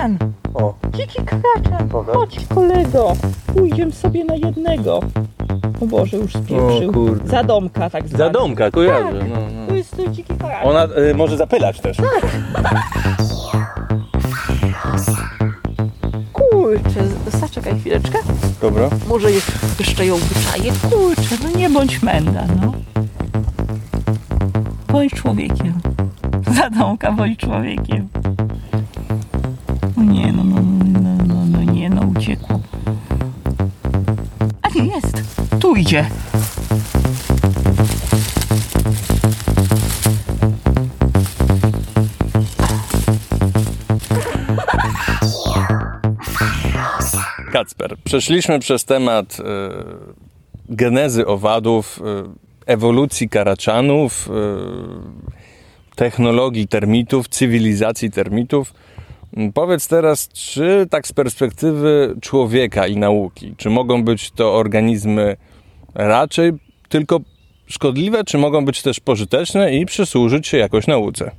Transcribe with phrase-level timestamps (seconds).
[0.00, 0.18] kraczan!
[0.54, 1.88] O, Dziki kraczan!
[1.88, 2.14] Pokaż.
[2.16, 3.12] Chodź kolego!
[3.46, 5.00] Pójdziemy sobie na jednego.
[5.82, 6.90] O Boże, już spieprzył.
[6.90, 7.28] O kurde.
[7.30, 8.24] Zadomka tak zwany.
[8.24, 9.18] zadomka, kojarzę.
[9.18, 9.28] Tak.
[9.28, 9.66] No, no.
[9.66, 10.68] To jest to dziki kraczan.
[10.68, 11.96] Ona y, może zapylać też.
[16.32, 17.08] Kurczę,
[17.40, 18.18] zaczekaj chwileczkę.
[18.60, 18.88] Dobra.
[19.08, 20.72] Może jest, jeszcze ją wyczaję.
[20.90, 22.72] Kurczę, no nie bądź menda, no.
[24.88, 25.74] Bądź człowiekiem.
[26.56, 28.08] Zadomka, bądź człowiekiem.
[30.10, 30.60] Nie, no, no,
[31.00, 32.60] no, no, no nie, no uciekło.
[34.62, 35.22] A nie, jest.
[35.60, 36.06] Tu idzie.
[47.52, 49.42] Kacper, przeszliśmy przez temat y,
[50.68, 52.02] genezy owadów, y,
[52.66, 54.30] ewolucji karaczanów, y,
[55.96, 58.74] technologii termitów, cywilizacji termitów.
[59.54, 65.36] Powiedz teraz, czy tak z perspektywy człowieka i nauki, czy mogą być to organizmy
[65.94, 66.52] raczej
[66.88, 67.20] tylko
[67.66, 71.30] szkodliwe, czy mogą być też pożyteczne i przysłużyć się jakoś nauce?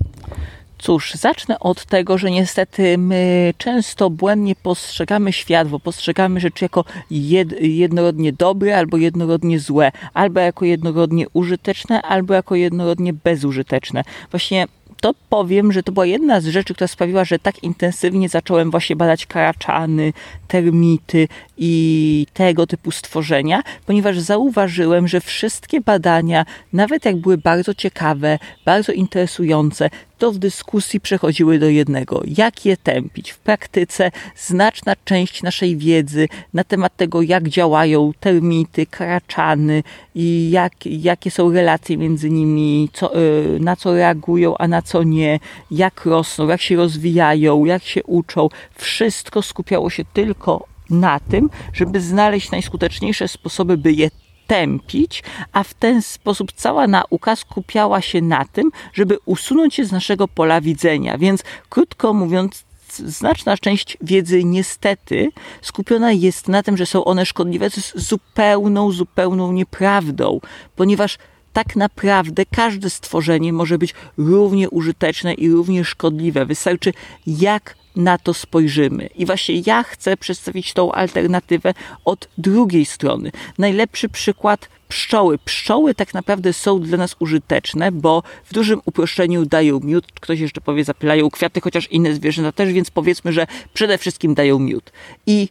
[0.81, 6.85] Cóż, zacznę od tego, że niestety my często błędnie postrzegamy świat, bo postrzegamy rzeczy jako
[7.11, 14.03] jed, jednorodnie dobre albo jednorodnie złe, albo jako jednorodnie użyteczne, albo jako jednorodnie bezużyteczne.
[14.31, 14.65] Właśnie
[15.01, 18.95] to powiem, że to była jedna z rzeczy, która sprawiła, że tak intensywnie zacząłem właśnie
[18.95, 20.13] badać karaczany,
[20.47, 21.27] termity
[21.63, 28.91] i tego typu stworzenia, ponieważ zauważyłem, że wszystkie badania, nawet jak były bardzo ciekawe, bardzo
[28.91, 32.21] interesujące, to w dyskusji przechodziły do jednego.
[32.25, 33.31] Jak je tępić?
[33.31, 39.83] W praktyce znaczna część naszej wiedzy na temat tego, jak działają termity, karaczany
[40.15, 45.03] i jak, jakie są relacje między nimi, co, y, na co reagują, a na co
[45.03, 45.39] nie,
[45.71, 48.49] jak rosną, jak się rozwijają, jak się uczą.
[48.75, 54.09] Wszystko skupiało się tylko na tym, żeby znaleźć najskuteczniejsze sposoby, by je
[54.47, 59.91] tępić, a w ten sposób cała nauka skupiała się na tym, żeby usunąć je z
[59.91, 61.17] naszego pola widzenia.
[61.17, 67.69] Więc krótko mówiąc, znaczna część wiedzy niestety skupiona jest na tym, że są one szkodliwe,
[67.69, 70.39] co jest zupełną, zupełną nieprawdą,
[70.75, 71.17] ponieważ
[71.53, 76.45] tak naprawdę każde stworzenie może być równie użyteczne i równie szkodliwe.
[76.45, 76.93] Wystarczy
[77.27, 79.09] jak na to spojrzymy.
[79.15, 81.73] I właśnie ja chcę przedstawić tą alternatywę
[82.05, 83.31] od drugiej strony.
[83.57, 85.37] Najlepszy przykład pszczoły.
[85.37, 90.07] Pszczoły tak naprawdę są dla nas użyteczne, bo w dużym uproszczeniu dają miód.
[90.21, 94.59] Ktoś jeszcze powie, zapylają kwiaty, chociaż inne zwierzęta też, więc powiedzmy, że przede wszystkim dają
[94.59, 94.91] miód.
[95.27, 95.49] I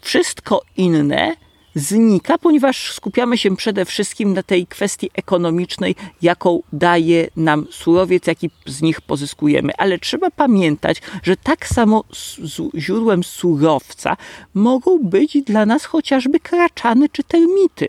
[0.00, 1.36] wszystko inne
[1.74, 8.50] znika, ponieważ skupiamy się przede wszystkim na tej kwestii ekonomicznej, jaką daje nam surowiec, jaki
[8.66, 9.72] z nich pozyskujemy.
[9.78, 12.04] Ale trzeba pamiętać, że tak samo
[12.76, 14.16] źródłem surowca
[14.54, 17.88] mogą być dla nas chociażby kraczany czy termity.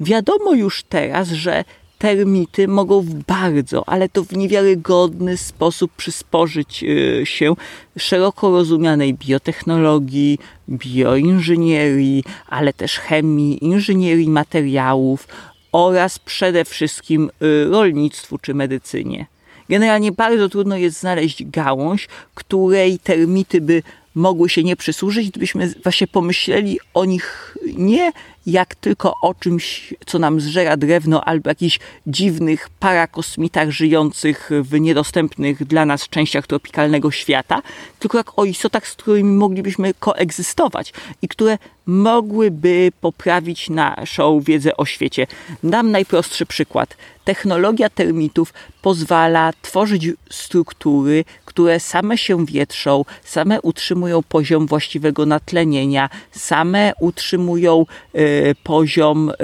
[0.00, 1.64] Wiadomo już teraz, że
[2.02, 7.54] termity mogą w bardzo, ale to w niewiarygodny sposób przysporzyć y, się
[7.98, 15.28] szeroko rozumianej biotechnologii, bioinżynierii, ale też chemii, inżynierii materiałów
[15.72, 19.26] oraz przede wszystkim y, rolnictwu czy medycynie.
[19.68, 23.82] Generalnie bardzo trudno jest znaleźć gałąź, której termity by
[24.14, 28.12] mogły się nie przysłużyć, gdybyśmy właśnie pomyśleli o nich nie
[28.46, 35.64] jak tylko o czymś, co nam zżera drewno, albo jakichś dziwnych parakosmitach żyjących w niedostępnych
[35.64, 37.62] dla nas częściach tropikalnego świata,
[37.98, 40.92] tylko jak o istotach, z którymi moglibyśmy koegzystować
[41.22, 45.26] i które mogłyby poprawić naszą wiedzę o świecie.
[45.62, 46.96] Dam najprostszy przykład.
[47.24, 56.92] Technologia termitów pozwala tworzyć struktury, które same się wietrzą, same utrzymują poziom właściwego natlenienia, same
[57.00, 59.34] utrzymują e, poziom e,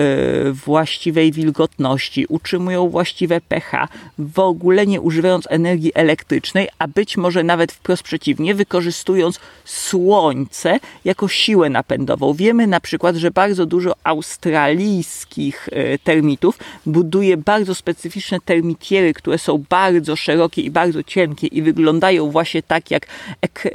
[0.52, 7.72] właściwej wilgotności, utrzymują właściwe pH, w ogóle nie używając energii elektrycznej, a być może nawet
[7.72, 12.34] wprost przeciwnie, wykorzystując słońce jako siłę napędową.
[12.34, 19.64] Wiemy na przykład, że bardzo dużo australijskich e, termitów buduje bardzo specyficzne termitiery, które są
[19.68, 21.97] bardzo szerokie i bardzo cienkie i wyglądają
[22.30, 23.06] właśnie tak jak
[23.42, 23.70] ek e,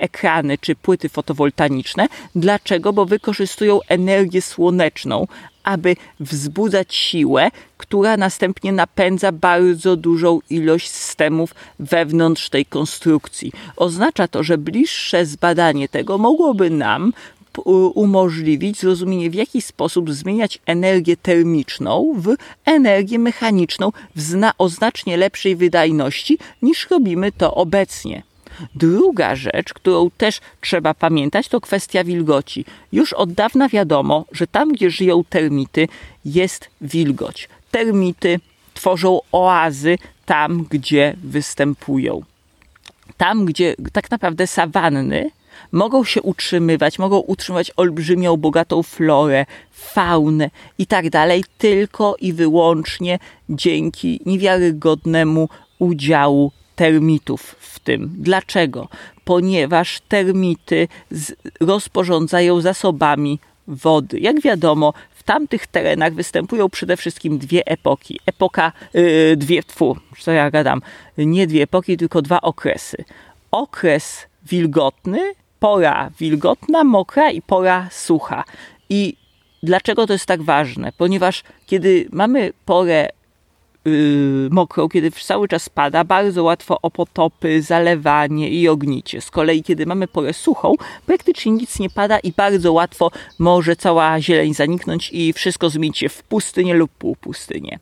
[0.00, 2.06] ekrany czy płyty fotowoltaiczne.
[2.34, 2.92] Dlaczego?
[2.92, 5.26] Bo wykorzystują energię słoneczną,
[5.64, 13.52] aby wzbudzać siłę, która następnie napędza bardzo dużą ilość systemów wewnątrz tej konstrukcji.
[13.76, 17.12] Oznacza to, że bliższe zbadanie tego mogłoby nam
[17.94, 22.34] umożliwić zrozumienie, w jaki sposób zmieniać energię termiczną w
[22.64, 28.22] energię mechaniczną w zna- o znacznie lepszej wydajności niż robimy to obecnie.
[28.74, 32.64] Druga rzecz, którą też trzeba pamiętać, to kwestia wilgoci.
[32.92, 35.88] Już od dawna wiadomo, że tam, gdzie żyją termity,
[36.24, 37.48] jest wilgoć.
[37.70, 38.40] Termity
[38.74, 42.22] tworzą oazy tam, gdzie występują.
[43.16, 45.30] Tam, gdzie tak naprawdę sawanny
[45.74, 53.18] mogą się utrzymywać, mogą utrzymywać olbrzymią, bogatą florę, faunę i tak dalej, tylko i wyłącznie
[53.48, 55.48] dzięki niewiarygodnemu
[55.78, 58.10] udziału termitów w tym.
[58.18, 58.88] Dlaczego?
[59.24, 60.88] Ponieważ termity
[61.60, 64.18] rozporządzają zasobami wody.
[64.18, 68.20] Jak wiadomo, w tamtych terenach występują przede wszystkim dwie epoki.
[68.26, 70.82] Epoka, yy, dwie, tfu, co ja gadam,
[71.18, 73.04] nie dwie epoki, tylko dwa okresy.
[73.50, 78.44] Okres wilgotny, pora wilgotna, mokra i pora sucha.
[78.90, 79.16] I
[79.62, 80.92] dlaczego to jest tak ważne?
[80.98, 83.08] Ponieważ kiedy mamy porę
[83.84, 89.20] yy, mokrą, kiedy cały czas pada, bardzo łatwo o potopy, zalewanie i ognicie.
[89.20, 90.74] Z kolei, kiedy mamy porę suchą,
[91.06, 96.08] praktycznie nic nie pada i bardzo łatwo może cała zieleń zaniknąć i wszystko zmienić się
[96.08, 97.78] w pustynię lub półpustynię.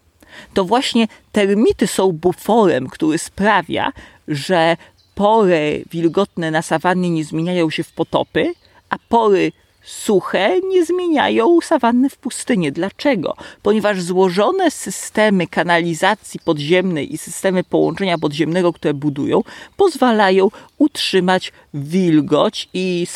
[0.54, 3.92] To właśnie termity są buforem, który sprawia,
[4.28, 4.76] że
[5.22, 8.52] pory wilgotne na sawannie nie zmieniają się w potopy,
[8.90, 9.52] a pory
[9.82, 12.72] suche nie zmieniają sawanny w pustynię.
[12.72, 13.36] Dlaczego?
[13.62, 19.40] Ponieważ złożone systemy kanalizacji podziemnej i systemy połączenia podziemnego, które budują,
[19.76, 20.48] pozwalają
[20.78, 23.06] utrzymać wilgoć i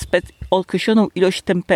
[0.50, 1.74] określoną ilość e,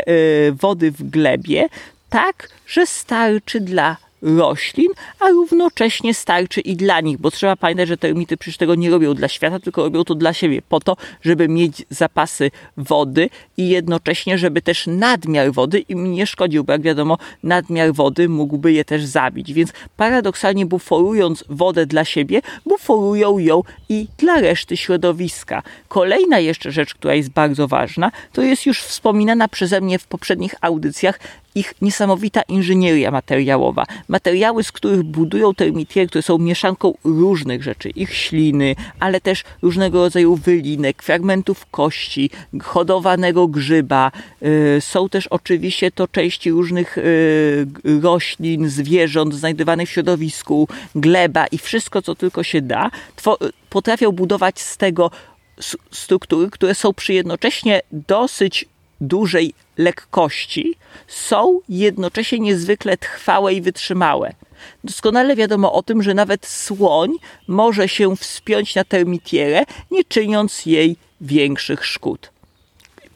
[0.52, 1.68] wody w glebie,
[2.10, 4.88] tak, że starczy dla roślin,
[5.20, 9.14] a równocześnie starczy i dla nich, bo trzeba pamiętać, że termity przecież tego nie robią
[9.14, 14.38] dla świata, tylko robią to dla siebie, po to, żeby mieć zapasy wody i jednocześnie,
[14.38, 19.04] żeby też nadmiar wody im nie szkodził, bo jak wiadomo, nadmiar wody mógłby je też
[19.04, 19.52] zabić.
[19.52, 25.62] Więc paradoksalnie buforując wodę dla siebie, buforują ją i dla reszty środowiska.
[25.88, 30.54] Kolejna jeszcze rzecz, która jest bardzo ważna, to jest już wspominana przeze mnie w poprzednich
[30.60, 31.18] audycjach
[31.54, 33.86] ich niesamowita inżynieria materiałowa.
[34.08, 39.98] Materiały, z których budują termitiery, które są mieszanką różnych rzeczy, ich śliny, ale też różnego
[39.98, 42.30] rodzaju wylinek, fragmentów kości,
[42.62, 44.12] hodowanego grzyba.
[44.42, 47.66] Y, są też oczywiście to części różnych y,
[48.02, 52.90] roślin, zwierząt znajdowanych w środowisku, gleba i wszystko, co tylko się da.
[53.70, 55.10] Potrafią budować z tego
[55.90, 58.64] struktury, które są przy jednocześnie dosyć
[59.00, 60.74] dużej lekkości
[61.08, 64.32] są jednocześnie niezwykle trwałe i wytrzymałe.
[64.84, 67.10] Doskonale wiadomo o tym, że nawet słoń
[67.48, 72.30] może się wspiąć na termitierę, nie czyniąc jej większych szkód.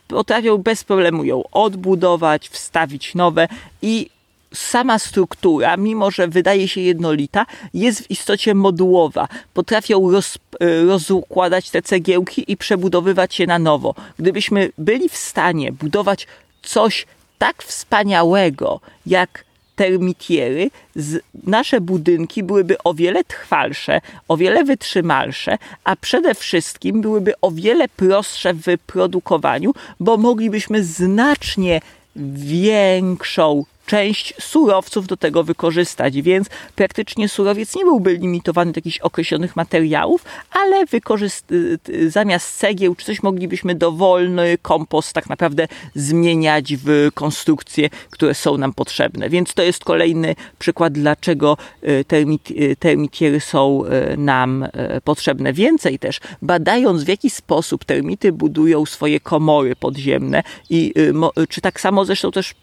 [0.08, 3.48] Potrafią bez problemu ją odbudować, wstawić nowe
[3.82, 4.10] i
[4.54, 9.28] sama struktura, mimo że wydaje się jednolita, jest w istocie modułowa.
[9.54, 13.94] Potrafią roz, e, rozukładać te cegiełki i przebudowywać je na nowo.
[14.18, 16.26] Gdybyśmy byli w stanie budować
[16.64, 17.06] coś
[17.38, 19.44] tak wspaniałego jak
[19.76, 20.70] termitiery,
[21.46, 27.88] nasze budynki byłyby o wiele trwalsze, o wiele wytrzymalsze, a przede wszystkim byłyby o wiele
[27.88, 31.80] prostsze w wyprodukowaniu, bo moglibyśmy znacznie
[32.16, 39.56] większą część surowców do tego wykorzystać, więc praktycznie surowiec nie byłby limitowany do jakichś określonych
[39.56, 40.84] materiałów, ale
[42.08, 48.72] zamiast cegieł czy coś moglibyśmy dowolny kompost tak naprawdę zmieniać w konstrukcje, które są nam
[48.72, 49.30] potrzebne.
[49.30, 54.66] Więc to jest kolejny przykład, dlaczego e, termit, e, termitiery są e, nam
[55.04, 55.52] potrzebne.
[55.52, 60.94] Więcej też, badając w jaki sposób termity budują swoje komory podziemne i
[61.48, 62.54] czy tak samo zresztą też,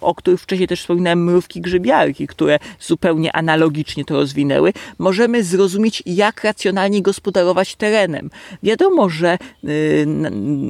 [0.00, 6.44] o których wcześniej też wspominałem mrówki grzybiarki, które zupełnie analogicznie to rozwinęły, możemy zrozumieć, jak
[6.44, 8.30] racjonalnie gospodarować terenem.
[8.62, 10.06] Wiadomo, że y,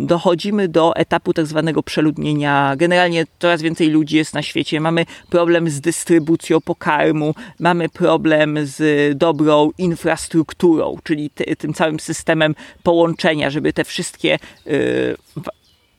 [0.07, 2.77] dochodzimy do etapu tak zwanego przeludnienia.
[2.77, 4.81] Generalnie coraz więcej ludzi jest na świecie.
[4.81, 8.79] Mamy problem z dystrybucją pokarmu, mamy problem z
[9.19, 15.17] dobrą infrastrukturą, czyli tym całym systemem połączenia, żeby te wszystkie y,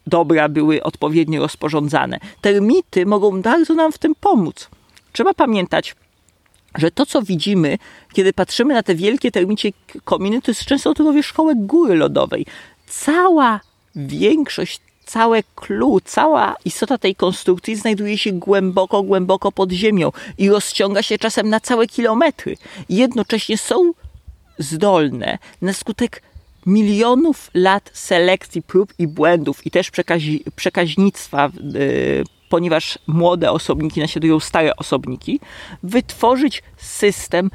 [0.09, 2.19] dobra były odpowiednio rozporządzane.
[2.41, 4.69] Termity mogą bardzo nam w tym pomóc.
[5.13, 5.95] Trzeba pamiętać,
[6.75, 7.77] że to, co widzimy,
[8.13, 9.69] kiedy patrzymy na te wielkie termicie
[10.03, 12.45] kominy, to jest często tylko wierzchołek góry lodowej.
[12.87, 13.59] Cała
[13.95, 21.01] większość, całe clue, cała istota tej konstrukcji znajduje się głęboko, głęboko pod ziemią i rozciąga
[21.01, 22.57] się czasem na całe kilometry.
[22.89, 23.91] jednocześnie są
[24.59, 26.21] zdolne na skutek
[26.69, 34.39] milionów lat selekcji prób i błędów i też przekazi, przekaźnictwa, yy, ponieważ młode osobniki naśladują
[34.39, 35.39] stare osobniki,
[35.83, 37.49] wytworzyć system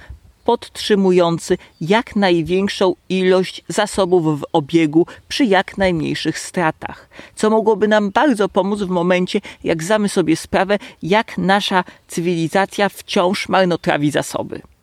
[0.45, 8.49] podtrzymujący jak największą ilość zasobów w obiegu przy jak najmniejszych stratach, co mogłoby nam bardzo
[8.49, 14.74] pomóc w momencie, jak zdamy sobie sprawę, jak nasza cywilizacja wciąż marnotrawi zasoby.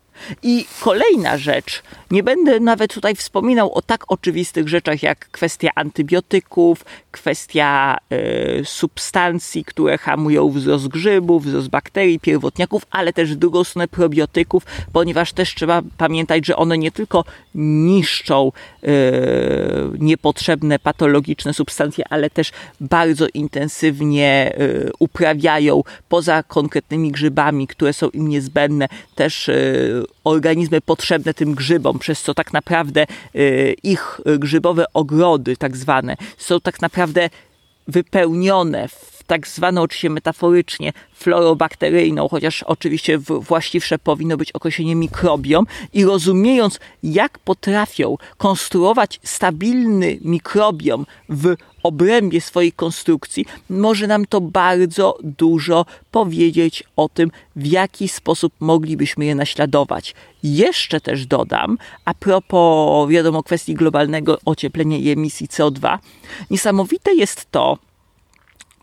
[0.43, 6.85] I kolejna rzecz, nie będę nawet tutaj wspominał o tak oczywistych rzeczach jak kwestia antybiotyków,
[7.11, 13.87] kwestia y, substancji, które hamują wzrost grzybów, wzrost bakterii, pierwotniaków, ale też w drugą stronę
[13.87, 17.23] probiotyków, ponieważ też trzeba pamiętać, że one nie tylko
[17.55, 18.51] niszczą
[18.83, 18.87] y,
[19.99, 22.51] niepotrzebne, patologiczne substancje, ale też
[22.81, 29.49] bardzo intensywnie y, uprawiają poza konkretnymi grzybami, które są im niezbędne, też
[30.23, 36.59] organizmy potrzebne tym grzybom, przez co tak naprawdę y, ich grzybowe ogrody, tak zwane, są
[36.59, 37.29] tak naprawdę
[37.87, 45.65] wypełnione w tak zwaną oczywiście metaforycznie florą bakteryjną, chociaż oczywiście właściwsze powinno być określenie mikrobiom
[45.93, 55.17] i rozumiejąc jak potrafią konstruować stabilny mikrobiom w obrębie swojej konstrukcji, może nam to bardzo
[55.23, 60.15] dużo powiedzieć o tym, w jaki sposób moglibyśmy je naśladować.
[60.43, 65.97] Jeszcze też dodam, a propos, wiadomo, kwestii globalnego ocieplenia i emisji CO2,
[66.49, 67.77] niesamowite jest to,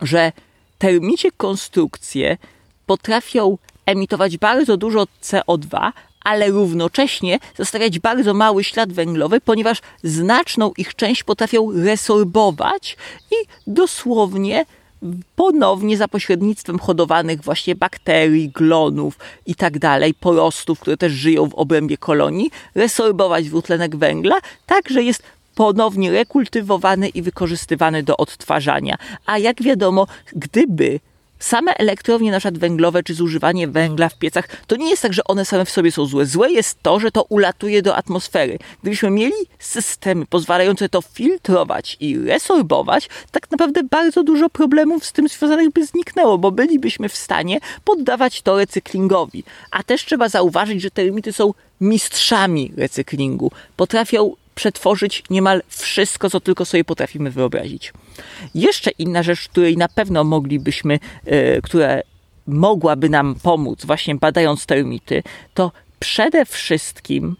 [0.01, 0.31] że
[0.77, 2.37] termicie konstrukcje
[2.85, 5.91] potrafią emitować bardzo dużo CO2,
[6.23, 12.97] ale równocześnie zostawiać bardzo mały ślad węglowy, ponieważ znaczną ich część potrafią resorbować
[13.31, 13.35] i
[13.67, 14.65] dosłownie
[15.35, 21.55] ponownie za pośrednictwem hodowanych właśnie bakterii, glonów i tak dalej, porostów, które też żyją w
[21.55, 25.23] obrębie kolonii, resorbować dwutlenek węgla, tak że jest
[25.59, 28.95] ponownie rekultywowany i wykorzystywany do odtwarzania.
[29.25, 30.99] A jak wiadomo, gdyby
[31.39, 35.23] same elektrownie na przykład węglowe czy zużywanie węgla w piecach, to nie jest tak, że
[35.23, 36.25] one same w sobie są złe.
[36.25, 38.59] Złe jest to, że to ulatuje do atmosfery.
[38.81, 45.27] Gdybyśmy mieli systemy pozwalające to filtrować i resorbować, tak naprawdę bardzo dużo problemów z tym
[45.27, 49.43] związanych by zniknęło, bo bylibyśmy w stanie poddawać to recyklingowi.
[49.71, 53.51] A też trzeba zauważyć, że termity są mistrzami recyklingu.
[53.75, 57.93] Potrafią przetworzyć niemal wszystko, co tylko sobie potrafimy wyobrazić.
[58.55, 62.01] Jeszcze inna rzecz, której na pewno moglibyśmy, e, która
[62.47, 65.23] mogłaby nam pomóc, właśnie badając termity,
[65.53, 67.35] to przede wszystkim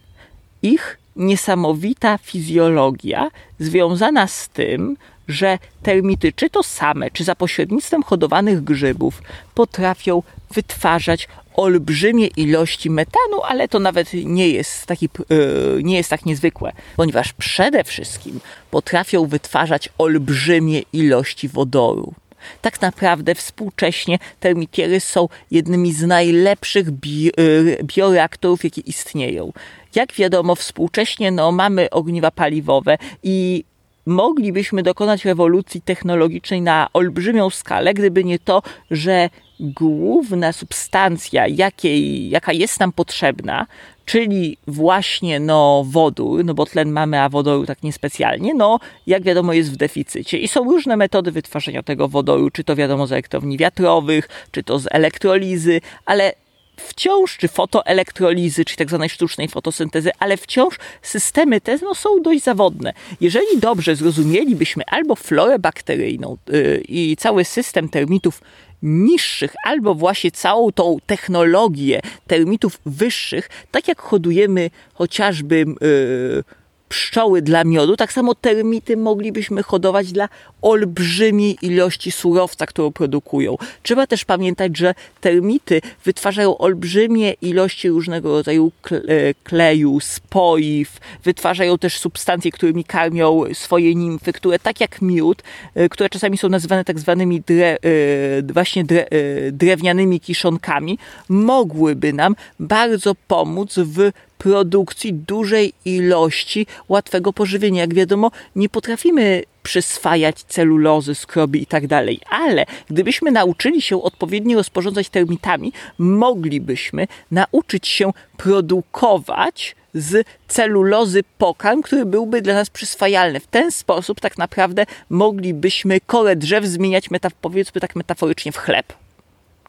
[0.61, 4.97] ich niesamowita fizjologia związana z tym,
[5.27, 9.21] że termity, czy to same, czy za pośrednictwem hodowanych grzybów,
[9.55, 11.27] potrafią wytwarzać
[11.59, 17.33] olbrzymie ilości metanu, ale to nawet nie jest, taki, e, nie jest tak niezwykłe, ponieważ
[17.33, 18.39] przede wszystkim
[18.71, 22.13] potrafią wytwarzać olbrzymie ilości wodoru.
[22.61, 29.53] Tak naprawdę współcześnie termitiery są jednymi z najlepszych bi e, bioreaktorów, jakie istnieją.
[29.95, 33.63] Jak wiadomo, współcześnie no, mamy ogniwa paliwowe i
[34.05, 38.61] moglibyśmy dokonać rewolucji technologicznej na olbrzymią skalę, gdyby nie to,
[38.91, 43.67] że główna substancja, jakiej, jaka jest nam potrzebna,
[44.05, 49.53] czyli właśnie no, wodór, no bo tlen mamy, a wodoru tak niespecjalnie, no jak wiadomo
[49.53, 50.37] jest w deficycie.
[50.37, 54.79] I są różne metody wytwarzania tego wodoru, czy to wiadomo z elektrowni wiatrowych, czy to
[54.79, 56.33] z elektrolizy, ale
[56.79, 62.43] wciąż, czy fotoelektrolizy, czy tak zwanej sztucznej fotosyntezy, ale wciąż systemy te no, są dość
[62.43, 62.93] zawodne.
[63.21, 68.41] Jeżeli dobrze zrozumielibyśmy albo florę bakteryjną yy, i cały system termitów
[68.83, 76.43] niższych, albo właśnie całą tą technologię termitów wyższych, tak jak hodujemy chociażby yy,
[76.89, 80.29] pszczoły dla miodu, tak samo termity moglibyśmy hodować dla
[80.61, 83.57] olbrzymiej ilości surowca, którą produkują.
[83.83, 88.97] Trzeba też pamiętać, że termity wytwarzają olbrzymie ilości różnego rodzaju e,
[89.43, 95.43] kleju, spoiw, wytwarzają też substancje, którymi karmią swoje nimfy, które tak jak miód,
[95.75, 99.05] e, które czasami są nazywane tak zwanymi dre, e, właśnie dre,
[99.51, 100.97] drewnianymi kiszonkami,
[101.29, 107.81] mogłyby nam bardzo pomóc w produkcji dużej ilości łatwego pożywienia.
[107.81, 114.57] Jak wiadomo, nie potrafimy przyswajać celulozy, skrobi i tak dalej, ale gdybyśmy nauczyli się odpowiednio
[114.57, 123.39] rozporządzać termitami, moglibyśmy nauczyć się produkować z celulozy pokarm, który byłby dla nas przyswajalny.
[123.39, 127.05] W ten sposób tak naprawdę moglibyśmy korę drzew zmieniać,
[127.41, 128.93] powiedzmy tak metaforycznie, w chleb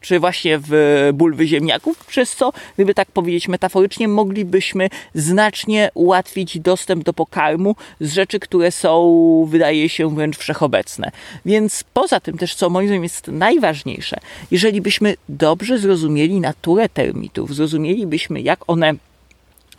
[0.00, 7.04] czy właśnie w bulwy ziemniaków, przez co, gdyby tak powiedzieć metaforycznie, moglibyśmy znacznie ułatwić dostęp
[7.04, 11.11] do pokarmu z rzeczy, które są, wydaje się, wręcz wszechobecne.
[11.45, 14.16] Więc poza tym też, co moim zdaniem jest najważniejsze,
[14.50, 18.95] jeżeli byśmy dobrze zrozumieli naturę termitów, zrozumielibyśmy, jak one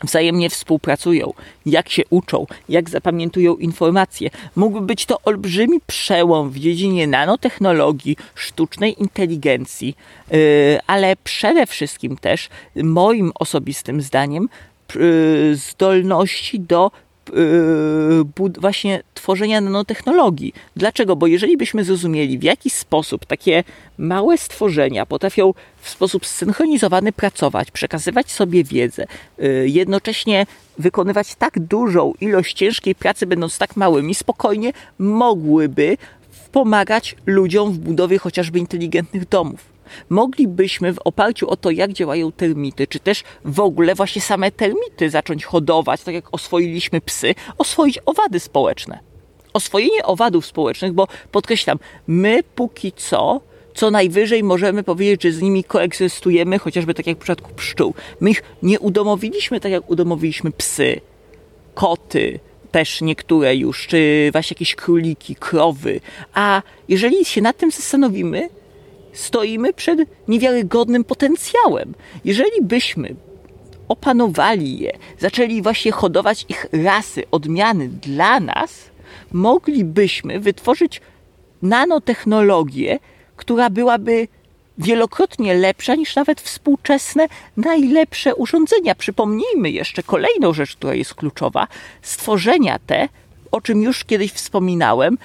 [0.03, 1.33] wzajemnie współpracują,
[1.65, 4.29] jak się uczą, jak zapamiętują informacje.
[4.55, 9.95] Mógłby być to olbrzymi przełom w dziedzinie nanotechnologii, sztucznej inteligencji,
[10.31, 10.37] yy,
[10.87, 14.49] ale przede wszystkim też, moim osobistym zdaniem,
[14.95, 16.91] yy, zdolności do
[18.59, 20.53] właśnie tworzenia nanotechnologii.
[20.75, 21.15] Dlaczego?
[21.15, 23.63] Bo jeżeli byśmy zrozumieli, w jaki sposób takie
[23.97, 29.05] małe stworzenia potrafią w sposób zsynchronizowany pracować, przekazywać sobie wiedzę,
[29.37, 30.45] yy, jednocześnie
[30.77, 35.97] wykonywać tak dużą ilość ciężkiej pracy, będąc tak małymi, spokojnie mogłyby
[36.51, 39.71] pomagać ludziom w budowie chociażby inteligentnych domów
[40.09, 45.09] moglibyśmy w oparciu o to, jak działają termity, czy też w ogóle właśnie same termity
[45.09, 48.99] zacząć hodować, tak jak oswoiliśmy psy, oswoić owady społeczne.
[49.53, 53.41] Oswojenie owadów społecznych, bo podkreślam, my póki co
[53.73, 57.93] co najwyżej możemy powiedzieć, że z nimi koegzystujemy, chociażby tak jak w przypadku pszczół.
[58.19, 61.01] My ich nie udomowiliśmy tak jak udomowiliśmy psy,
[61.73, 62.39] koty,
[62.71, 65.99] też niektóre już, czy właśnie jakieś króliki, krowy.
[66.33, 68.49] A jeżeli się nad tym zastanowimy,
[69.13, 71.93] stoimy przed niewiarygodnym potencjałem.
[72.25, 73.15] Jeżeli byśmy
[73.87, 78.89] opanowali je, zaczęli właśnie hodować ich rasy, odmiany dla nas,
[79.31, 81.01] moglibyśmy wytworzyć
[81.61, 82.99] nanotechnologię,
[83.35, 84.27] która byłaby
[84.77, 87.27] wielokrotnie lepsza niż nawet współczesne
[87.57, 88.95] najlepsze urządzenia.
[88.95, 91.67] Przypomnijmy jeszcze kolejną rzecz, która jest kluczowa.
[92.01, 93.09] Stworzenia te,
[93.51, 95.17] o czym już kiedyś wspominałem,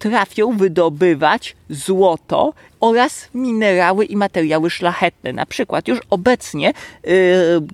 [0.00, 5.32] potrafią wydobywać złoto oraz minerały i materiały szlachetne.
[5.32, 6.72] Na przykład już obecnie,
[7.04, 7.12] yy,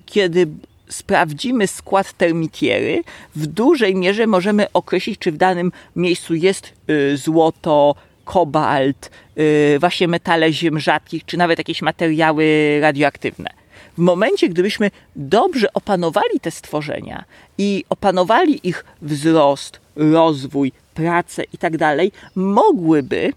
[0.05, 0.47] kiedy
[0.89, 3.03] sprawdzimy skład termitiery,
[3.35, 10.07] w dużej mierze możemy określić, czy w danym miejscu jest yy, złoto, kobalt, yy, właśnie
[10.07, 13.49] metale ziem rzadkich, czy nawet jakieś materiały radioaktywne.
[13.97, 17.23] W momencie, gdybyśmy dobrze opanowali te stworzenia
[17.57, 23.33] i opanowali ich wzrost, rozwój, pracę i tak dalej, mogłyby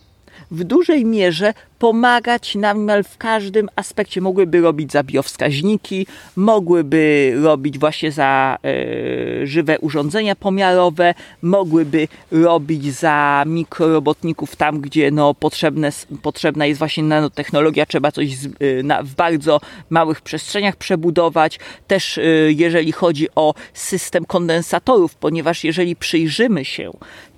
[0.51, 4.21] w dużej mierze pomagać nam w każdym aspekcie.
[4.21, 13.45] Mogłyby robić za biowskaźniki, mogłyby robić właśnie za e, żywe urządzenia pomiarowe, mogłyby robić za
[13.47, 15.91] mikrorobotników tam, gdzie no, potrzebne,
[16.23, 21.59] potrzebna jest właśnie nanotechnologia, trzeba coś z, e, na, w bardzo małych przestrzeniach przebudować.
[21.87, 26.91] Też e, jeżeli chodzi o system kondensatorów, ponieważ jeżeli przyjrzymy się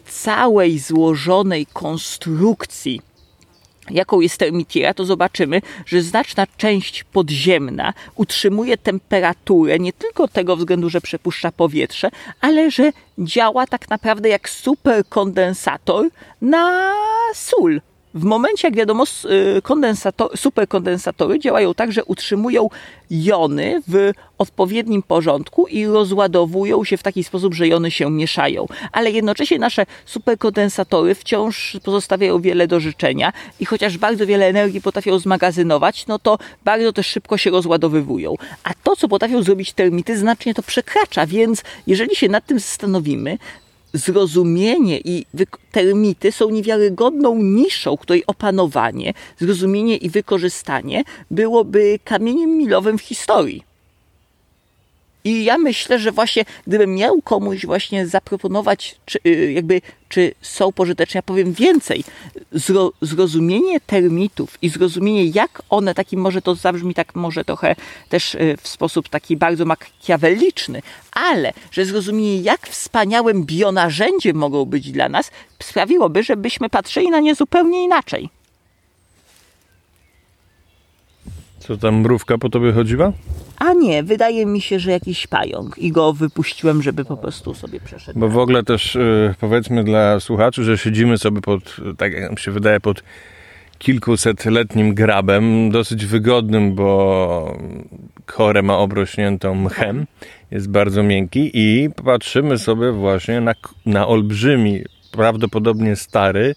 [0.07, 3.01] całej złożonej konstrukcji,
[3.91, 10.91] jaką jest termitiera, to zobaczymy, że znaczna część podziemna utrzymuje temperaturę nie tylko tego względu,
[10.91, 12.11] że przepuszcza powietrze,
[12.41, 16.09] ale że działa tak naprawdę jak superkondensator
[16.41, 16.93] na
[17.35, 17.81] sól.
[18.15, 19.05] W momencie, jak wiadomo,
[19.57, 22.69] y, kondensator, superkondensatory działają tak, że utrzymują
[23.11, 28.67] jony w odpowiednim porządku i rozładowują się w taki sposób, że jony się mieszają.
[28.93, 35.19] Ale jednocześnie nasze superkondensatory wciąż pozostawiają wiele do życzenia i chociaż bardzo wiele energii potrafią
[35.19, 38.35] zmagazynować, no to bardzo też szybko się rozładowywują.
[38.65, 43.39] A to, co potrafią zrobić termity, znacznie to przekracza, więc jeżeli się nad tym zastanowimy,
[43.95, 45.27] zrozumienie i
[45.73, 53.72] termity są niewiarygodną niszą, której opanowanie, zrozumienie i wykorzystanie byłoby kamieniem milowym w historii.
[55.25, 60.73] I ja myślę, że właśnie gdybym miał komuś właśnie zaproponować, czy, y, jakby, czy są
[60.73, 62.05] pożyteczne, ja powiem więcej.
[62.53, 67.77] Zro, zrozumienie termitów i zrozumienie, jak one, taki może to zabrzmi tak może trochę
[68.09, 70.83] też y, w sposób taki bardzo makiaweliczny,
[71.13, 75.31] ale że zrozumienie, jak wspaniałym bionarzędziem mogą być dla nas,
[75.63, 78.42] sprawiłoby, żebyśmy patrzyli na nie zupełnie inaczej.
[81.63, 83.13] Co tam mrówka po tobie chodziła?
[83.59, 87.81] A nie, wydaje mi się, że jakiś pająk i go wypuściłem, żeby po prostu sobie
[87.81, 88.19] przeszedł.
[88.21, 92.39] Bo w ogóle też yy, powiedzmy dla słuchaczy, że siedzimy sobie pod, tak jak nam
[92.39, 93.03] się wydaje, pod
[93.79, 97.59] kilkusetletnim grabem, dosyć wygodnym, bo
[98.27, 100.07] korę ma obrośniętą mchem,
[100.51, 103.55] jest bardzo miękki i patrzymy sobie właśnie na,
[103.87, 106.55] na olbrzymi, prawdopodobnie stary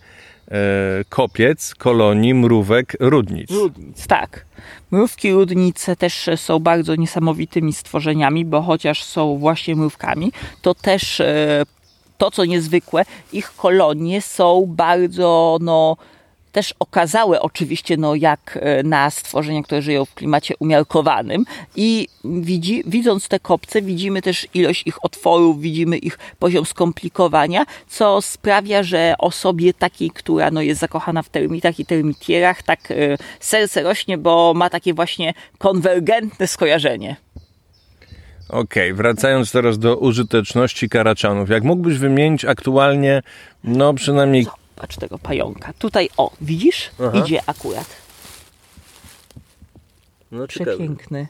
[1.10, 3.52] kopiec kolonii mrówek rudnic.
[3.52, 4.46] Rudnic, tak.
[4.92, 10.32] Mrówki rudnice też są bardzo niesamowitymi stworzeniami, bo chociaż są właśnie mrówkami,
[10.62, 11.64] to też e,
[12.18, 15.98] to, co niezwykłe, ich kolonie są bardzo no,
[16.56, 22.84] też okazałe oczywiście, no jak e, na stworzenia, które żyją w klimacie umiarkowanym i widzi,
[22.88, 29.16] widząc te kopce widzimy też ilość ich otworów, widzimy ich poziom skomplikowania, co sprawia, że
[29.20, 34.54] osobie takiej, która no, jest zakochana w termitach i termitierach, tak e, serce rośnie, bo
[34.56, 37.16] ma takie właśnie konwergentne skojarzenie.
[38.50, 41.50] Okej, wracając teraz do użyteczności karaczanów.
[41.50, 43.22] Jak mógłbyś wymienić aktualnie,
[43.64, 45.74] no przynajmniej Patrz tego pająka.
[45.80, 46.92] Tutaj, o, widzisz?
[47.00, 47.12] Aha.
[47.18, 47.88] Idzie akurat.
[50.32, 51.28] no, Przepiękny.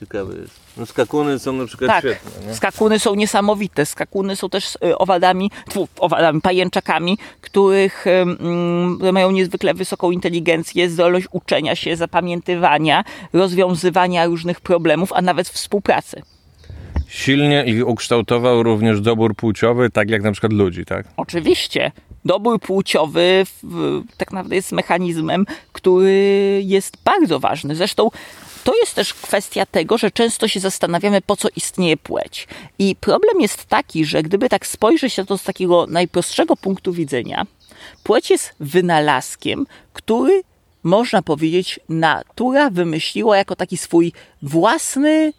[0.00, 0.54] ciekawy jest.
[0.76, 2.46] No skakuny są na przykład Tak, świetne.
[2.46, 2.54] Nie?
[2.54, 3.86] skakuny są niesamowite.
[3.86, 11.26] Skakuny są też y, owadami, tfu, owadami, pajęczakami, których ym, mają niezwykle wysoką inteligencję, zdolność
[11.32, 16.22] uczenia się, zapamiętywania, rozwiązywania różnych problemów, a nawet współpracy.
[17.14, 21.06] Silnie ich ukształtował również dobór płciowy, tak jak na przykład ludzi, tak?
[21.16, 21.92] Oczywiście.
[22.24, 27.74] Dobór płciowy w, tak naprawdę jest mechanizmem, który jest bardzo ważny.
[27.74, 28.10] Zresztą
[28.64, 32.48] to jest też kwestia tego, że często się zastanawiamy, po co istnieje płeć.
[32.78, 37.46] I problem jest taki, że gdyby tak spojrzeć na to z takiego najprostszego punktu widzenia,
[38.02, 40.42] płeć jest wynalazkiem, który
[40.82, 45.32] można powiedzieć, natura wymyśliła jako taki swój własny,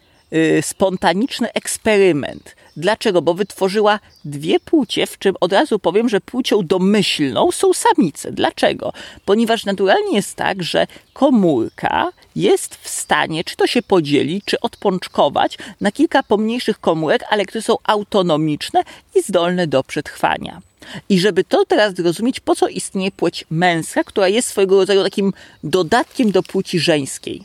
[0.61, 2.55] spontaniczny eksperyment.
[2.77, 3.21] Dlaczego?
[3.21, 8.31] Bo wytworzyła dwie płcie, w czym od razu powiem, że płcią domyślną są samice.
[8.31, 8.93] Dlaczego?
[9.25, 15.57] Ponieważ naturalnie jest tak, że komórka jest w stanie, czy to się podzielić, czy odpoczkować
[15.81, 18.83] na kilka pomniejszych komórek, ale które są autonomiczne
[19.15, 20.61] i zdolne do przetrwania.
[21.09, 25.33] I żeby to teraz zrozumieć, po co istnieje płeć męska, która jest swojego rodzaju takim
[25.63, 27.43] dodatkiem do płci żeńskiej.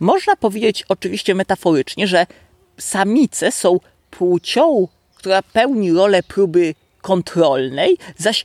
[0.00, 2.26] Można powiedzieć oczywiście metaforycznie, że
[2.78, 8.44] samice są płcią, która pełni rolę próby kontrolnej, zaś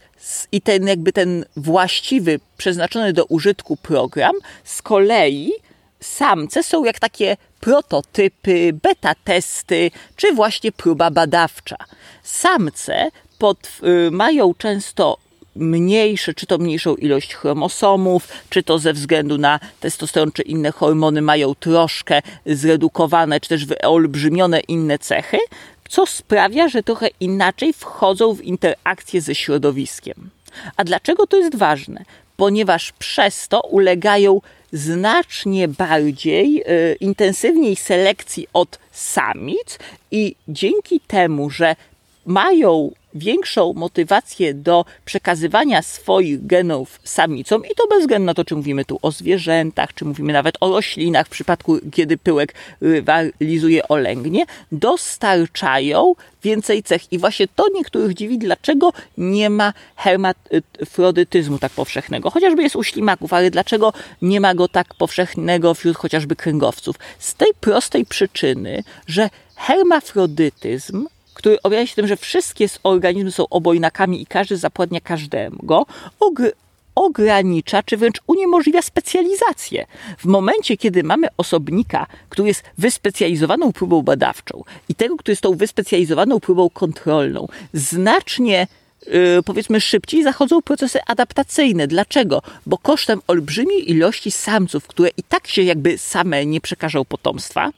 [0.52, 5.52] i ten jakby ten właściwy, przeznaczony do użytku program, z kolei
[6.00, 11.76] samce są jak takie prototypy, beta testy, czy właśnie próba badawcza.
[12.24, 13.58] Samce pod,
[14.08, 15.18] y, mają często
[15.56, 21.22] mniejsze, czy to mniejszą ilość chromosomów, czy to ze względu na testosteron, czy inne hormony
[21.22, 25.38] mają troszkę zredukowane, czy też wyolbrzymione inne cechy,
[25.90, 30.30] co sprawia, że trochę inaczej wchodzą w interakcję ze środowiskiem.
[30.78, 32.06] A dlaczego to jest ważne?
[32.38, 34.42] Ponieważ przez to ulegają
[34.74, 39.80] znacznie bardziej, y, intensywniej selekcji od samic
[40.12, 41.76] i dzięki temu, że
[42.26, 48.56] mają większą motywację do przekazywania swoich genów samicom i to bez względu na to, czy
[48.56, 53.98] mówimy tu o zwierzętach, czy mówimy nawet o roślinach, w przypadku kiedy pyłek rywalizuje o
[53.98, 57.14] lęgnie, dostarczają więcej cech.
[57.14, 62.30] I właśnie to niektórych dziwi, dlaczego nie ma hermafrodytyzmu tak powszechnego.
[62.30, 66.96] Chociażby jest u ślimaków, ale dlaczego nie ma go tak powszechnego wśród chociażby kręgowców?
[67.20, 74.22] Z tej prostej przyczyny, że hermafrodytyzm który objawia się tym, że wszystkie organizmy są obojnakami
[74.22, 75.86] i każdy zapładnia każdego,
[76.20, 76.52] ogr-
[76.96, 79.86] ogranicza czy wręcz uniemożliwia specjalizację.
[80.18, 85.54] W momencie, kiedy mamy osobnika, który jest wyspecjalizowaną próbą badawczą i tego, który jest tą
[85.54, 88.68] wyspecjalizowaną próbą kontrolną, znacznie
[89.08, 89.14] yy,
[89.46, 91.88] powiedzmy szybciej zachodzą procesy adaptacyjne.
[91.88, 92.42] Dlaczego?
[92.66, 97.72] Bo kosztem olbrzymiej ilości samców, które i tak się jakby same nie przekażą potomstwa,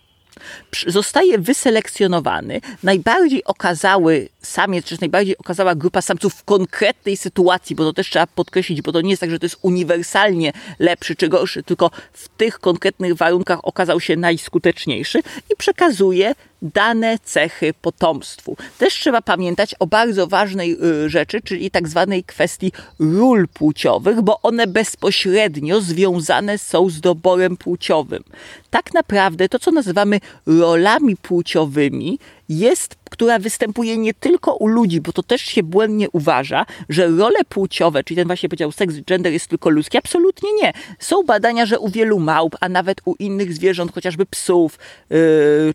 [0.87, 2.61] zostaje wyselekcjonowany.
[2.83, 8.27] Najbardziej okazały samiec, czy najbardziej okazała grupa samców w konkretnej sytuacji, bo to też trzeba
[8.27, 12.29] podkreślić, bo to nie jest tak, że to jest uniwersalnie lepszy czy gorszy, tylko w
[12.29, 18.57] tych konkretnych warunkach okazał się najskuteczniejszy i przekazuje dane cechy potomstwu.
[18.77, 24.41] Też trzeba pamiętać o bardzo ważnej y, rzeczy, czyli tak zwanej kwestii ról płciowych, bo
[24.41, 28.23] one bezpośrednio związane są z doborem płciowym.
[28.69, 35.13] Tak naprawdę to, co nazywamy rolami płciowymi, jest, która występuje nie tylko u ludzi, bo
[35.13, 39.47] to też się błędnie uważa, że role płciowe, czyli ten właśnie powiedział seks, gender jest
[39.47, 39.97] tylko ludzki.
[39.97, 40.73] Absolutnie nie.
[40.99, 44.79] Są badania, że u wielu małp, a nawet u innych zwierząt, chociażby psów,
[45.09, 45.17] yy,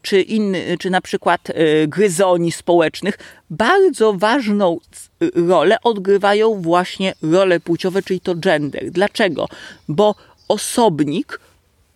[0.02, 3.18] czy, inny, czy na przykład yy, gryzoni społecznych,
[3.50, 4.78] bardzo ważną
[5.20, 8.90] yy, rolę odgrywają właśnie role płciowe, czyli to gender.
[8.90, 9.48] Dlaczego?
[9.88, 10.14] Bo
[10.48, 11.40] osobnik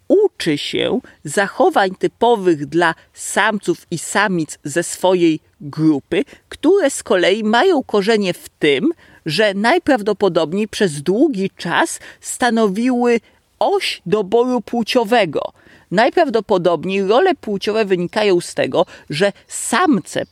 [0.09, 7.83] uczy się zachowań typowych dla samców i samic ze swojej grupy, które z kolei mają
[7.83, 8.93] korzenie w tym,
[9.27, 13.21] że najprawdopodobniej przez długi czas stanowiły
[13.59, 15.53] oś doboru płciowego.
[15.91, 20.23] Najprawdopodobniej role płciowe wynikają z tego, że samce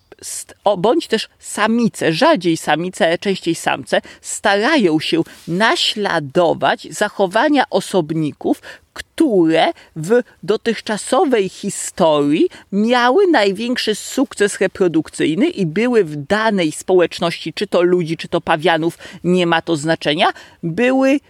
[0.78, 8.62] bądź też samice, rzadziej samice, częściej samce, starają się naśladować zachowania osobników,
[8.94, 17.82] które w dotychczasowej historii miały największy sukces reprodukcyjny i były w danej społeczności, czy to
[17.82, 20.26] ludzi, czy to pawianów, nie ma to znaczenia,
[20.62, 21.20] były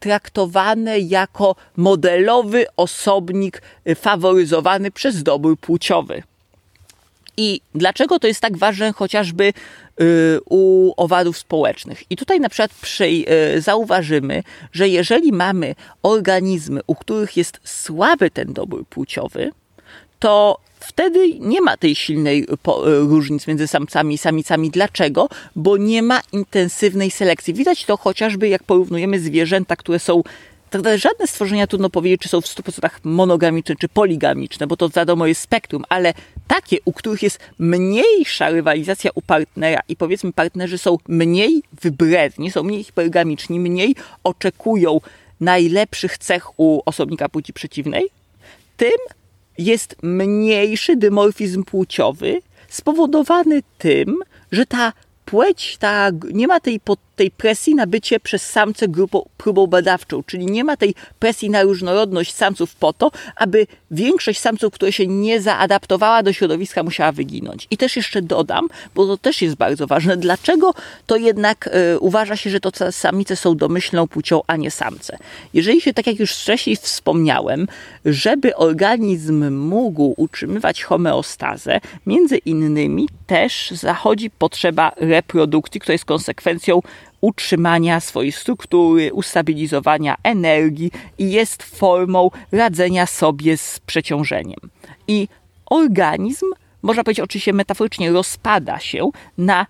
[0.00, 3.62] traktowane jako modelowy osobnik
[3.96, 6.22] faworyzowany przez dobór płciowy.
[7.36, 9.52] I dlaczego to jest tak ważne chociażby
[10.50, 12.02] u owadów społecznych?
[12.10, 13.24] I tutaj na przykład przy,
[13.58, 19.50] zauważymy, że jeżeli mamy organizmy, u których jest słaby ten dobór płciowy,
[20.18, 22.46] to wtedy nie ma tej silnej
[22.84, 24.70] różnic między samcami i samicami.
[24.70, 25.28] Dlaczego?
[25.56, 27.54] Bo nie ma intensywnej selekcji.
[27.54, 30.22] Widać to chociażby jak porównujemy zwierzęta, które są
[30.70, 34.88] tak naprawdę żadne stworzenia trudno powiedzieć, czy są w 100% monogamiczne, czy poligamiczne, bo to
[34.88, 36.14] wiadomo jest spektrum, ale
[36.46, 42.62] takie, u których jest mniejsza rywalizacja u partnera i powiedzmy partnerzy są mniej wybredni, są
[42.62, 45.00] mniej hipergamiczni, mniej oczekują
[45.40, 48.08] najlepszych cech u osobnika płci przeciwnej,
[48.76, 48.98] tym
[49.58, 54.16] jest mniejszy dymorfizm płciowy spowodowany tym,
[54.52, 54.92] że ta
[55.24, 56.80] płeć, ta, nie ma tej,
[57.18, 61.62] tej presji na bycie przez samce grupą, próbą badawczą, czyli nie ma tej presji na
[61.62, 67.66] różnorodność samców po to, aby większość samców, które się nie zaadaptowała do środowiska, musiała wyginąć.
[67.70, 70.74] I też jeszcze dodam, bo to też jest bardzo ważne, dlaczego
[71.06, 75.18] to jednak y, uważa się, że to samice są domyślną płcią, a nie samce.
[75.54, 77.66] Jeżeli się, tak jak już wcześniej wspomniałem,
[78.04, 86.80] żeby organizm mógł utrzymywać homeostazę, między innymi też zachodzi potrzeba reprodukcji, która jest konsekwencją
[87.20, 94.60] utrzymania swojej struktury, ustabilizowania energii i jest formą radzenia sobie z przeciążeniem.
[95.08, 95.28] I
[95.66, 96.46] organizm,
[96.82, 99.66] można powiedzieć oczywiście metaforycznie, rozpada się na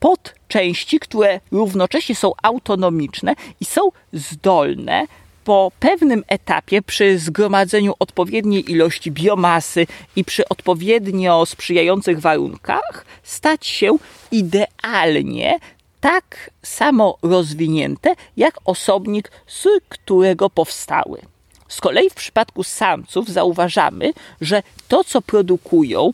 [0.00, 3.80] podczęści, które równocześnie są autonomiczne i są
[4.12, 5.06] zdolne
[5.44, 13.96] po pewnym etapie, przy zgromadzeniu odpowiedniej ilości biomasy i przy odpowiednio sprzyjających warunkach, stać się
[14.32, 15.58] idealnie
[16.02, 21.20] tak samo rozwinięte jak osobnik, z którego powstały.
[21.68, 26.12] Z kolei w przypadku samców zauważamy, że to, co produkują,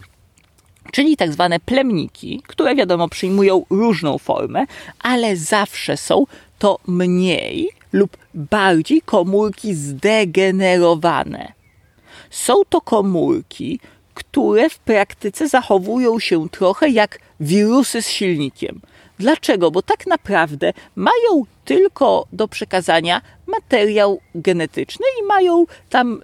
[0.92, 4.64] czyli tak zwane plemniki, które wiadomo przyjmują różną formę,
[4.98, 6.24] ale zawsze są
[6.58, 11.52] to mniej lub bardziej komórki zdegenerowane.
[12.30, 13.80] Są to komórki,
[14.14, 18.80] które w praktyce zachowują się trochę jak wirusy z silnikiem.
[19.18, 19.70] Dlaczego?
[19.70, 26.22] Bo tak naprawdę mają tylko do przekazania materiał genetyczny i mają tam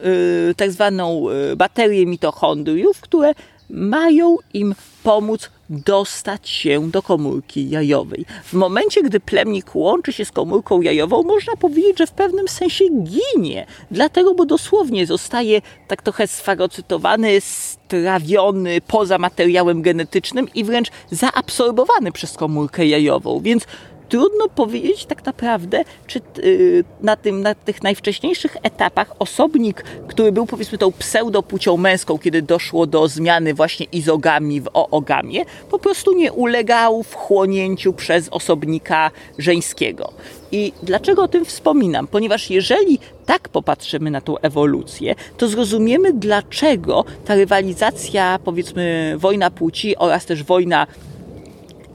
[0.50, 3.32] y, tak zwaną y, baterię mitochondriów, które
[3.70, 8.26] mają im pomóc dostać się do komórki jajowej.
[8.44, 12.84] W momencie, gdy plemnik łączy się z komórką jajową, można powiedzieć, że w pewnym sensie
[13.02, 13.66] ginie.
[13.90, 22.32] Dlatego, bo dosłownie zostaje tak trochę sfagocytowany, strawiony poza materiałem genetycznym i wręcz zaabsorbowany przez
[22.32, 23.40] komórkę jajową.
[23.40, 23.66] Więc
[24.08, 30.46] trudno powiedzieć tak naprawdę, czy y, na, tym, na tych najwcześniejszych etapach osobnik, który był
[30.46, 36.32] powiedzmy tą pseudopłcią męską, kiedy doszło do zmiany właśnie izogami w oogamie, po prostu nie
[36.32, 40.12] ulegał wchłonięciu przez osobnika żeńskiego.
[40.52, 42.06] I dlaczego o tym wspominam?
[42.06, 49.96] Ponieważ jeżeli tak popatrzymy na tą ewolucję, to zrozumiemy, dlaczego ta rywalizacja, powiedzmy, wojna płci
[49.96, 50.86] oraz też wojna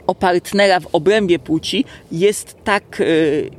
[0.09, 3.05] o partnera w obrębie płci jest tak e,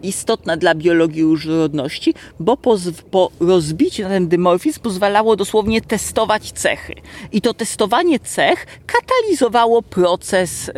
[0.03, 2.77] istotna dla biologii różnorodności, bo po,
[3.11, 6.95] po rozbiciu na ten dymorfizm pozwalało dosłownie testować cechy.
[7.33, 10.73] I to testowanie cech katalizowało proces e,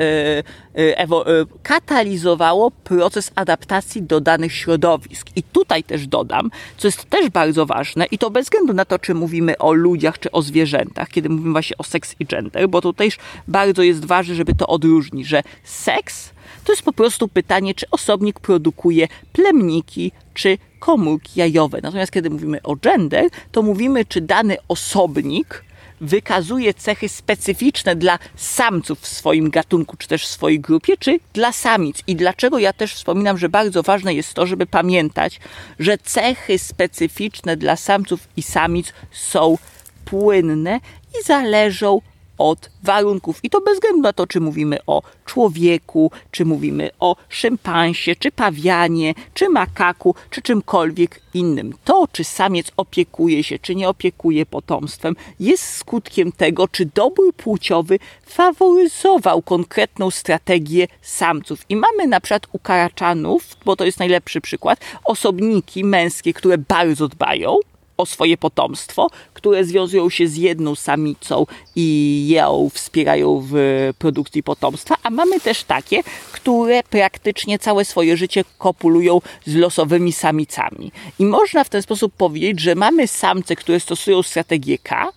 [1.63, 5.27] katalizowało proces adaptacji do danych środowisk.
[5.37, 8.99] I tutaj też dodam, co jest też bardzo ważne, i to bez względu na to,
[8.99, 12.81] czy mówimy o ludziach, czy o zwierzętach, kiedy mówimy właśnie o seks i gender, bo
[12.81, 16.31] tutaj też bardzo jest ważne, żeby to odróżnić, że seks
[16.65, 21.81] to jest po prostu pytanie, czy osobnik produkuje plemniki, czy komórki jajowe.
[21.83, 25.65] Natomiast kiedy mówimy o gender, to mówimy, czy dany osobnik
[26.03, 31.53] wykazuje cechy specyficzne dla samców w swoim gatunku, czy też w swojej grupie, czy dla
[31.53, 32.03] samic.
[32.07, 35.41] I dlaczego ja też wspominam, że bardzo ważne jest to, żeby pamiętać,
[35.79, 39.59] że cechy specyficzne dla samców i samic są
[40.05, 40.81] płynne
[41.21, 42.01] i zależą
[42.43, 43.41] od warunków.
[43.43, 48.33] I to bez względu na to, czy mówimy o człowieku, czy mówimy o szympansie, czy
[48.33, 51.75] pawianie, czy makaku, czy czymkolwiek innym.
[51.85, 57.99] To, czy samiec opiekuje się, czy nie opiekuje potomstwem, jest skutkiem tego, czy dobór płciowy
[58.27, 61.65] faworyzował konkretną strategię samców.
[61.69, 67.09] I mamy na przykład u karaczanów, bo to jest najlepszy przykład, osobniki męskie, które bardzo
[67.09, 67.57] dbają
[67.97, 73.55] o swoje potomstwo, które związują się z jedną samicą i ją wspierają w
[73.99, 76.03] produkcji potomstwa, a mamy też takie,
[76.33, 80.93] które praktycznie całe swoje życie kopulują z losowymi samicami.
[81.19, 85.13] I można w ten sposób powiedzieć, że mamy samce, które stosują strategię K,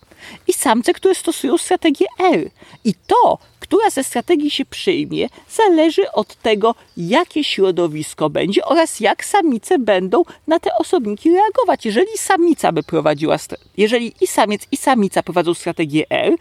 [0.48, 2.50] i samce, które stosują strategię R.
[2.84, 9.26] I to, która ze strategii się przyjmie, zależy od tego, jakie środowisko będzie oraz jak
[9.26, 11.86] samice będą na te osobniki reagować.
[11.86, 13.38] Jeżeli samica by prowadziła,
[13.78, 16.34] jeżeli i samiec, i samica prowadzą strategię R,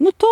[0.00, 0.26] no to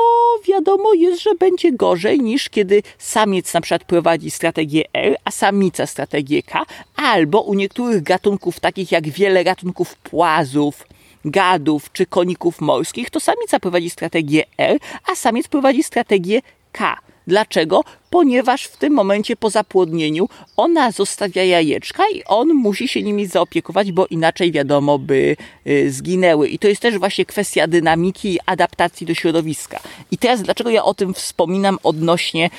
[0.49, 5.87] wiadomo jest, że będzie gorzej niż kiedy samiec na przykład prowadzi strategię R, a samica
[5.87, 10.87] strategię K, albo u niektórych gatunków, takich jak wiele gatunków płazów,
[11.25, 14.79] gadów czy koników morskich, to samica prowadzi strategię R,
[15.13, 16.97] a samiec prowadzi strategię K.
[17.27, 17.85] Dlaczego?
[18.11, 23.93] Ponieważ w tym momencie po zapłodnieniu ona zostawia jajeczka i on musi się nimi zaopiekować,
[23.93, 26.49] bo inaczej wiadomo by y, zginęły.
[26.49, 29.81] I to jest też właśnie kwestia dynamiki i adaptacji do środowiska.
[30.11, 32.51] I teraz dlaczego ja o tym wspominam odnośnie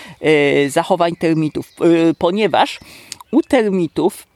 [0.65, 1.67] y, zachowań termitów?
[2.10, 2.80] Y, ponieważ
[3.32, 4.28] u termitów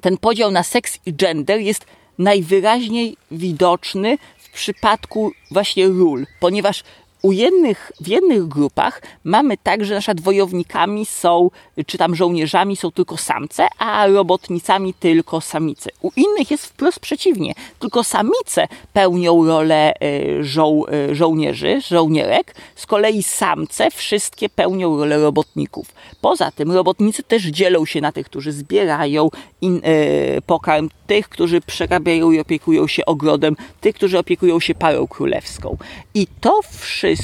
[0.00, 1.86] ten podział na seks i gender jest
[2.18, 6.82] najwyraźniej widoczny w przypadku właśnie ról, ponieważ
[7.26, 11.50] u jednych, w jednych grupach mamy tak, że nasza wojownikami są,
[11.86, 15.90] czy tam żołnierzami są tylko samce, a robotnicami tylko samice.
[16.02, 17.54] U innych jest wprost przeciwnie.
[17.78, 25.18] Tylko samice pełnią rolę e, żoł, e, żołnierzy, żołnierek, z kolei samce wszystkie pełnią rolę
[25.18, 25.86] robotników.
[26.20, 29.28] Poza tym robotnicy też dzielą się na tych, którzy zbierają
[29.60, 35.06] in, e, pokarm, tych, którzy przerabiają i opiekują się ogrodem, tych, którzy opiekują się parą
[35.06, 35.76] królewską.
[36.14, 37.15] I to wszystko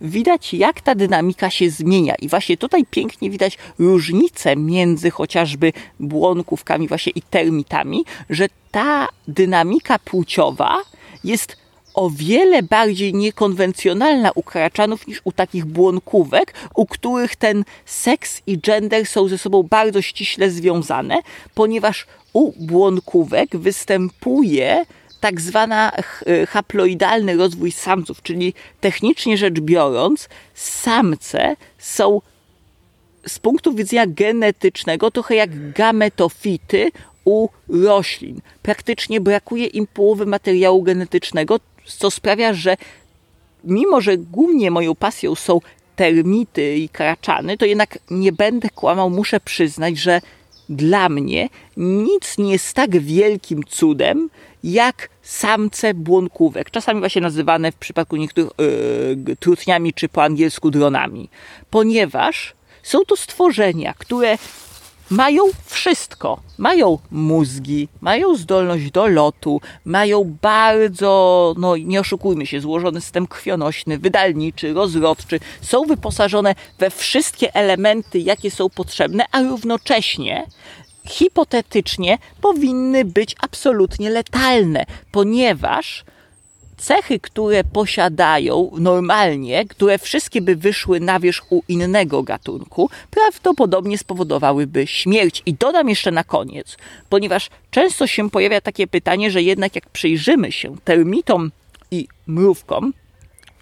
[0.00, 2.14] widać, jak ta dynamika się zmienia.
[2.14, 9.98] I właśnie tutaj pięknie widać różnicę między chociażby błonkówkami właśnie i termitami, że ta dynamika
[9.98, 10.78] płciowa
[11.24, 11.56] jest
[11.94, 18.58] o wiele bardziej niekonwencjonalna u karaczanów niż u takich błonkówek, u których ten seks i
[18.58, 21.18] gender są ze sobą bardzo ściśle związane,
[21.54, 24.86] ponieważ u błonkówek występuje
[25.22, 25.92] tak zwana
[26.26, 32.20] e, haploidalny rozwój samców, czyli technicznie rzecz biorąc, samce są
[33.26, 36.90] z punktu widzenia genetycznego trochę jak gametofity
[37.24, 38.40] u roślin.
[38.62, 42.76] Praktycznie brakuje im połowy materiału genetycznego, co sprawia, że
[43.64, 45.60] mimo, że głównie moją pasją są
[45.96, 50.20] termity i kraczany, to jednak nie będę kłamał, muszę przyznać, że
[50.68, 54.30] dla mnie nic nie jest tak wielkim cudem,
[54.64, 58.50] jak samce błonkówek, czasami właśnie nazywane w przypadku niektórych
[59.26, 61.28] yy, trutniami czy po angielsku dronami,
[61.70, 64.38] ponieważ są to stworzenia, które
[65.12, 66.40] mają wszystko.
[66.58, 73.98] Mają mózgi, mają zdolność do lotu, mają bardzo, no nie oszukujmy się, złożony system krwionośny,
[73.98, 75.40] wydalniczy, rozrodczy.
[75.60, 80.46] Są wyposażone we wszystkie elementy, jakie są potrzebne, a równocześnie
[81.04, 86.04] hipotetycznie powinny być absolutnie letalne, ponieważ
[86.82, 94.86] cechy, które posiadają normalnie, które wszystkie by wyszły na wierzch u innego gatunku, prawdopodobnie spowodowałyby
[94.86, 95.42] śmierć.
[95.46, 96.76] I dodam jeszcze na koniec,
[97.08, 101.50] ponieważ często się pojawia takie pytanie, że jednak jak przyjrzymy się termitom
[101.90, 102.92] i mrówkom,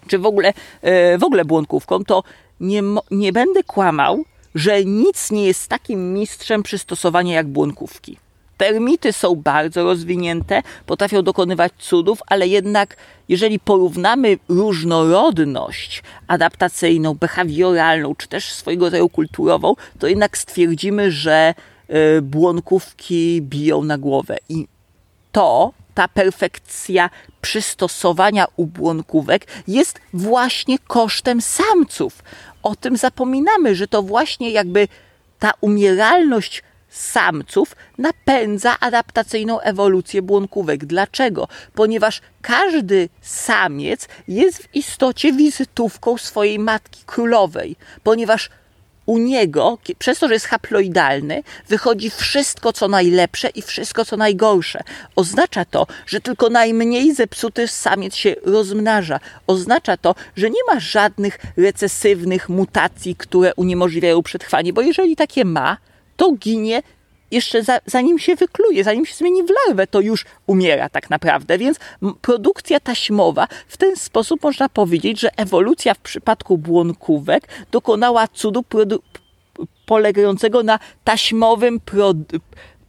[0.09, 2.23] czy w ogóle, e, w ogóle błąkówkom, to
[2.61, 4.25] nie, nie będę kłamał,
[4.55, 8.17] że nic nie jest takim mistrzem przystosowania jak błonkówki.
[8.57, 12.97] Termity są bardzo rozwinięte, potrafią dokonywać cudów, ale jednak
[13.29, 21.55] jeżeli porównamy różnorodność adaptacyjną, behawioralną, czy też swojego rodzaju kulturową, to jednak stwierdzimy, że
[21.89, 24.37] e, błonkówki biją na głowę.
[24.49, 24.67] I
[25.33, 27.11] to, ta perfekcja
[27.41, 32.23] przystosowania u błonkówek jest właśnie kosztem samców.
[32.63, 34.89] O tym zapominamy, że to właśnie jakby
[35.39, 40.85] ta umieralność samców napędza adaptacyjną ewolucję błonkówek.
[40.85, 41.49] Dlaczego?
[41.75, 48.51] Ponieważ każdy samiec jest w istocie wizytówką swojej matki królowej, ponieważ
[49.07, 54.81] u niego, przez to, że jest haploidalny, wychodzi wszystko, co najlepsze i wszystko, co najgorsze.
[55.17, 59.21] Oznacza to, że tylko najmniej zepsuty samiec się rozmnaża.
[59.47, 65.77] Oznacza to, że nie ma żadnych recesywnych mutacji, które uniemożliwiają przetrwanie, bo jeżeli takie ma,
[66.17, 66.83] to ginie
[67.31, 71.59] jeszcze za, zanim się wykluje, zanim się zmieni w larwę, to już umiera tak naprawdę.
[71.59, 71.79] Więc
[72.23, 78.65] produkcja taśmowa w ten sposób można powiedzieć, że ewolucja w przypadku błonkówek dokonała cudu
[79.87, 81.81] polegającego na taśmowym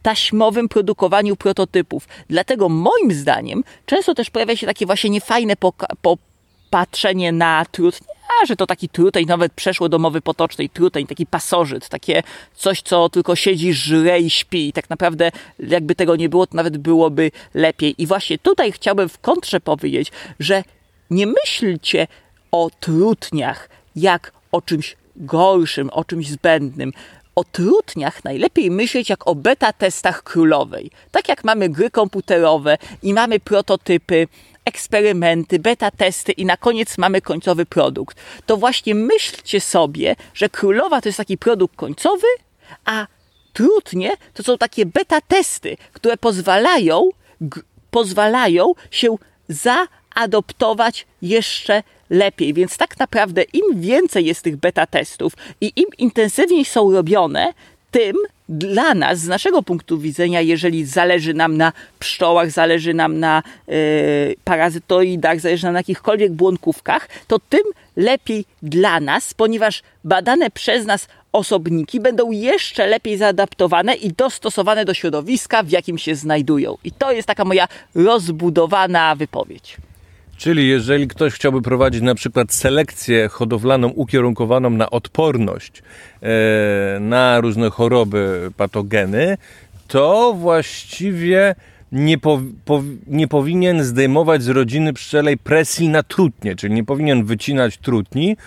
[0.02, 2.08] taśmowym produkowaniu prototypów.
[2.30, 5.54] Dlatego moim zdaniem często też pojawia się takie właśnie niefajne
[6.02, 8.00] popatrzenie na trud
[8.46, 12.24] że to taki truteń, nawet przeszło do mowy potocznej, truteń, taki pasożyt, takie
[12.56, 14.68] coś, co tylko siedzi, żre i śpi.
[14.68, 17.96] I tak naprawdę, jakby tego nie było, to nawet byłoby lepiej.
[17.98, 20.64] I właśnie tutaj chciałbym w kontrze powiedzieć, że
[21.10, 22.08] nie myślcie
[22.52, 26.94] o trutniach jak o czymś gorszym, o czymś zbędnym.
[27.36, 30.92] O trutniach najlepiej myśleć jak o beta testach królowej.
[31.12, 34.28] Tak jak mamy gry komputerowe i mamy prototypy,
[34.66, 38.18] eksperymenty, beta testy i na koniec mamy końcowy produkt.
[38.45, 42.28] To właśnie myślcie sobie, że królowa to jest taki produkt końcowy,
[42.86, 43.07] a
[43.53, 47.09] trudnie to są takie beta testy, które pozwalają,
[47.91, 49.16] pozwalają się
[49.49, 52.53] zaadoptować jeszcze lepiej.
[52.53, 57.53] Więc tak naprawdę im więcej jest tych beta testów i im intensywniej są robione,
[57.91, 58.16] tym
[58.52, 63.76] dla nas, z naszego punktu widzenia, jeżeli zależy nam na pszczołach, zależy nam na yy,
[64.43, 67.64] parazytoidach, zależy nam na jakichkolwiek błąkówkach, to tym
[67.95, 74.93] lepiej dla nas, ponieważ badane przez nas osobniki będą jeszcze lepiej zaadaptowane i dostosowane do
[74.93, 76.78] środowiska, w jakim się znajdują.
[76.84, 79.78] I to jest taka moja rozbudowana wypowiedź.
[80.42, 85.84] Czyli jeżeli ktoś chciałby prowadzić na przykład selekcję hodowlaną ukierunkowaną na odporność
[86.22, 89.38] e, na różne choroby, patogeny,
[89.88, 91.56] to właściwie
[91.92, 97.26] nie, po, po, nie powinien zdejmować z rodziny pszczelej presji na trutnie, czyli nie powinien
[97.26, 98.38] wycinać trutni,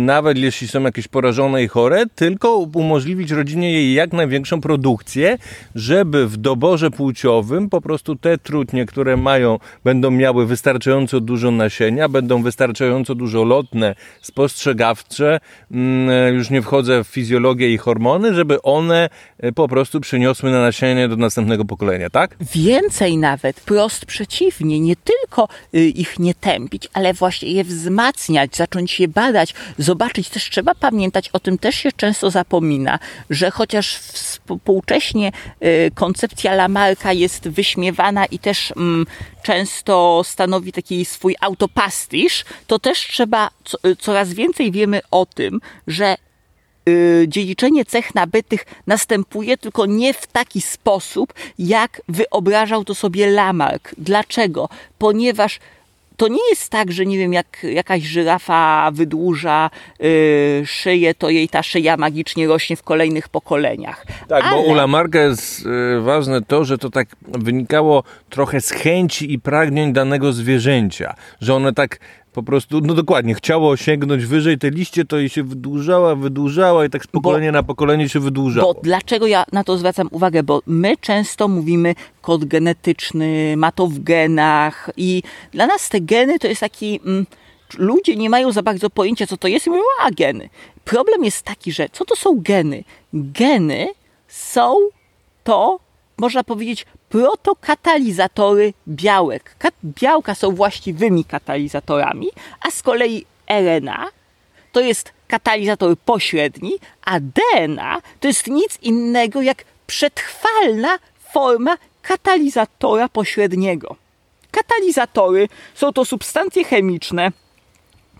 [0.00, 5.38] nawet jeśli są jakieś porażone i chore, tylko umożliwić rodzinie jej jak największą produkcję,
[5.74, 12.08] żeby w doborze płciowym po prostu te trutnie, które mają, będą miały wystarczająco dużo nasienia,
[12.08, 18.62] będą wystarczająco dużo lotne, spostrzegawcze, mm, e, już nie wchodzę w fizjologię i hormony, żeby
[18.62, 19.08] one
[19.38, 22.36] e, po prostu przyniosły na nasienie do następnego pokolenia, tak?
[22.54, 29.00] Więcej nawet, prost przeciwnie, nie tylko y, ich nie tępić, ale właśnie je wzmacniać, zacząć
[29.00, 30.28] je badać, zobaczyć.
[30.28, 32.98] Też trzeba pamiętać, o tym też się często zapomina,
[33.30, 35.32] że chociaż współcześnie
[35.64, 39.06] y, koncepcja Lamarka jest wyśmiewana i też mm,
[39.42, 43.50] często stanowi taki swój autopastisz, to też trzeba,
[43.86, 46.16] y, coraz więcej wiemy o tym, że
[46.88, 53.94] y, dziedziczenie cech nabytych następuje, tylko nie w taki sposób, jak wyobrażał to sobie Lamarck.
[53.98, 54.68] Dlaczego?
[54.98, 55.58] Ponieważ
[56.20, 61.48] to nie jest tak, że nie wiem, jak jakaś żyrafa wydłuża yy, szyję, to jej
[61.48, 64.06] ta szyja magicznie rośnie w kolejnych pokoleniach.
[64.28, 64.56] Tak, Ale...
[64.56, 69.38] bo u Lamarga jest yy, ważne to, że to tak wynikało trochę z chęci i
[69.38, 71.98] pragnień danego zwierzęcia, że one tak
[72.32, 76.90] po prostu, no dokładnie, chciało sięgnąć wyżej te liście, to jej się wydłużała, wydłużała i
[76.90, 78.74] tak z pokolenia bo, na pokolenie się wydłużało.
[78.74, 80.42] Bo dlaczego ja na to zwracam uwagę?
[80.42, 85.22] Bo my często mówimy kod genetyczny, ma to w genach i
[85.52, 87.00] dla nas te geny to jest taki...
[87.06, 87.26] Mm,
[87.78, 90.48] ludzie nie mają za bardzo pojęcia, co to jest i mówią, a geny.
[90.84, 92.84] Problem jest taki, że co to są geny?
[93.12, 93.88] Geny
[94.28, 94.74] są
[95.44, 95.80] to,
[96.18, 99.56] można powiedzieć, protokatalizatory białek.
[99.84, 102.26] Białka są właściwymi katalizatorami,
[102.60, 104.08] a z kolei RNA
[104.72, 106.72] to jest katalizator pośredni,
[107.04, 110.98] a DNA to jest nic innego jak przetrwalna
[111.32, 113.96] forma katalizatora pośredniego.
[114.50, 117.32] Katalizatory są to substancje chemiczne,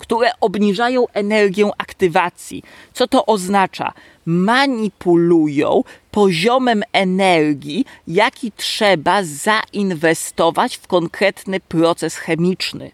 [0.00, 2.62] które obniżają energię aktywacji.
[2.92, 3.92] Co to oznacza?
[4.26, 12.90] Manipulują poziomem energii, jaki trzeba zainwestować w konkretny proces chemiczny.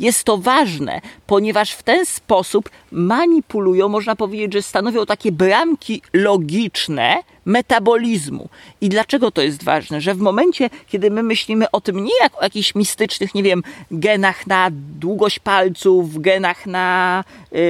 [0.00, 7.16] Jest to ważne, ponieważ w ten sposób manipulują, można powiedzieć, że stanowią takie bramki logiczne
[7.44, 8.48] metabolizmu.
[8.80, 10.00] I dlaczego to jest ważne?
[10.00, 13.62] Że w momencie, kiedy my myślimy o tym nie jak o jakichś mistycznych, nie wiem,
[13.90, 17.60] genach na długość palców, genach na yy,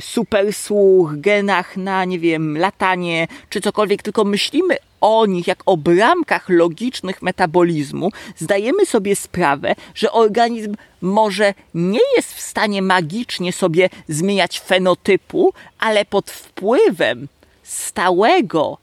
[0.00, 6.48] supersłuch, genach na, nie wiem, latanie czy cokolwiek, tylko myślimy o nich jak o bramkach
[6.48, 14.60] logicznych metabolizmu, zdajemy sobie sprawę, że organizm może nie jest w stanie magicznie sobie zmieniać
[14.60, 17.28] fenotypu, ale pod wpływem
[17.62, 18.78] stałego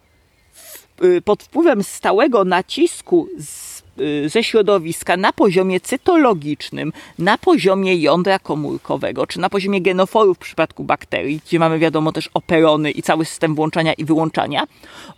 [1.26, 9.28] pod wpływem stałego nacisku z, y, ze środowiska na poziomie cytologicznym, na poziomie jądra komórkowego,
[9.28, 13.56] czy na poziomie genoforów w przypadku bakterii, gdzie mamy wiadomo też operony i cały system
[13.56, 14.64] włączania i wyłączania,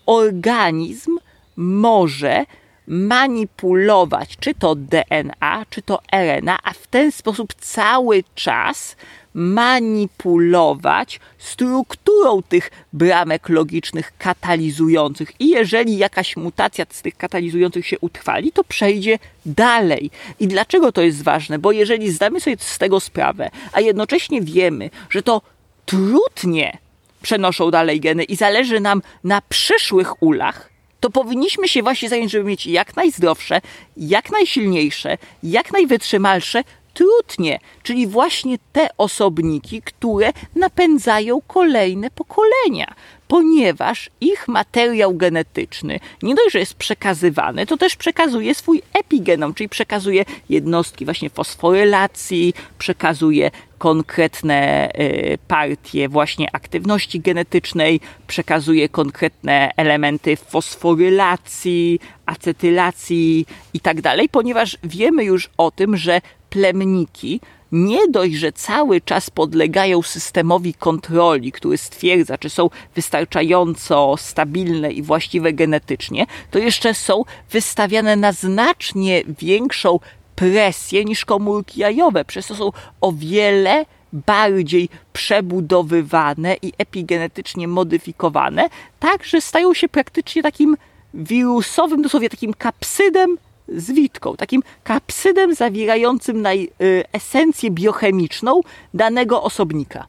[0.06, 1.18] organizm
[1.56, 2.46] może
[2.88, 8.96] manipulować czy to DNA, czy to RNA, a w ten sposób cały czas
[9.34, 15.32] manipulować strukturą tych bramek logicznych katalizujących.
[15.40, 20.12] I jeżeli jakaś mutacja z tych katalizujących się utrwali, to przejdzie dalej.
[20.40, 21.60] I dlaczego to jest ważne?
[21.60, 25.42] Bo jeżeli zdamy sobie z tego sprawę, a jednocześnie wiemy, że to
[25.86, 26.78] trudnie
[27.22, 30.73] przenoszą dalej geny i zależy nam na przyszłych ulach,
[31.04, 33.62] to powinniśmy się właśnie zająć, żeby mieć jak najzdrowsze,
[33.98, 42.94] jak najsilniejsze, jak najwytrzymalsze trutnie, czyli właśnie te osobniki, które napędzają kolejne pokolenia,
[43.28, 49.70] ponieważ ich materiał genetyczny nie dość, że jest przekazywany, to też przekazuje swój epigenom, czyli
[49.70, 53.52] przekazuje jednostki właśnie fosforylacji, przekazuje
[53.84, 65.24] konkretne y, partie właśnie aktywności genetycznej, przekazuje konkretne elementy fosforylacji, acetylacji i tak ponieważ wiemy
[65.24, 72.38] już o tym, że plemniki nie dość, że cały czas podlegają systemowi kontroli, który stwierdza,
[72.38, 80.00] czy są wystarczająco stabilne i właściwe genetycznie, to jeszcze są wystawiane na znacznie większą
[80.36, 82.26] presję niż komórki jajowe.
[82.26, 82.72] Przez to są
[83.02, 88.70] o wiele bardziej przebudowywane i epigenetycznie modyfikowane,
[89.00, 90.78] tak że stają się praktycznie takim
[91.14, 98.62] wirusowym, dosłownie takim kapsydem z witką, takim kapsydem zawierającym naj, y, esencję biochemiczną
[98.94, 100.06] danego osobnika.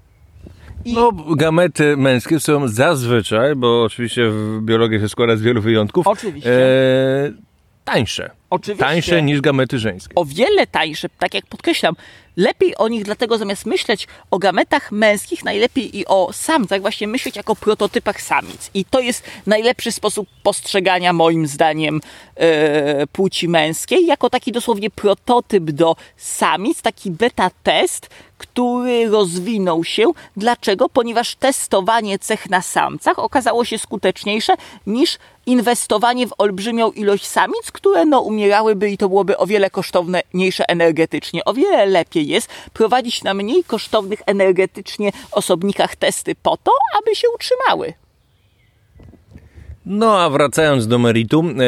[0.85, 0.95] I...
[0.95, 6.51] No, gamety męskie są zazwyczaj, bo oczywiście w biologii się składa z wielu wyjątków, oczywiście.
[6.53, 7.33] E,
[7.85, 8.31] tańsze.
[8.55, 8.85] Oczywiście.
[8.85, 10.15] Tańsze niż gamety żeńskie.
[10.15, 11.95] O wiele tańsze, tak jak podkreślam.
[12.37, 17.37] Lepiej o nich, dlatego zamiast myśleć o gametach męskich, najlepiej i o samcach, właśnie myśleć
[17.37, 18.71] jako prototypach samic.
[18.75, 22.01] I to jest najlepszy sposób postrzegania, moim zdaniem,
[22.37, 30.05] yy, płci męskiej, jako taki dosłownie prototyp do samic, taki beta test, który rozwinął się.
[30.37, 30.89] Dlaczego?
[30.89, 34.55] Ponieważ testowanie cech na samcach okazało się skuteczniejsze
[34.87, 40.65] niż inwestowanie w olbrzymią ilość samic, które no, umierałyby i to byłoby o wiele kosztowniejsze
[40.69, 41.45] energetycznie.
[41.45, 47.29] O wiele lepiej jest prowadzić na mniej kosztownych energetycznie osobnikach testy po to, aby się
[47.35, 47.93] utrzymały.
[49.87, 51.65] No a wracając do meritum, e,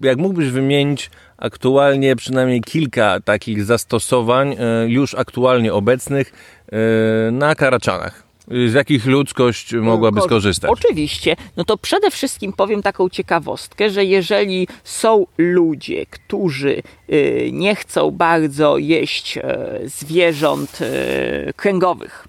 [0.00, 6.32] jak mógłbyś wymienić aktualnie przynajmniej kilka takich zastosowań e, już aktualnie obecnych
[6.72, 8.27] e, na karaczanach?
[8.50, 10.70] Z jakich ludzkość mogłaby skorzystać?
[10.70, 11.36] Oczywiście.
[11.56, 16.82] No to przede wszystkim powiem taką ciekawostkę, że jeżeli są ludzie, którzy
[17.12, 19.42] y, nie chcą bardzo jeść y,
[19.88, 22.27] zwierząt y, kręgowych,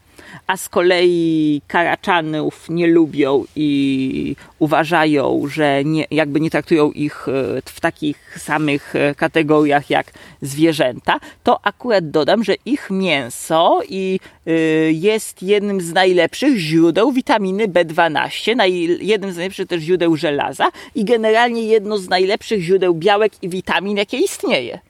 [0.50, 7.62] a z kolei karaczanów nie lubią i uważają, że nie, jakby nie traktują ich e,
[7.66, 14.52] w takich samych e, kategoriach jak zwierzęta, to akurat dodam, że ich mięso i e,
[14.92, 18.62] jest jednym z najlepszych źródeł witaminy B12,
[19.02, 23.98] jednym z najlepszych też źródeł żelaza i generalnie jedno z najlepszych źródeł białek i witamin,
[23.98, 24.89] jakie istnieje.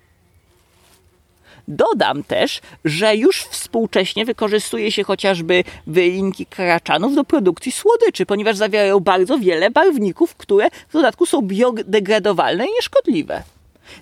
[1.70, 9.00] Dodam też, że już współcześnie wykorzystuje się chociażby wylinki karaczanów do produkcji słodyczy, ponieważ zawierają
[9.00, 13.44] bardzo wiele barwników, które w dodatku są biodegradowalne i nieszkodliwe.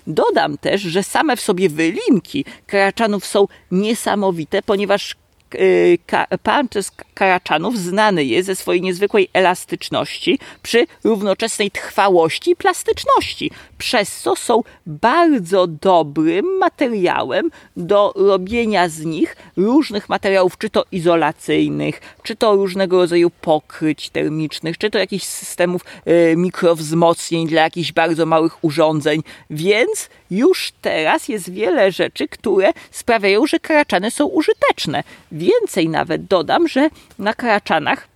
[0.06, 5.16] Dodam też, że same w sobie wylinki karaczanów są niesamowite, ponieważ
[5.54, 5.98] Y,
[6.42, 14.36] Panches Karaczanów znany jest ze swojej niezwykłej elastyczności przy równoczesnej trwałości i plastyczności, przez co
[14.36, 22.56] są bardzo dobrym materiałem do robienia z nich różnych materiałów, czy to izolacyjnych, czy to
[22.56, 29.22] różnego rodzaju pokryć termicznych, czy to jakichś systemów y, mikrowzmocnień dla jakichś bardzo małych urządzeń,
[29.50, 35.04] więc już teraz jest wiele rzeczy, które sprawiają, że karaczany są użyteczne.
[35.32, 38.08] Więcej nawet dodam, że na karaczanach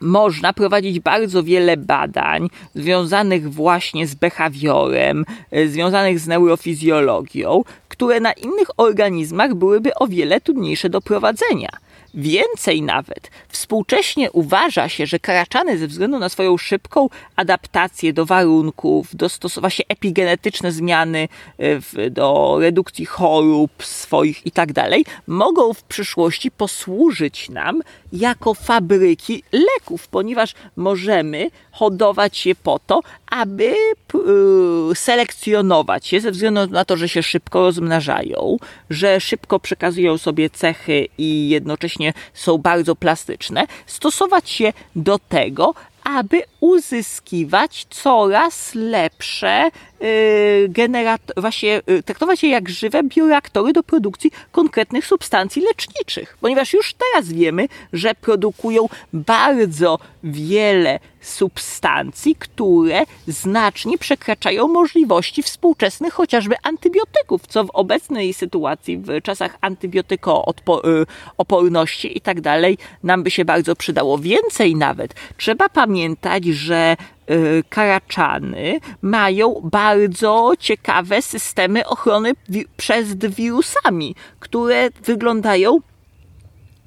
[0.00, 8.32] można prowadzić bardzo wiele badań związanych właśnie z behawiorem, e, związanych z neurofizjologią, które na
[8.32, 11.68] innych organizmach byłyby o wiele trudniejsze do prowadzenia.
[12.14, 19.16] Więcej nawet, współcześnie uważa się, że karaczany ze względu na swoją szybką adaptację do warunków,
[19.16, 24.72] dostosowa się epigenetyczne zmiany e, w, do redukcji chorób swoich i tak
[25.26, 27.82] mogą w przyszłości posłużyć nam
[28.12, 33.00] jako fabryki leków, ponieważ możemy hodować je po to,
[33.30, 33.74] aby
[34.92, 38.56] y, selekcjonować je ze względu na to, że się szybko rozmnażają,
[38.90, 46.42] że szybko przekazują sobie cechy i jednocześnie są bardzo plastyczne, stosować się do tego, aby
[46.60, 49.70] uzyskiwać coraz lepsze
[50.68, 57.32] generat- właśnie traktować je jak żywe bioreaktory do produkcji konkretnych substancji leczniczych, ponieważ już teraz
[57.32, 67.70] wiemy, że produkują bardzo wiele substancji, które znacznie przekraczają możliwości współczesnych chociażby antybiotyków, co w
[67.70, 74.18] obecnej sytuacji, w czasach antybiotykooporności i tak dalej, nam by się bardzo przydało.
[74.18, 77.02] Więcej nawet, trzeba pamiętać, że y,
[77.68, 82.32] karaczany mają bardzo ciekawe systemy ochrony
[82.76, 85.80] przed wirusami, które wyglądają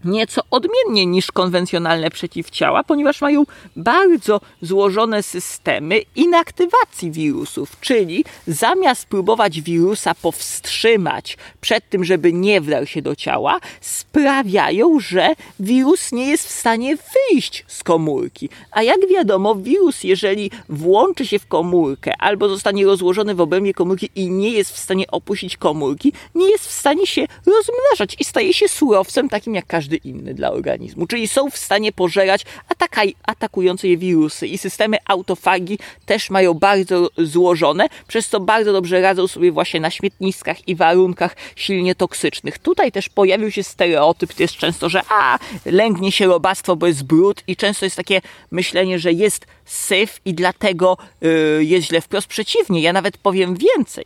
[0.06, 3.44] nieco odmiennie niż konwencjonalne przeciwciała, ponieważ mają
[3.76, 12.86] bardzo złożone systemy inaktywacji wirusów, czyli zamiast próbować wirusa powstrzymać przed tym, żeby nie wdarł
[12.86, 16.98] się do ciała, sprawiają, że wirus nie jest w stanie
[17.32, 18.50] wyjść z komórki.
[18.72, 24.10] A jak wiadomo, wirus, jeżeli włączy się w komórkę albo zostanie rozłożony w obrębie komórki
[24.16, 28.54] i nie jest w stanie opuścić komórki, nie jest w stanie się rozmnażać i staje
[28.54, 31.08] się surowcem takim jak każdy inny dla organizmu.
[31.08, 37.10] Czyli są w stanie pożerać atakaj, atakujące je wirusy i systemy autofagi też mają bardzo
[37.18, 42.60] złożone, przez co bardzo dobrze radzą sobie właśnie na śmietniskach i warunkach silnie toksycznych.
[42.60, 47.04] Tutaj też pojawił się stereotyp, to jest często, że a, lęgnie się robactwo, bo jest
[47.04, 48.22] brud i często jest takie
[48.52, 52.02] myślenie, że jest syf i dlatego yy, jest źle.
[52.02, 54.06] Wprost przeciwnie, ja nawet powiem więcej.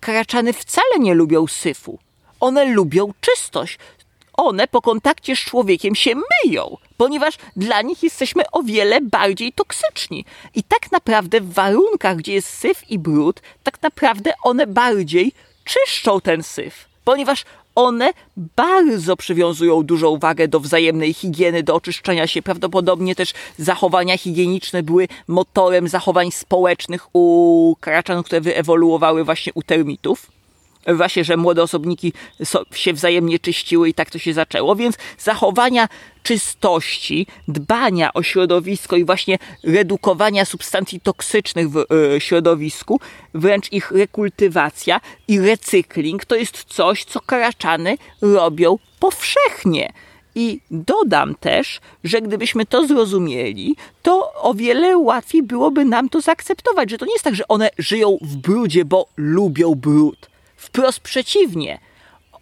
[0.00, 1.98] Karaczany wcale nie lubią syfu.
[2.40, 3.78] One lubią czystość
[4.36, 10.24] one po kontakcie z człowiekiem się myją, ponieważ dla nich jesteśmy o wiele bardziej toksyczni.
[10.54, 15.32] I tak naprawdę w warunkach, gdzie jest syf i brud, tak naprawdę one bardziej
[15.64, 22.42] czyszczą ten syf, ponieważ one bardzo przywiązują dużą wagę do wzajemnej higieny, do oczyszczania się.
[22.42, 30.35] Prawdopodobnie też zachowania higieniczne były motorem zachowań społecznych u karaczanów, które wyewoluowały właśnie u termitów
[30.94, 32.12] właśnie, że młode osobniki
[32.74, 35.88] się wzajemnie czyściły i tak to się zaczęło, więc zachowania
[36.22, 43.00] czystości, dbania o środowisko i właśnie redukowania substancji toksycznych w e, środowisku,
[43.34, 49.92] wręcz ich rekultywacja i recykling to jest coś, co karaczany robią powszechnie.
[50.34, 56.90] I dodam też, że gdybyśmy to zrozumieli, to o wiele łatwiej byłoby nam to zaakceptować,
[56.90, 61.78] że to nie jest tak, że one żyją w brudzie, bo lubią brud Wprost przeciwnie.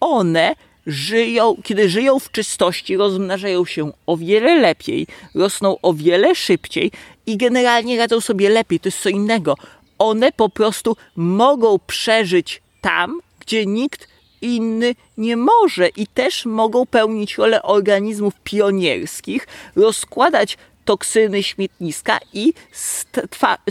[0.00, 0.56] One
[0.86, 6.92] żyją, kiedy żyją w czystości, rozmnażają się o wiele lepiej, rosną o wiele szybciej
[7.26, 8.80] i generalnie radzą sobie lepiej.
[8.80, 9.56] To jest co innego.
[9.98, 14.08] One po prostu mogą przeżyć tam, gdzie nikt
[14.40, 19.46] inny nie może i też mogą pełnić rolę organizmów pionierskich,
[19.76, 22.52] rozkładać toksyny śmietniska i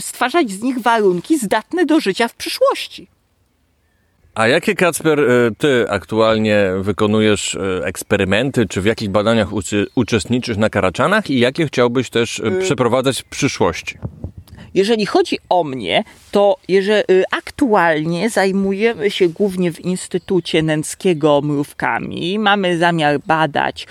[0.00, 3.13] stwarzać z nich warunki zdatne do życia w przyszłości.
[4.34, 9.48] A jakie, Kacper, y, ty aktualnie wykonujesz y, eksperymenty, czy w jakich badaniach
[9.94, 13.98] uczestniczysz na Karaczanach i jakie chciałbyś też y, przeprowadzać w przyszłości?
[14.74, 22.38] Jeżeli chodzi o mnie, to jeżeli, aktualnie zajmujemy się głównie w Instytucie Nęckiego mrówkami.
[22.38, 23.86] Mamy zamiar badać,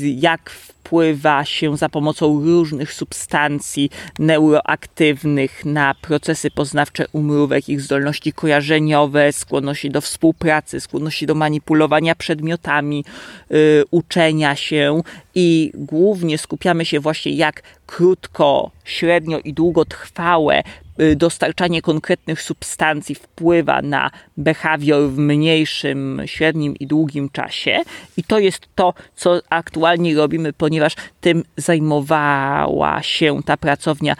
[0.00, 0.50] jak
[0.88, 9.90] wpływa się za pomocą różnych substancji neuroaktywnych na procesy poznawcze umrówek, ich zdolności kojarzeniowe, skłonności
[9.90, 13.04] do współpracy, skłonności do manipulowania przedmiotami,
[13.50, 15.02] yy, uczenia się
[15.40, 20.62] i głównie skupiamy się właśnie jak krótko, średnio i długotrwałe
[21.00, 27.82] Y, dostarczanie konkretnych substancji wpływa na behawior w mniejszym, średnim i długim czasie.
[28.16, 34.16] I to jest to, co aktualnie robimy, ponieważ tym zajmowała się ta pracownia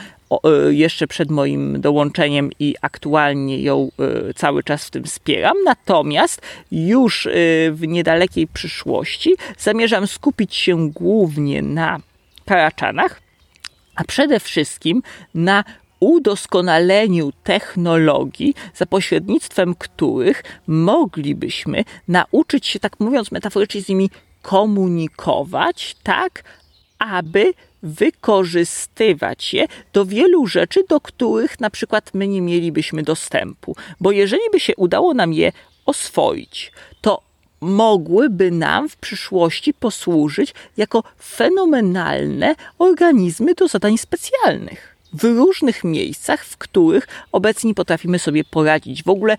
[0.68, 3.90] jeszcze przed moim dołączeniem i aktualnie ją
[4.30, 5.56] y, cały czas w tym wspieram.
[5.64, 7.28] Natomiast już
[7.72, 12.00] w niedalekiej przyszłości zamierzam skupić się głównie na
[12.44, 13.20] karaczanach,
[13.94, 15.02] a przede wszystkim
[15.34, 15.64] na
[16.00, 24.10] udoskonaleniu technologii, za pośrednictwem których moglibyśmy nauczyć się, tak mówiąc metaforycznie, z nimi
[24.42, 26.44] komunikować, tak,
[26.98, 27.52] aby
[27.82, 33.76] wykorzystywać je do wielu rzeczy, do których na przykład my nie mielibyśmy dostępu.
[34.00, 35.52] Bo jeżeli by się udało nam je
[35.86, 37.22] oswoić, to
[37.60, 46.56] mogłyby nam w przyszłości posłużyć jako fenomenalne organizmy do zadań specjalnych w różnych miejscach, w
[46.56, 49.04] których obecnie potrafimy sobie poradzić.
[49.04, 49.36] W ogóle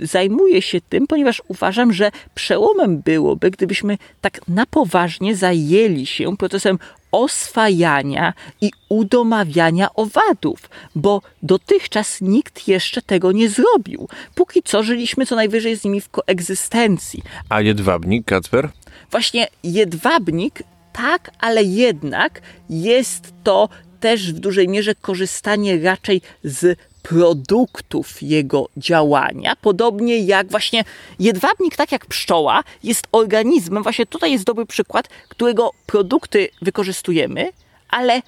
[0.00, 6.78] zajmuję się tym, ponieważ uważam, że przełomem byłoby, gdybyśmy tak na poważnie zajęli się procesem
[7.12, 14.08] oswajania i udomawiania owadów, bo dotychczas nikt jeszcze tego nie zrobił.
[14.34, 17.22] Póki co żyliśmy co najwyżej z nimi w koegzystencji.
[17.48, 18.68] A jedwabnik, Kacper?
[19.10, 22.40] Właśnie jedwabnik, tak, ale jednak
[22.70, 23.68] jest to
[24.02, 29.56] też w dużej mierze korzystanie raczej z produktów jego działania.
[29.56, 30.84] Podobnie jak właśnie
[31.18, 37.50] jedwabnik, tak jak pszczoła, jest organizmem, właśnie tutaj jest dobry przykład, którego produkty wykorzystujemy,
[37.88, 38.22] ale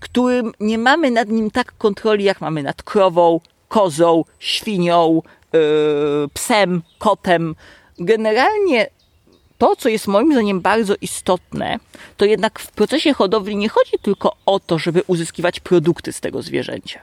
[0.00, 5.60] którym nie mamy nad nim tak kontroli, jak mamy nad krową, kozą, świnią, yy,
[6.34, 7.54] psem, kotem.
[7.98, 8.86] Generalnie
[9.62, 11.78] to, co jest moim zdaniem bardzo istotne,
[12.16, 16.42] to jednak w procesie hodowli nie chodzi tylko o to, żeby uzyskiwać produkty z tego
[16.42, 17.00] zwierzęcia.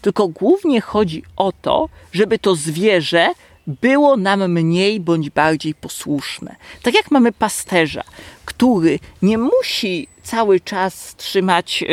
[0.00, 3.32] Tylko głównie chodzi o to, żeby to zwierzę
[3.66, 6.56] było nam mniej bądź bardziej posłuszne.
[6.82, 8.02] Tak jak mamy pasterza,
[8.44, 11.88] który nie musi cały czas trzymać yy,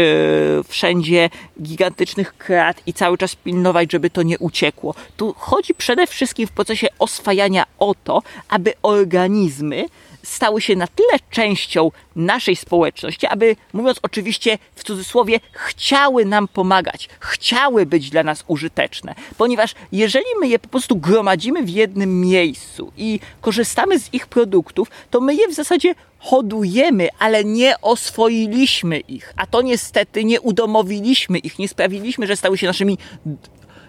[0.67, 1.29] wszędzie
[1.61, 4.95] gigantycznych krat i cały czas pilnować, żeby to nie uciekło.
[5.17, 9.85] Tu chodzi przede wszystkim w procesie oswajania o to, aby organizmy
[10.23, 17.09] stały się na tyle częścią naszej społeczności, aby, mówiąc oczywiście w cudzysłowie, chciały nam pomagać,
[17.19, 19.15] chciały być dla nas użyteczne.
[19.37, 24.91] Ponieważ jeżeli my je po prostu gromadzimy w jednym miejscu i korzystamy z ich produktów,
[25.11, 29.33] to my je w zasadzie hodujemy, ale nie oswoiliśmy ich.
[29.37, 32.97] A to niestety nie udomowiliśmy ich, nie sprawiliśmy, że stały się naszymi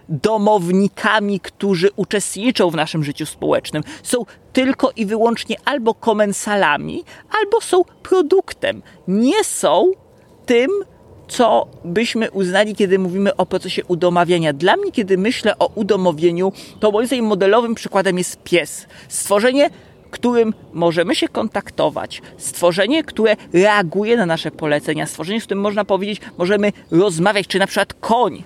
[0.09, 3.83] domownikami, którzy uczestniczą w naszym życiu społecznym.
[4.03, 7.05] Są tylko i wyłącznie albo komensalami,
[7.41, 8.83] albo są produktem.
[9.09, 9.93] Nie są
[10.47, 10.71] tym,
[11.29, 14.53] co byśmy uznali, kiedy mówimy o procesie udomawiania.
[14.53, 18.87] Dla mnie, kiedy myślę o udomowieniu, to moim zdaniem modelowym przykładem jest pies.
[19.09, 19.71] Stworzenie
[20.15, 26.21] którym możemy się kontaktować, stworzenie, które reaguje na nasze polecenia, stworzenie, z którym można powiedzieć,
[26.39, 28.43] możemy rozmawiać, czy na przykład koń,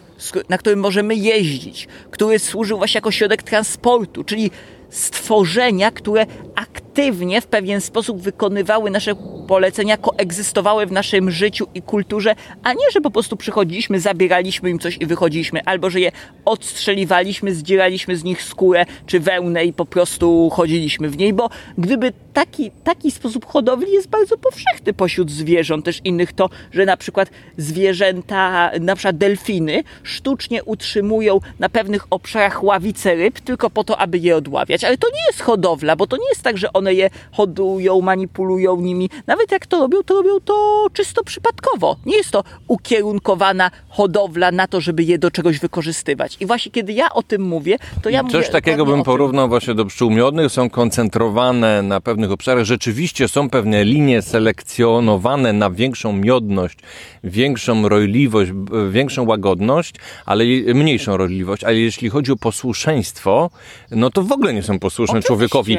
[0.48, 4.50] na którym możemy jeździć, który służył właśnie jako środek transportu, czyli
[4.90, 9.14] stworzenia, które aktywnie w pewien sposób wykonywały nasze
[9.48, 14.78] polecenia, koegzystowały w naszym życiu i kulturze, a nie, że po prostu przychodziliśmy, zabieraliśmy im
[14.78, 16.12] coś i wychodziliśmy, albo że je
[16.44, 22.12] odstrzeliwaliśmy, zdzieraliśmy z nich skórę czy wełnę i po prostu chodziliśmy w niej, bo gdyby
[22.32, 27.30] taki, taki sposób hodowli jest bardzo powszechny pośród zwierząt też innych, to, że na przykład
[27.56, 34.18] zwierzęta, na przykład delfiny, sztucznie utrzymują na pewnych obszarach ławice ryb tylko po to, aby
[34.18, 34.77] je odławiać.
[34.84, 38.80] Ale to nie jest hodowla, bo to nie jest tak, że one je hodują, manipulują
[38.80, 39.10] nimi.
[39.26, 41.96] Nawet jak to robią, to robią to czysto przypadkowo.
[42.06, 46.36] Nie jest to ukierunkowana hodowla na to, żeby je do czegoś wykorzystywać.
[46.40, 48.44] I właśnie kiedy ja o tym mówię, to ja Coś mówię...
[48.44, 50.52] Coś takiego bym porównał właśnie do pszczół miodnych.
[50.52, 52.64] Są koncentrowane na pewnych obszarach.
[52.64, 56.78] Rzeczywiście są pewne linie selekcjonowane na większą miodność,
[57.24, 58.50] większą rojliwość,
[58.90, 59.94] większą łagodność,
[60.26, 61.64] ale mniejszą rojliwość.
[61.64, 63.50] Ale jeśli chodzi o posłuszeństwo,
[63.90, 65.26] no to w ogóle nie są posłuszne Oczywiście.
[65.26, 65.76] człowiekowi.
[65.76, 65.78] E,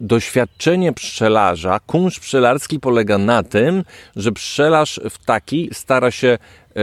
[0.00, 3.84] doświadczenie pszczelarza, kunszt pszczelarski polega na tym,
[4.16, 6.38] że pszczelarz w taki stara się
[6.76, 6.80] e,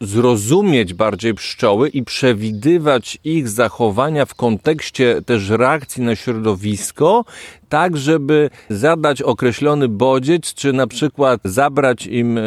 [0.00, 7.24] zrozumieć bardziej pszczoły i przewidywać ich zachowania w kontekście też reakcji na środowisko,
[7.72, 12.42] tak, żeby zadać określony bodziec, czy na przykład zabrać im e,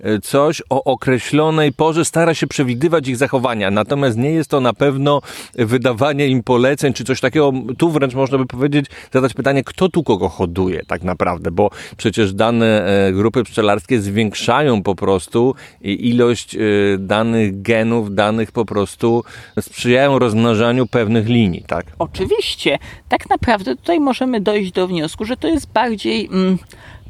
[0.00, 3.70] e, coś o określonej porze, stara się przewidywać ich zachowania.
[3.70, 5.20] Natomiast nie jest to na pewno
[5.54, 7.52] wydawanie im poleceń, czy coś takiego.
[7.78, 12.32] Tu wręcz można by powiedzieć, zadać pytanie, kto tu kogo hoduje tak naprawdę, bo przecież
[12.32, 16.56] dane e, grupy pszczelarskie zwiększają po prostu ilość
[16.98, 19.24] danych genów, danych po prostu
[19.60, 21.86] sprzyjają rozmnażaniu pewnych linii, tak?
[21.98, 22.78] Oczywiście.
[23.08, 26.58] Tak naprawdę tutaj możemy dojść dojść do wniosku, że to jest bardziej mm,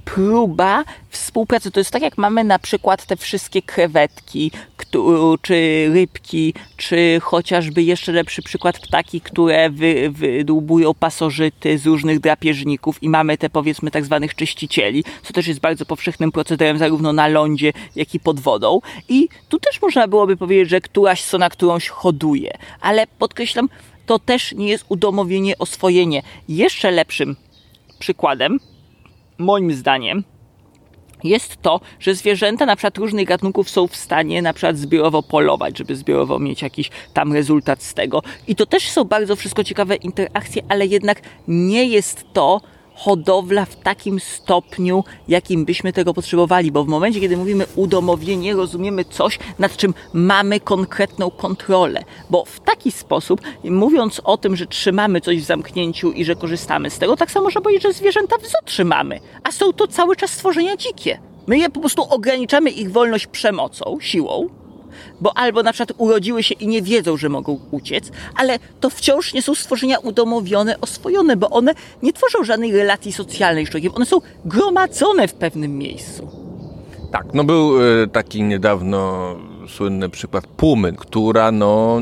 [0.05, 1.71] próba współpracy.
[1.71, 4.51] To jest tak, jak mamy na przykład te wszystkie krewetki,
[5.43, 13.03] czy rybki, czy chociażby jeszcze lepszy przykład ptaki, które wy, wydłubują pasożyty z różnych drapieżników
[13.03, 17.29] i mamy te powiedzmy tak zwanych czyścicieli, co też jest bardzo powszechnym procederem zarówno na
[17.29, 18.81] lądzie, jak i pod wodą.
[19.09, 23.69] I tu też można byłoby powiedzieć, że któraś sona którąś hoduje, ale podkreślam,
[24.07, 26.23] to też nie jest udomowienie, oswojenie.
[26.49, 27.37] Jeszcze lepszym
[27.99, 28.61] przykładem,
[29.39, 30.25] moim zdaniem,
[31.25, 35.79] jest to, że zwierzęta na przykład różnych gatunków są w stanie na przykład zbiorowo polować,
[35.79, 38.23] żeby zbiorowo mieć jakiś tam rezultat z tego.
[38.47, 42.61] I to też są bardzo wszystko ciekawe interakcje, ale jednak nie jest to
[42.95, 49.05] hodowla w takim stopniu, jakim byśmy tego potrzebowali, bo w momencie, kiedy mówimy udomowienie, rozumiemy
[49.05, 55.20] coś, nad czym mamy konkretną kontrolę, bo w taki sposób, mówiąc o tym, że trzymamy
[55.20, 58.64] coś w zamknięciu i że korzystamy z tego, tak samo można powiedzieć, że zwierzęta w
[58.64, 61.18] trzymamy, a są to cały czas stworzenia dzikie.
[61.47, 64.49] My je po prostu ograniczamy ich wolność przemocą, siłą,
[65.21, 69.35] bo albo na przykład urodziły się i nie wiedzą, że mogą uciec, ale to wciąż
[69.35, 73.97] nie są stworzenia udomowione, oswojone, bo one nie tworzą żadnej relacji socjalnej z człowiekiem.
[73.97, 76.29] One są gromadzone w pewnym miejscu.
[77.12, 79.27] Tak, no był y, taki niedawno
[79.69, 82.01] słynny przykład Pumy, która no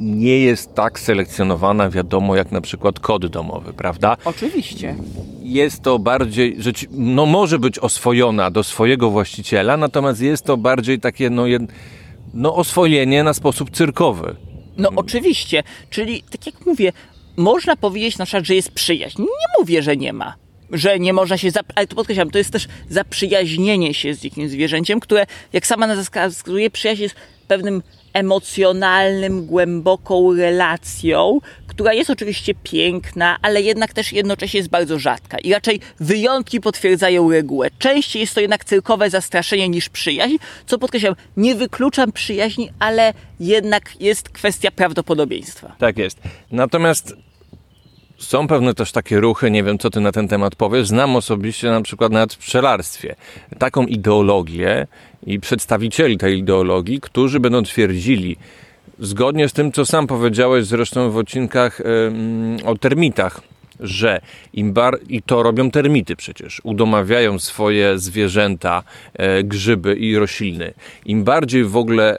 [0.00, 4.16] nie jest tak selekcjonowana, wiadomo, jak na przykład kod domowy, prawda?
[4.24, 4.94] Oczywiście.
[5.42, 6.56] Jest to bardziej,
[6.90, 11.62] no może być oswojona do swojego właściciela, natomiast jest to bardziej takie, no, jed,
[12.34, 14.36] no oswojenie na sposób cyrkowy.
[14.76, 16.92] No oczywiście, czyli tak jak mówię,
[17.36, 19.22] można powiedzieć na przykład, że jest przyjaźń.
[19.22, 20.34] Nie mówię, że nie ma
[20.72, 25.00] że nie można się, ale to podkreślam, to jest też zaprzyjaźnienie się z jakimś zwierzęciem,
[25.00, 27.14] które, jak sama nazwa wskazuje, przyjaźń jest
[27.48, 31.38] pewnym emocjonalnym, głęboką relacją,
[31.80, 35.38] która jest oczywiście piękna, ale jednak też jednocześnie jest bardzo rzadka.
[35.38, 37.68] I raczej wyjątki potwierdzają regułę.
[37.78, 44.00] Częściej jest to jednak cyrkowe zastraszenie niż przyjaźń, co podkreślam, nie wykluczam przyjaźni, ale jednak
[44.00, 45.76] jest kwestia prawdopodobieństwa.
[45.78, 46.18] Tak jest.
[46.52, 47.16] Natomiast
[48.18, 50.88] są pewne też takie ruchy, nie wiem co ty na ten temat powiesz.
[50.88, 53.16] Znam osobiście na przykład nawet w pszczelarstwie
[53.58, 54.86] taką ideologię
[55.26, 58.36] i przedstawicieli tej ideologii, którzy będą twierdzili,
[59.00, 61.80] zgodnie z tym, co sam powiedziałeś zresztą w odcinkach
[62.64, 63.40] o termitach,
[63.80, 64.20] że
[64.52, 68.82] im bar i to robią termity przecież, udomawiają swoje zwierzęta,
[69.14, 70.74] e, grzyby i rośliny.
[71.04, 72.18] Im bardziej w ogóle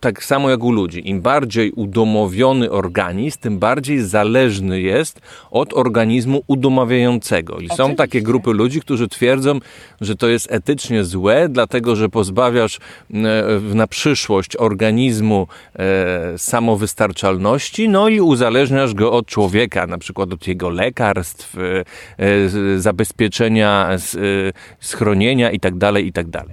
[0.00, 6.42] tak samo jak u ludzi, im bardziej udomowiony organizm, tym bardziej zależny jest od organizmu
[6.46, 7.58] udomawiającego.
[7.58, 9.58] I są takie grupy ludzi, którzy twierdzą,
[10.00, 12.78] że to jest etycznie złe, dlatego że pozbawiasz
[13.74, 15.46] na przyszłość organizmu
[15.78, 21.84] e, samowystarczalności, no i uzależniasz go od człowieka, na przykład od jego lekarstw, e,
[22.18, 23.88] e, zabezpieczenia,
[24.80, 26.44] schronienia itd., tak itd.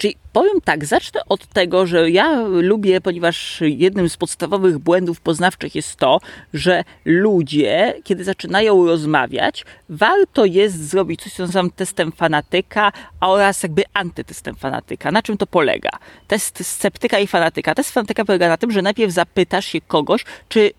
[0.00, 5.74] Czyli powiem tak, zacznę od tego, że ja lubię, ponieważ jednym z podstawowych błędów poznawczych
[5.74, 6.20] jest to,
[6.54, 13.82] że ludzie, kiedy zaczynają rozmawiać, warto jest zrobić coś, co nazywam testem fanatyka oraz jakby
[13.94, 15.12] antytestem fanatyka.
[15.12, 15.90] Na czym to polega?
[16.28, 17.74] Test sceptyka i fanatyka.
[17.74, 20.70] Test fanatyka polega na tym, że najpierw zapytasz się kogoś, czy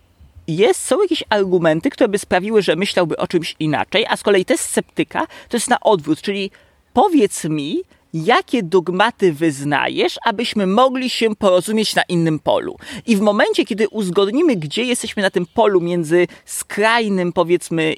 [0.47, 4.45] jest, są jakieś argumenty, które by sprawiły, że myślałby o czymś inaczej, a z kolei
[4.45, 6.51] test sceptyka to jest na odwrót, czyli
[6.93, 7.81] powiedz mi,
[8.13, 12.77] jakie dogmaty wyznajesz, abyśmy mogli się porozumieć na innym polu.
[13.05, 17.95] I w momencie, kiedy uzgodnimy, gdzie jesteśmy na tym polu między skrajnym, powiedzmy,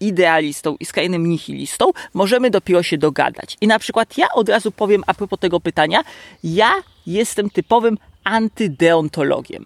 [0.00, 3.56] idealistą i skrajnym nihilistą, możemy dopiero się dogadać.
[3.60, 6.04] I na przykład ja od razu powiem a propos tego pytania,
[6.44, 6.72] ja
[7.06, 9.64] jestem typowym antydeontologiem.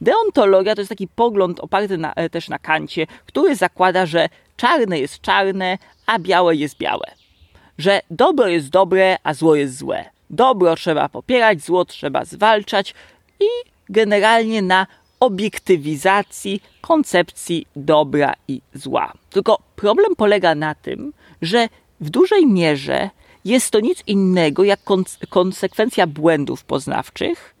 [0.00, 4.98] Deontologia to jest taki pogląd oparty na, e, też na kancie, który zakłada, że czarne
[4.98, 7.15] jest czarne, a białe jest białe
[7.78, 10.04] że dobro jest dobre, a zło jest złe.
[10.30, 12.94] Dobro trzeba popierać, zło trzeba zwalczać
[13.40, 13.46] i
[13.88, 14.86] generalnie na
[15.20, 19.12] obiektywizacji koncepcji dobra i zła.
[19.30, 21.12] Tylko problem polega na tym,
[21.42, 21.68] że
[22.00, 23.10] w dużej mierze
[23.44, 24.80] jest to nic innego jak
[25.28, 27.54] konsekwencja błędów poznawczych,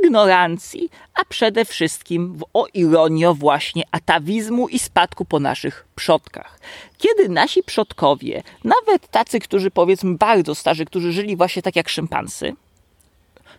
[0.00, 6.60] ignorancji, a przede wszystkim, o ironio, właśnie atawizmu i spadku po naszych przodkach.
[6.98, 12.52] Kiedy nasi przodkowie, nawet tacy, którzy powiedzmy bardzo starzy, którzy żyli właśnie tak jak szympansy,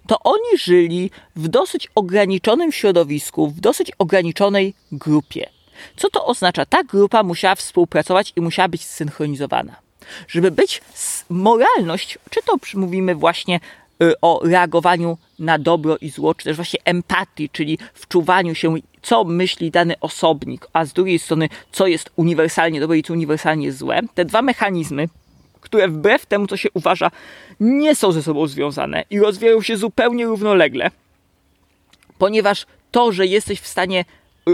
[0.07, 5.49] to oni żyli w dosyć ograniczonym środowisku, w dosyć ograniczonej grupie.
[5.97, 6.65] Co to oznacza?
[6.65, 9.75] Ta grupa musiała współpracować i musiała być zsynchronizowana.
[10.27, 10.81] Żeby być
[11.29, 13.59] moralność, czy to mówimy właśnie
[14.21, 19.71] o reagowaniu na dobro i zło, czy też właśnie empatii, czyli wczuwaniu się, co myśli
[19.71, 23.99] dany osobnik, a z drugiej strony, co jest uniwersalnie dobre i co uniwersalnie złe.
[24.13, 25.09] Te dwa mechanizmy,
[25.61, 27.11] które wbrew temu, co się uważa,
[27.59, 30.91] nie są ze sobą związane i rozwijają się zupełnie równolegle,
[32.17, 34.05] ponieważ to, że jesteś w stanie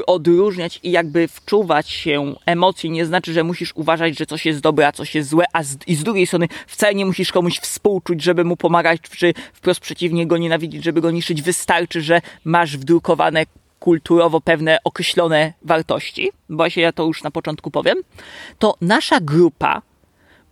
[0.08, 4.88] odróżniać i jakby wczuwać się emocji nie znaczy, że musisz uważać, że coś jest dobre,
[4.88, 8.24] a coś jest złe, a z, i z drugiej strony wcale nie musisz komuś współczuć,
[8.24, 11.42] żeby mu pomagać, czy wprost przeciwnie go nienawidzić, żeby go niszczyć.
[11.42, 13.46] Wystarczy, że masz wdrukowane
[13.80, 17.98] kulturowo pewne określone wartości, bo ja to już na początku powiem,
[18.60, 19.82] to nasza grupa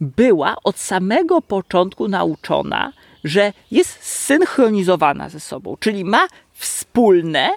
[0.02, 7.50] była od samego początku nauczona, że jest zsynchronizowana ze sobą, czyli ma wspólne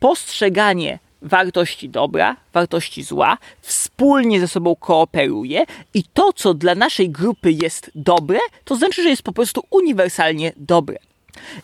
[0.00, 7.52] postrzeganie wartości dobra, wartości zła, wspólnie ze sobą kooperuje i to, co dla naszej grupy
[7.52, 10.98] jest dobre, to znaczy, że jest po prostu uniwersalnie dobre.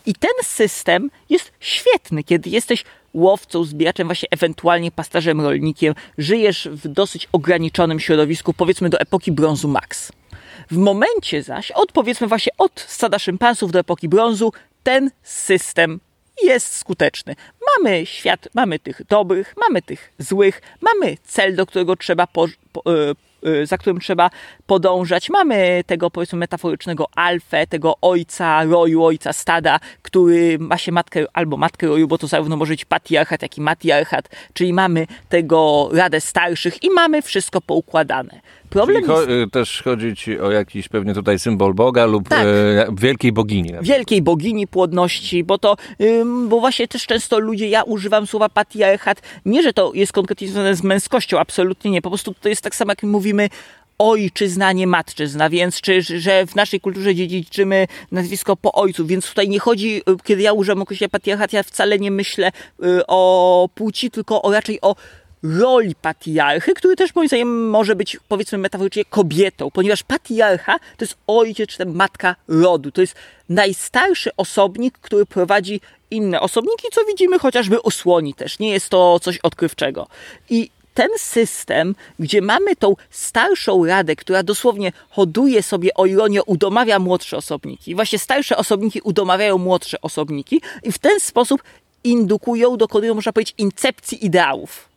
[0.05, 2.83] I ten system jest świetny, kiedy jesteś
[3.13, 9.67] łowcą, zbieraczem, właśnie ewentualnie pasterzem, rolnikiem, żyjesz w dosyć ograniczonym środowisku, powiedzmy do epoki brązu
[9.67, 10.11] Max.
[10.71, 15.99] W momencie zaś, od powiedzmy właśnie od stada szympansów do epoki brązu, ten system
[16.43, 17.35] jest skuteczny.
[17.77, 22.83] Mamy świat, mamy tych dobrych, mamy tych złych, mamy cel, do którego trzeba po, po,
[22.93, 23.15] e,
[23.61, 24.29] e, za którym trzeba
[24.67, 25.29] podążać.
[25.29, 31.57] Mamy tego powiedzmy metaforycznego alfę, tego ojca roju, ojca stada, który ma się matkę albo
[31.57, 36.21] matkę roju, bo to zarówno może być patriarchat, jak i matriarchat, czyli mamy tego radę
[36.21, 38.41] starszych i mamy wszystko poukładane.
[38.69, 39.29] Problem Czyli jest...
[39.29, 42.45] Y, też chodzi ci o jakiś pewnie tutaj symbol Boga lub tak.
[42.45, 43.73] e, wielkiej bogini.
[43.81, 49.21] Wielkiej bogini płodności, bo to, ym, bo właśnie też często ludzie, ja używam słowa patriarchat,
[49.45, 52.75] nie, że to jest konkretnie związane z męskością, absolutnie nie, po prostu to jest tak
[52.75, 53.49] samo jak mówimy
[53.99, 59.49] ojczyzna, nie matczyzna, więc czy, że w naszej kulturze dziedziczymy nazwisko po ojcu, więc tutaj
[59.49, 62.47] nie chodzi, y, kiedy ja używam określenia patriarchat, ja wcale nie myślę
[62.83, 64.95] y, o płci, tylko o, raczej o
[65.43, 71.17] roli patriarchy, który też moim zdaniem może być powiedzmy metaforycznie kobietą, ponieważ patriarcha to jest
[71.27, 72.91] ojciec czy matka rodu.
[72.91, 73.15] To jest
[73.49, 75.81] najstarszy osobnik, który prowadzi
[76.11, 78.59] inne osobniki, co widzimy chociażby u słoni też.
[78.59, 80.07] Nie jest to coś odkrywczego.
[80.49, 86.99] I ten system, gdzie mamy tą starszą radę, która dosłownie hoduje sobie o ironię, udomawia
[86.99, 87.95] młodsze osobniki.
[87.95, 91.63] Właśnie starsze osobniki udomawiają młodsze osobniki i w ten sposób
[92.03, 94.96] indukują, dokonują, można powiedzieć, incepcji ideałów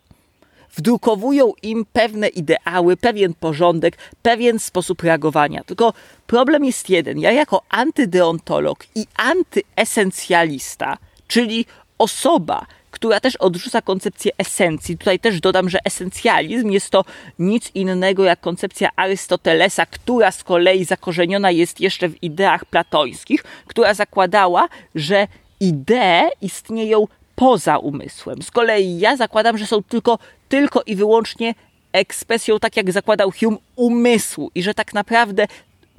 [0.75, 5.63] wdrukowują im pewne ideały, pewien porządek, pewien sposób reagowania.
[5.63, 5.93] Tylko
[6.27, 7.19] problem jest jeden.
[7.19, 10.97] Ja jako antydeontolog i antyesencjalista,
[11.27, 11.65] czyli
[11.97, 14.97] osoba, która też odrzuca koncepcję esencji.
[14.97, 17.05] Tutaj też dodam, że esencjalizm jest to
[17.39, 23.93] nic innego jak koncepcja Arystotelesa, która z kolei zakorzeniona jest jeszcze w ideach platońskich, która
[23.93, 25.27] zakładała, że
[25.59, 28.41] idee istnieją poza umysłem.
[28.41, 30.19] Z kolei ja zakładam, że są tylko,
[30.51, 31.55] tylko i wyłącznie
[31.93, 35.47] ekspresją, tak jak zakładał Hume, umysłu i że tak naprawdę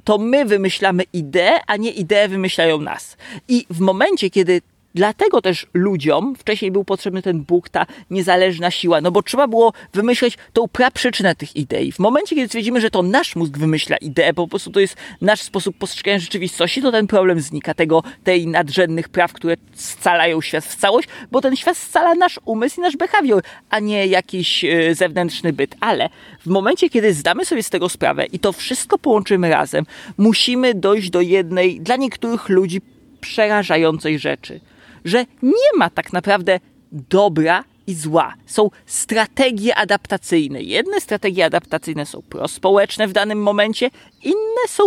[0.03, 3.17] to my wymyślamy ideę, a nie idee wymyślają nas.
[3.47, 4.61] I w momencie, kiedy
[4.95, 9.73] Dlatego też ludziom wcześniej był potrzebny ten Bóg, ta niezależna siła, no bo trzeba było
[9.93, 11.91] wymyśleć tą praprzyczynę tych idei.
[11.91, 15.41] W momencie, kiedy stwierdzimy, że to nasz mózg wymyśla ideę, po prostu to jest nasz
[15.41, 20.75] sposób postrzegania rzeczywistości, to ten problem znika, tego, tej nadrzędnych praw, które scalają świat w
[20.75, 25.53] całość, bo ten świat scala nasz umysł i nasz behawior, a nie jakiś yy, zewnętrzny
[25.53, 25.75] byt.
[25.79, 29.85] Ale w momencie, kiedy zdamy sobie z tego sprawę i to wszystko połączymy razem,
[30.17, 32.81] musimy dojść do jednej, dla niektórych ludzi,
[33.21, 34.59] przerażającej rzeczy–
[35.05, 36.59] że nie ma tak naprawdę
[36.91, 38.33] dobra i zła.
[38.45, 40.61] Są strategie adaptacyjne.
[40.61, 43.89] Jedne strategie adaptacyjne są prospołeczne w danym momencie,
[44.23, 44.83] inne są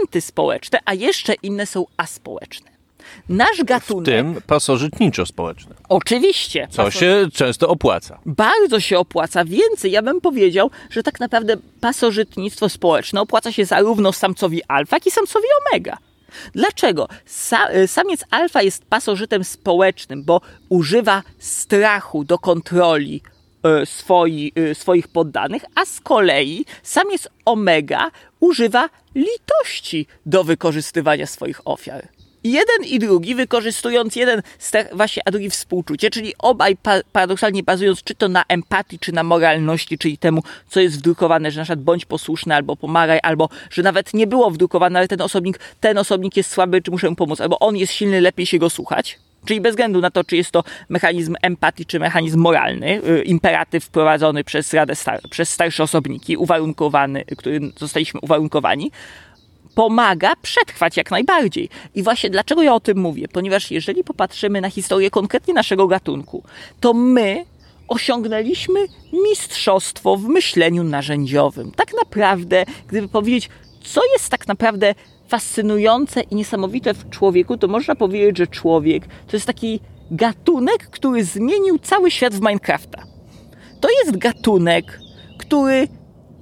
[0.00, 2.74] antyspołeczne, a jeszcze inne są aspołeczne.
[3.28, 4.04] Nasz gatunek.
[4.04, 5.74] W tym pasożytniczo-społeczne.
[5.88, 6.68] Oczywiście.
[6.70, 8.18] Co się często opłaca.
[8.26, 9.44] Bardzo się opłaca.
[9.44, 15.06] Więcej, ja bym powiedział, że tak naprawdę pasożytnictwo społeczne opłaca się zarówno samcowi alfa, jak
[15.06, 15.98] i samcowi omega.
[16.54, 17.08] Dlaczego?
[17.26, 23.22] Sa y, samiec alfa jest pasożytem społecznym, bo używa strachu do kontroli
[23.82, 28.10] y, swoi, y, swoich poddanych, a z kolei samiec omega
[28.40, 32.08] używa litości do wykorzystywania swoich ofiar
[32.44, 34.42] jeden i drugi, wykorzystując jeden
[34.92, 36.76] właśnie, a drugi współczucie, czyli obaj
[37.12, 41.60] paradoksalnie bazując czy to na empatii, czy na moralności, czyli temu, co jest wdrukowane, że
[41.60, 45.60] na przykład bądź posłuszny, albo pomagaj, albo że nawet nie było wdrukowane, ale ten osobnik,
[45.80, 48.70] ten osobnik jest słaby, czy muszę mu pomóc, albo on jest silny, lepiej się go
[48.70, 49.18] słuchać.
[49.44, 53.84] Czyli bez względu na to, czy jest to mechanizm empatii, czy mechanizm moralny, y, imperatyw
[53.84, 58.90] wprowadzony przez Radę Star przez starsze osobniki, uwarunkowany, którym zostaliśmy uwarunkowani,
[59.74, 61.68] pomaga przetrwać jak najbardziej.
[61.94, 63.28] I właśnie dlaczego ja o tym mówię?
[63.28, 66.42] Ponieważ jeżeli popatrzymy na historię konkretnie naszego gatunku,
[66.80, 67.44] to my
[67.88, 68.80] osiągnęliśmy
[69.12, 71.70] mistrzostwo w myśleniu narzędziowym.
[71.70, 73.48] Tak naprawdę, gdyby powiedzieć,
[73.84, 74.94] co jest tak naprawdę
[75.28, 81.24] fascynujące i niesamowite w człowieku, to można powiedzieć, że człowiek to jest taki gatunek, który
[81.24, 83.02] zmienił cały świat w Minecrafta.
[83.80, 85.00] To jest gatunek,
[85.38, 85.88] który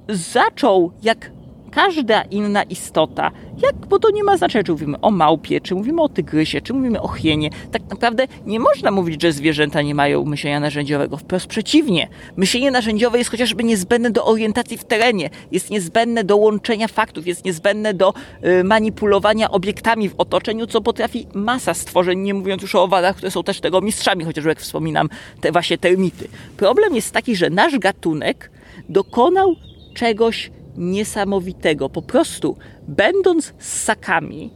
[0.09, 1.31] zaczął jak
[1.75, 3.31] każda inna istota,
[3.63, 6.73] jak, bo to nie ma znaczenia, czy mówimy o małpie, czy mówimy o tygrysie, czy
[6.73, 7.49] mówimy o hienie.
[7.71, 11.17] Tak naprawdę nie można mówić, że zwierzęta nie mają myślenia narzędziowego.
[11.17, 12.07] Wprost przeciwnie.
[12.37, 17.45] Myślenie narzędziowe jest chociażby niezbędne do orientacji w terenie, jest niezbędne do łączenia faktów, jest
[17.45, 18.13] niezbędne do
[18.45, 23.31] y, manipulowania obiektami w otoczeniu, co potrafi masa stworzeń, nie mówiąc już o owadach, które
[23.31, 25.09] są też tego mistrzami, chociażby jak wspominam,
[25.41, 26.27] te właśnie termity.
[26.57, 28.51] Problem jest taki, że nasz gatunek
[28.89, 29.55] dokonał
[29.93, 31.89] czegoś niesamowitego.
[31.89, 32.57] Po prostu,
[32.87, 34.51] będąc ssakami,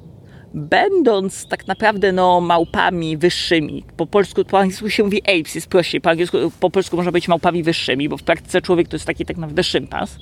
[0.53, 6.01] będąc tak naprawdę no, małpami wyższymi, po polsku, po angielsku się mówi apes, jest prościej,
[6.01, 9.25] po, angielsku, po polsku można być małpami wyższymi, bo w praktyce człowiek to jest taki
[9.25, 10.17] tak naprawdę szympans,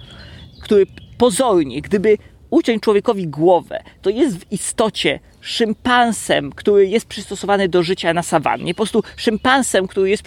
[0.61, 0.85] który
[1.17, 2.17] pozornie, gdyby
[2.49, 8.73] uciąć człowiekowi głowę, to jest w istocie szympansem, który jest przystosowany do życia na sawannie.
[8.73, 10.23] Po prostu szympansem, który, jest,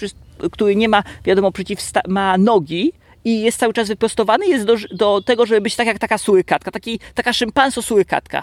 [0.53, 2.93] który nie ma, wiadomo, przeciwsta- ma nogi,
[3.25, 6.71] i jest cały czas wyprostowany, jest do, do tego, żeby być tak jak taka surykatka,
[6.71, 8.43] taki, taka szympanso surykatka.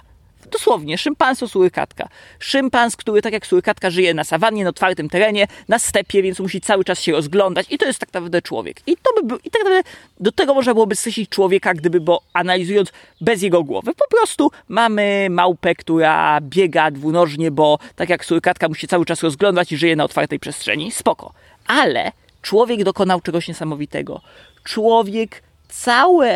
[0.52, 2.10] Dosłownie, szympanso surykatka.
[2.40, 6.62] Szympans, który tak jak surykatka żyje na sawannie, na otwartym terenie, na stepie, więc musi
[6.62, 8.78] cały czas się rozglądać i to jest tak naprawdę człowiek.
[8.88, 12.22] I to by był, i tak naprawdę do tego można byłoby skreślić człowieka, gdyby, bo
[12.34, 13.92] analizując bez jego głowy.
[13.94, 19.72] Po prostu mamy małpę, która biega dwunożnie, bo tak jak surykatka musi cały czas rozglądać
[19.72, 20.92] i żyje na otwartej przestrzeni.
[20.92, 21.34] Spoko.
[21.68, 22.12] Ale
[22.46, 24.22] człowiek dokonał czegoś niesamowitego.
[24.64, 26.30] Człowiek cały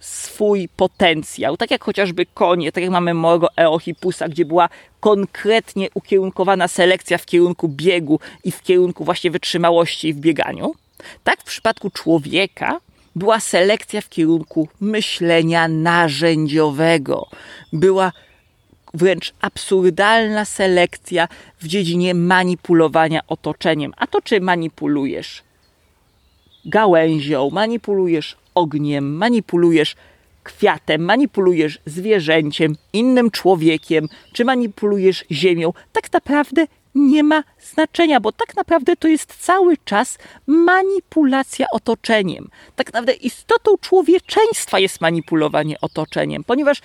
[0.00, 4.68] swój potencjał, tak jak chociażby konie, tak jak mamy małego Eohipusa, gdzie była
[5.00, 10.74] konkretnie ukierunkowana selekcja w kierunku biegu i w kierunku właśnie wytrzymałości w bieganiu,
[11.24, 12.80] tak w przypadku człowieka
[13.16, 17.28] była selekcja w kierunku myślenia narzędziowego.
[17.72, 18.12] Była
[18.94, 21.28] wręcz absurdalna selekcja
[21.60, 23.92] w dziedzinie manipulowania otoczeniem.
[23.96, 25.42] A to czy manipulujesz
[26.64, 29.96] gałęzią, manipulujesz ogniem, manipulujesz
[30.42, 38.56] kwiatem, manipulujesz zwierzęciem, innym człowiekiem, czy manipulujesz ziemią, tak naprawdę nie ma znaczenia, bo tak
[38.56, 42.48] naprawdę to jest cały czas manipulacja otoczeniem.
[42.76, 46.80] Tak naprawdę istotą człowieczeństwa jest manipulowanie otoczeniem, ponieważ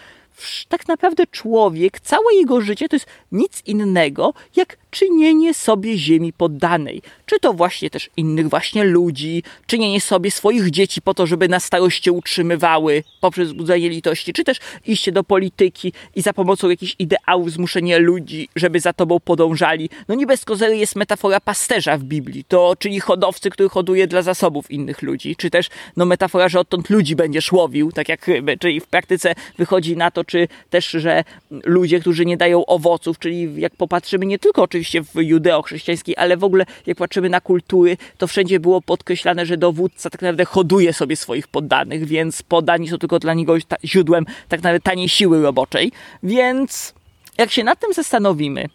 [0.70, 7.02] tak naprawdę człowiek, całe jego życie to jest nic innego jak czynienie sobie ziemi poddanej.
[7.26, 11.60] Czy to właśnie też innych właśnie ludzi, czynienie sobie swoich dzieci po to, żeby na
[11.60, 17.52] starość utrzymywały poprzez wzbudzenie litości, czy też iście do polityki i za pomocą jakichś ideałów
[17.52, 19.90] zmuszenie ludzi, żeby za tobą podążali.
[20.08, 24.22] No nie bez kozery jest metafora pasterza w Biblii, to czyli hodowcy, który hoduje dla
[24.22, 28.58] zasobów innych ludzi, czy też no metafora, że odtąd ludzi będziesz łowił, tak jak ryby,
[28.58, 33.62] czyli w praktyce wychodzi na to, czy też, że ludzie, którzy nie dają owoców, czyli
[33.62, 37.98] jak popatrzymy nie tylko oczywiście oczywiście w judeo-chrześcijańskiej, ale w ogóle jak patrzymy na kultury,
[38.18, 42.98] to wszędzie było podkreślane, że dowódca tak naprawdę hoduje sobie swoich poddanych, więc poddani są
[42.98, 45.92] tylko dla niego źródłem tak naprawdę taniej siły roboczej.
[46.24, 46.94] Więc
[47.38, 48.66] jak się nad tym zastanowimy,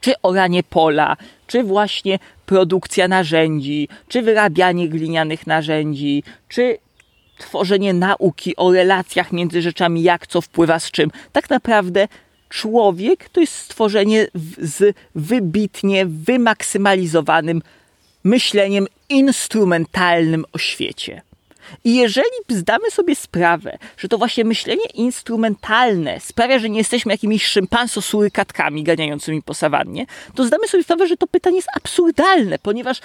[0.00, 1.16] czy oranie pola,
[1.46, 6.78] czy właśnie produkcja narzędzi, czy wyrabianie glinianych narzędzi, czy
[7.38, 12.08] tworzenie nauki o relacjach między rzeczami, jak co wpływa z czym, tak naprawdę
[12.54, 14.26] człowiek to jest stworzenie
[14.58, 17.62] z wybitnie wymaksymalizowanym
[18.24, 21.22] myśleniem instrumentalnym o świecie.
[21.84, 27.46] I jeżeli zdamy sobie sprawę, że to właśnie myślenie instrumentalne sprawia, że nie jesteśmy jakimiś
[27.46, 33.00] szympanso-surykatkami ganiającymi po sawannie, to zdamy sobie sprawę, że to pytanie jest absurdalne, ponieważ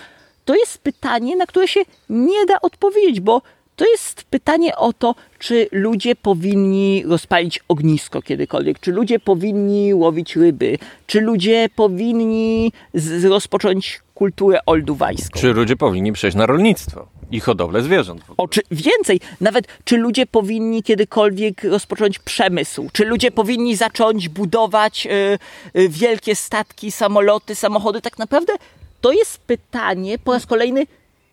[0.45, 1.79] to jest pytanie, na które się
[2.09, 3.41] nie da odpowiedzieć, bo
[3.79, 10.35] to jest pytanie o to, czy ludzie powinni rozpalić ognisko kiedykolwiek, czy ludzie powinni łowić
[10.35, 10.77] ryby,
[11.07, 12.71] czy ludzie powinni
[13.23, 15.39] rozpocząć kulturę olduwajską.
[15.39, 18.21] Czy ludzie powinni przejść na rolnictwo i hodowlę zwierząt?
[18.37, 25.07] O, czy więcej, nawet czy ludzie powinni kiedykolwiek rozpocząć przemysł, czy ludzie powinni zacząć budować
[25.75, 28.53] y, y, wielkie statki, samoloty, samochody, tak naprawdę
[29.01, 30.87] to jest pytanie po raz kolejny,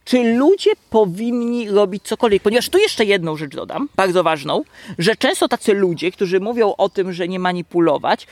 [0.07, 2.43] czy ludzie powinni robić cokolwiek.
[2.43, 4.63] Ponieważ tu jeszcze jedną rzecz dodam, bardzo ważną,
[4.99, 8.27] że często tacy ludzie, którzy mówią o tym, że nie manipulować,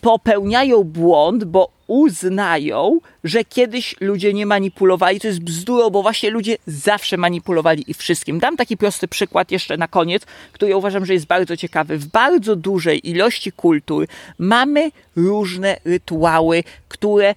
[0.00, 5.20] popełniają błąd, bo uznają, że kiedyś ludzie nie manipulowali.
[5.20, 8.38] To jest bzdurą, bo właśnie ludzie zawsze manipulowali i wszystkim.
[8.38, 10.22] Dam taki prosty przykład jeszcze na koniec,
[10.52, 11.98] który uważam, że jest bardzo ciekawy.
[11.98, 14.06] W bardzo dużej ilości kultur
[14.38, 17.34] mamy różne rytuały, które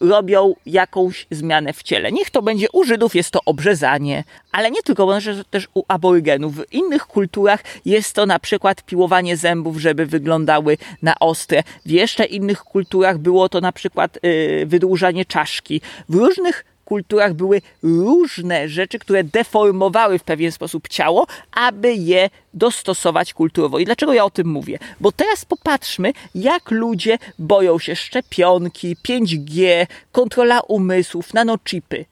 [0.00, 2.12] robią jakąś zmianę w ciele.
[2.12, 5.18] Niech to będzie u Żydów jest to obrzezanie, ale nie tylko, bo
[5.50, 6.56] też u aborygenów.
[6.56, 11.62] W innych kulturach jest to na przykład piłowanie zębów, żeby wyglądały na ostre.
[11.86, 15.80] W jeszcze innych kulturach było to na przykład yy, wydłużanie czaszki.
[16.08, 23.34] W różnych kulturach były różne rzeczy, które deformowały w pewien sposób ciało, aby je dostosować
[23.34, 23.78] kulturowo.
[23.78, 24.78] I dlaczego ja o tym mówię?
[25.00, 32.04] Bo teraz popatrzmy, jak ludzie boją się szczepionki, 5G, kontrola umysłów, nanochipy.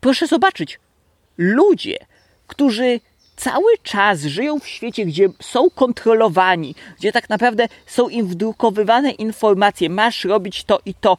[0.00, 0.80] Proszę zobaczyć,
[1.38, 1.98] ludzie,
[2.46, 3.00] którzy
[3.36, 9.90] cały czas żyją w świecie, gdzie są kontrolowani, gdzie tak naprawdę są im wdrukowywane informacje,
[9.90, 11.16] masz robić to i to,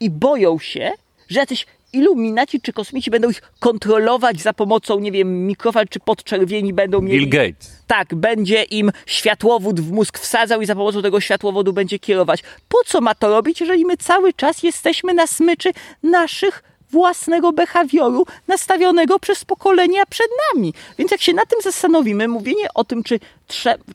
[0.00, 0.92] i boją się,
[1.28, 6.72] że jacyś iluminaci czy kosmici będą ich kontrolować za pomocą, nie wiem, mikrofal czy podczerwieni
[6.72, 7.18] będą mieli...
[7.18, 7.82] Bill Gates.
[7.86, 12.42] Tak, będzie im światłowód w mózg wsadzał i za pomocą tego światłowodu będzie kierować.
[12.68, 15.70] Po co ma to robić, jeżeli my cały czas jesteśmy na smyczy
[16.02, 20.74] naszych własnego behawioru nastawionego przez pokolenia przed nami.
[20.98, 23.20] Więc jak się na tym zastanowimy, mówienie o tym, czy,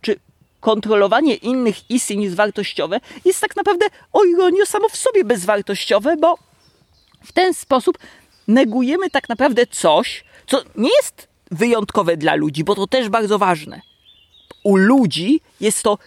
[0.02, 0.16] czy
[0.60, 6.38] kontrolowanie innych istnień jest wartościowe, jest tak naprawdę o ironio samo w sobie bezwartościowe, bo
[7.26, 7.97] w ten sposób
[8.47, 13.81] negujemy tak naprawdę coś, co nie jest wyjątkowe dla ludzi, bo to też bardzo ważne.
[14.64, 15.97] U ludzi jest to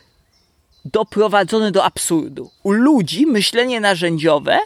[0.85, 2.51] doprowadzone do absurdu.
[2.63, 4.59] U ludzi myślenie narzędziowe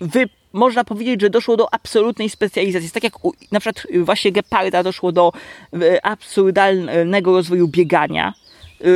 [0.00, 2.90] wy, można powiedzieć, że doszło do absolutnej specjalizacji.
[2.90, 5.32] Tak jak u, na przykład właśnie Geparda doszło do
[5.82, 8.34] e, absurdalnego rozwoju biegania,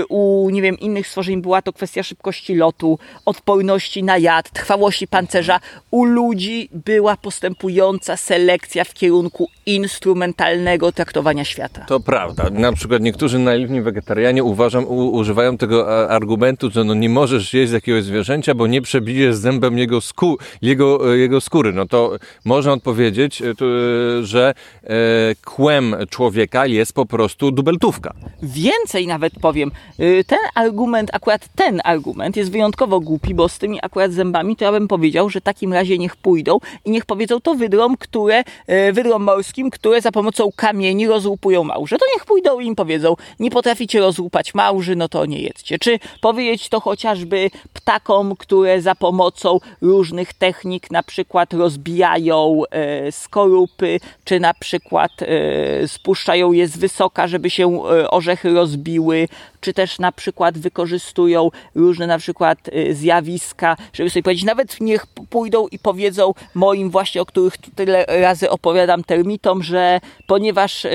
[0.08, 5.60] u, nie wiem, innych stworzeń była to kwestia szybkości lotu, odporności na jad, trwałości pancerza.
[5.90, 11.84] U ludzi była postępująca selekcja w kierunku instrumentalnego traktowania świata.
[11.88, 12.50] To prawda.
[12.50, 17.72] Na przykład niektórzy naiwni wegetarianie uważam, u, używają tego argumentu, że no nie możesz jeść
[17.72, 21.72] jakiegoś zwierzęcia, bo nie przebijesz zębem jego, skó jego, jego skóry.
[21.72, 23.54] No to można odpowiedzieć, e,
[24.22, 24.54] że
[24.84, 24.88] e,
[25.44, 28.14] kłem człowieka jest po prostu dubeltówka.
[28.42, 29.69] Więcej nawet powiem,
[30.00, 34.64] Y, ten argument, akurat ten argument jest wyjątkowo głupi, bo z tymi akurat zębami to
[34.64, 38.40] ja bym powiedział, że w takim razie niech pójdą i niech powiedzą to wydrom, które,
[38.40, 41.98] y, wydrom morskim, które za pomocą kamieni rozłupują małże.
[41.98, 45.78] To niech pójdą i im powiedzą, nie potraficie rozłupać małży, no to nie jedzcie.
[45.78, 54.00] Czy powiedzieć to chociażby ptakom, które za pomocą różnych technik na przykład rozbijają e, skorupy,
[54.24, 59.28] czy na przykład e, spuszczają je z wysoka, żeby się orzechy rozbiły,
[59.60, 65.06] czy też na przykład wykorzystują różne na przykład y, zjawiska, żeby sobie powiedzieć, nawet niech
[65.06, 70.90] pójdą i powiedzą moim właśnie, o których tyle razy opowiadam termitom, że ponieważ yy,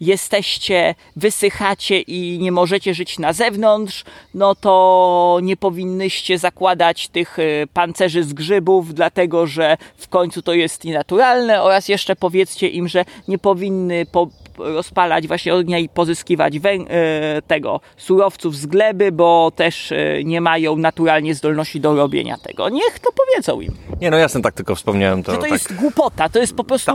[0.00, 7.68] jesteście, wysychacie i nie możecie żyć na zewnątrz, no to nie powinnyście zakładać tych y,
[7.72, 13.04] pancerzy z grzybów, dlatego że w końcu to jest nienaturalne oraz jeszcze powiedzcie im, że
[13.28, 14.28] nie powinny po,
[14.58, 20.40] rozpalać właśnie ognia i pozyskiwać wę- e, tego surowców z gleby, bo też e, nie
[20.40, 22.68] mają naturalnie zdolności do robienia tego.
[22.68, 23.72] Niech to powiedzą im.
[24.00, 25.32] Nie, no jasne, tak tylko wspomniałem to.
[25.32, 25.52] Że to tak.
[25.52, 26.92] jest głupota, to jest po prostu...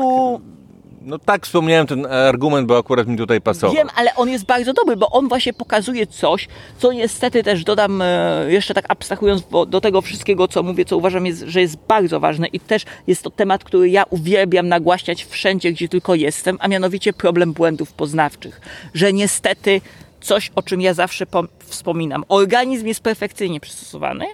[0.47, 0.56] Tak
[1.07, 3.75] no tak wspomniałem ten argument, bo akurat mi tutaj pasował.
[3.75, 6.47] Wiem, ale on jest bardzo dobry, bo on właśnie pokazuje coś,
[6.77, 11.25] co niestety też dodam, e, jeszcze tak abstrahując do tego wszystkiego, co mówię, co uważam,
[11.25, 15.71] jest, że jest bardzo ważne i też jest to temat, który ja uwielbiam nagłaśniać wszędzie,
[15.71, 18.61] gdzie tylko jestem, a mianowicie problem błędów poznawczych.
[18.93, 19.81] Że niestety
[20.21, 21.25] coś, o czym ja zawsze
[21.59, 24.25] wspominam, organizm jest perfekcyjnie przystosowany,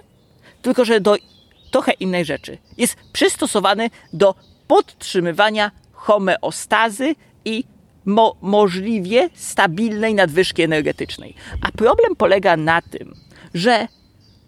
[0.62, 1.16] tylko że do
[1.70, 2.58] trochę innej rzeczy.
[2.78, 4.34] Jest przystosowany do
[4.68, 5.70] podtrzymywania
[6.04, 7.14] homeostazy
[7.44, 7.64] i
[8.04, 11.34] mo możliwie stabilnej nadwyżki energetycznej.
[11.60, 13.14] A problem polega na tym,
[13.54, 13.88] że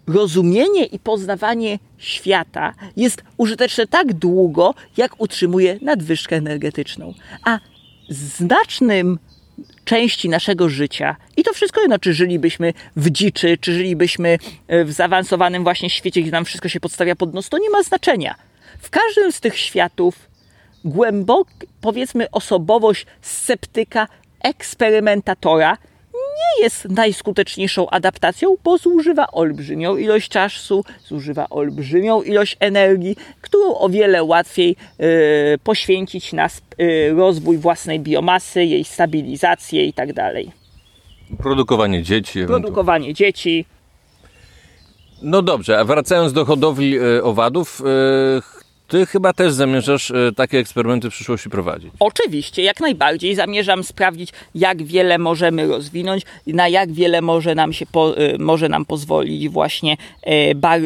[0.07, 7.13] rozumienie i poznawanie świata jest użyteczne tak długo, jak utrzymuje nadwyżkę energetyczną.
[7.45, 7.59] A
[8.09, 9.19] znacznym
[9.85, 14.91] części naszego życia i to wszystko jedno, czy żylibyśmy w dziczy, czy żylibyśmy e, w
[14.91, 18.35] zaawansowanym właśnie świecie, gdzie nam wszystko się podstawia pod nos, to nie ma znaczenia.
[18.79, 20.26] W każdym z tych światów
[20.87, 21.47] głębok,
[21.81, 24.07] powiedzmy, osobowość sceptyka,
[24.43, 25.77] eksperymentatora
[26.37, 33.89] nie jest najskuteczniejszą adaptacją, bo zużywa olbrzymią ilość czasu, zużywa olbrzymią ilość energii, którą o
[33.89, 36.47] wiele łatwiej y, poświęcić na
[36.81, 40.13] y, rozwój własnej biomasy, jej stabilizację itd.
[40.13, 42.45] Tak Produkowanie dzieci.
[42.45, 43.65] Produkowanie dzieci.
[45.21, 47.81] No dobrze, a wracając do hodowli y, owadów,
[48.87, 51.91] ty chyba też zamierzasz e, takie eksperymenty w przyszłości prowadzić.
[51.99, 53.35] Oczywiście, jak najbardziej.
[53.35, 58.69] Zamierzam sprawdzić, jak wiele możemy rozwinąć, na jak wiele może nam się po, e, może
[58.69, 60.81] nam pozwolić właśnie e, bar,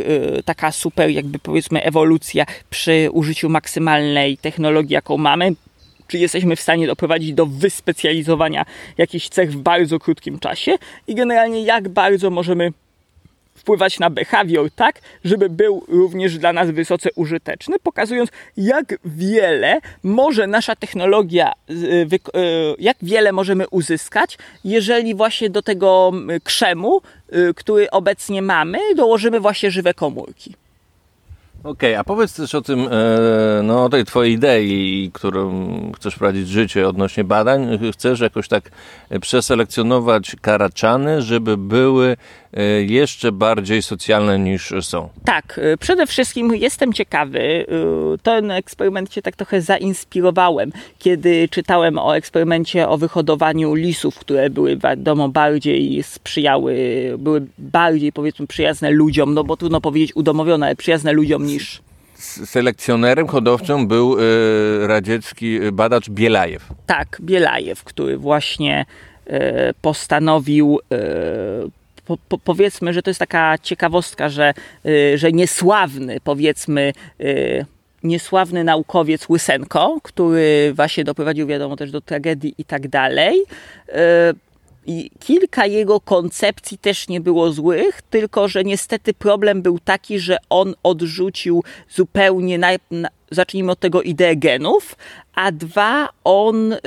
[0.46, 5.56] taka super, jakby powiedzmy, ewolucja przy użyciu maksymalnej technologii, jaką mamy
[6.08, 8.66] czy jesteśmy w stanie doprowadzić do wyspecjalizowania
[8.98, 10.76] jakichś cech w bardzo krótkim czasie
[11.08, 12.72] i generalnie jak bardzo możemy
[13.62, 20.48] wpływać na behawior tak, żeby był również dla nas wysoce użyteczny, pokazując jak wiele może
[20.48, 22.10] nasza technologia, y, y,
[22.80, 26.12] jak wiele możemy uzyskać, jeżeli właśnie do tego
[26.44, 27.02] krzemu,
[27.36, 30.56] y, który obecnie mamy, dołożymy właśnie żywe komórki.
[31.64, 35.52] Okej, okay, a powiedz też o tym, e, no o tej twojej idei, którą
[35.96, 37.80] chcesz prowadzić życie odnośnie badań.
[37.94, 38.72] Chcesz jakoś tak
[39.22, 42.18] przeselekcjonować karaczany, żeby były e,
[42.88, 45.10] jeszcze bardziej socjalne niż są.
[45.26, 47.66] Tak, e, przede wszystkim jestem ciekawy.
[48.24, 54.78] Ten eksperyment się tak trochę zainspirowałem, kiedy czytałem o eksperymencie o wyhodowaniu lisów, które były
[54.78, 56.76] wiadomo bardziej sprzyjały,
[57.18, 61.82] były bardziej powiedzmy przyjazne ludziom, no bo trudno powiedzieć udomowione, ale przyjazne ludziom niż
[62.46, 66.68] selekcjonerem hodowczym był y, radziecki badacz Bielajew.
[66.86, 68.86] Tak, Bielajew, który właśnie
[69.82, 70.80] postanowił
[72.12, 74.54] po, po, powiedzmy, że to jest taka ciekawostka, że,
[75.16, 76.94] że niesławny, powiedzmy,
[78.04, 83.42] niesławny naukowiec Łysenko, który właśnie doprowadził, wiadomo, też do tragedii i tak dalej.
[84.86, 90.38] I kilka jego koncepcji też nie było złych, tylko że niestety problem był taki, że
[90.50, 94.96] on odrzucił zupełnie, na, na, zacznijmy od tego, ideę genów,
[95.36, 96.78] a dwa, on y,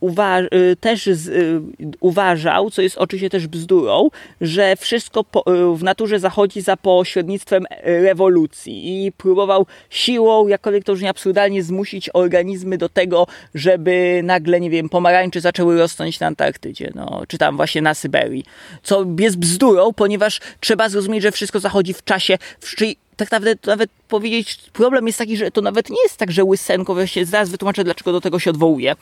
[0.00, 1.60] uwa y, też z, y,
[2.00, 4.08] uważał, co jest oczywiście też bzdurą,
[4.40, 10.94] że wszystko po, y, w naturze zachodzi za pośrednictwem rewolucji i próbował siłą, jakkolwiek to
[10.94, 16.92] nie absurdalnie, zmusić organizmy do tego, żeby nagle, nie wiem, pomarańcze zaczęły rosnąć na Antarktydzie,
[16.94, 18.44] no, czy tam właśnie na Syberii.
[18.82, 22.38] Co jest bzdurą, ponieważ trzeba zrozumieć, że wszystko zachodzi w czasie,
[22.76, 26.44] czyli tak naprawdę nawet powiedzieć, problem jest taki, że to nawet nie jest tak, że
[26.44, 28.94] Łysenko, właśnie zaraz wytłumaczę, dlaczego do tego się odwołuje.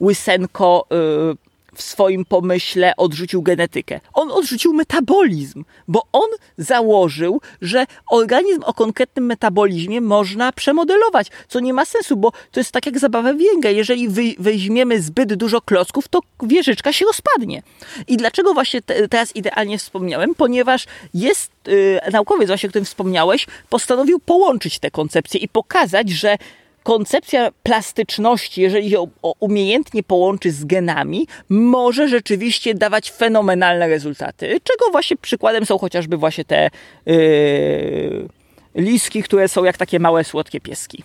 [0.00, 4.00] Łysenko yy, w swoim pomyśle odrzucił genetykę.
[4.14, 6.28] On odrzucił metabolizm, bo on
[6.58, 12.72] założył, że organizm o konkretnym metabolizmie można przemodelować, co nie ma sensu, bo to jest
[12.72, 14.08] tak jak zabawa w Jeżeli
[14.38, 17.62] weźmiemy zbyt dużo klocków, to wieżyczka się rozpadnie.
[18.08, 20.34] I dlaczego właśnie te, teraz idealnie wspomniałem?
[20.34, 26.36] Ponieważ jest yy, naukowiec, właśnie o którym wspomniałeś, postanowił połączyć te koncepcje i pokazać, że
[26.82, 29.10] koncepcja plastyczności, jeżeli ją
[29.40, 34.60] umiejętnie połączy z genami, może rzeczywiście dawać fenomenalne rezultaty.
[34.64, 36.70] Czego właśnie przykładem są chociażby właśnie te
[37.06, 38.28] yy,
[38.74, 41.02] liski, które są jak takie małe, słodkie pieski.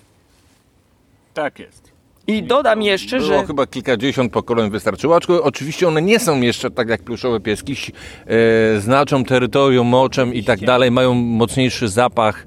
[1.34, 1.88] Tak jest.
[2.28, 3.48] I dodam jeszcze, Było że.
[3.48, 7.76] chyba kilkadziesiąt pokoleń wystarczyło, aczkolwiek oczywiście one nie są jeszcze tak jak pluszowe pieski.
[7.76, 12.46] E, znaczą terytorium moczem i tak dalej, mają mocniejszy zapach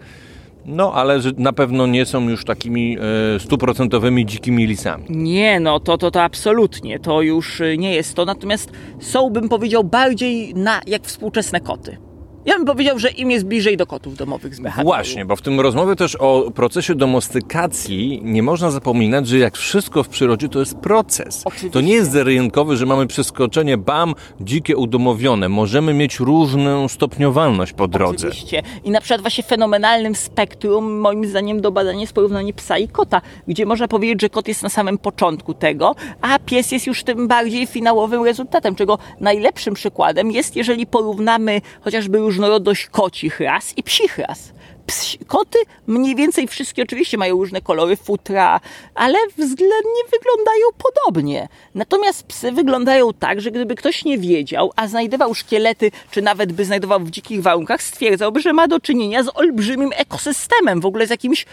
[0.66, 2.96] no, ale na pewno nie są już takimi
[3.36, 5.04] e, stuprocentowymi dzikimi lisami.
[5.08, 8.24] Nie, no to, to, to absolutnie, to już e, nie jest to.
[8.24, 12.09] Natomiast są, bym powiedział, bardziej na, jak współczesne koty.
[12.46, 14.60] Ja bym powiedział, że im jest bliżej do kotów domowych z.
[14.82, 20.02] Właśnie, bo w tym rozmowie też o procesie domostykacji nie można zapominać, że jak wszystko
[20.02, 21.42] w przyrodzie to jest proces.
[21.44, 21.70] Oczywiście.
[21.70, 25.48] To nie jest zerynkowy, że mamy przeskoczenie, bam, dzikie udomowione.
[25.48, 28.28] Możemy mieć różną stopniowalność po drodze.
[28.28, 28.62] Oczywiście.
[28.84, 33.20] I na przykład właśnie fenomenalnym spektrum, moim zdaniem, do badania jest porównanie psa i kota,
[33.48, 37.28] gdzie można powiedzieć, że kot jest na samym początku tego, a pies jest już tym
[37.28, 44.18] bardziej finałowym rezultatem, czego najlepszym przykładem jest, jeżeli porównamy chociażby różnorodność kocich ras i psich
[44.18, 44.52] ras.
[44.86, 48.60] Psi, koty mniej więcej wszystkie oczywiście mają różne kolory futra,
[48.94, 51.48] ale względnie wyglądają podobnie.
[51.74, 56.64] Natomiast psy wyglądają tak, że gdyby ktoś nie wiedział, a znajdował szkielety, czy nawet by
[56.64, 61.10] znajdował w dzikich warunkach, stwierdzałby, że ma do czynienia z olbrzymim ekosystemem, w ogóle z
[61.10, 61.46] jakimś,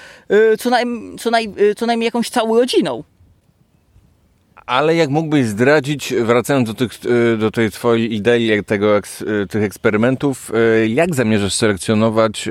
[0.53, 0.85] y, co, naj,
[1.19, 3.03] co, naj, y, co najmniej jakąś całą rodziną.
[4.67, 6.91] Ale jak mógłbyś zdradzić, wracając do, tych,
[7.33, 9.01] e, do tej twojej idei, tego, e,
[9.49, 12.49] tych eksperymentów, e, jak zamierzasz selekcjonować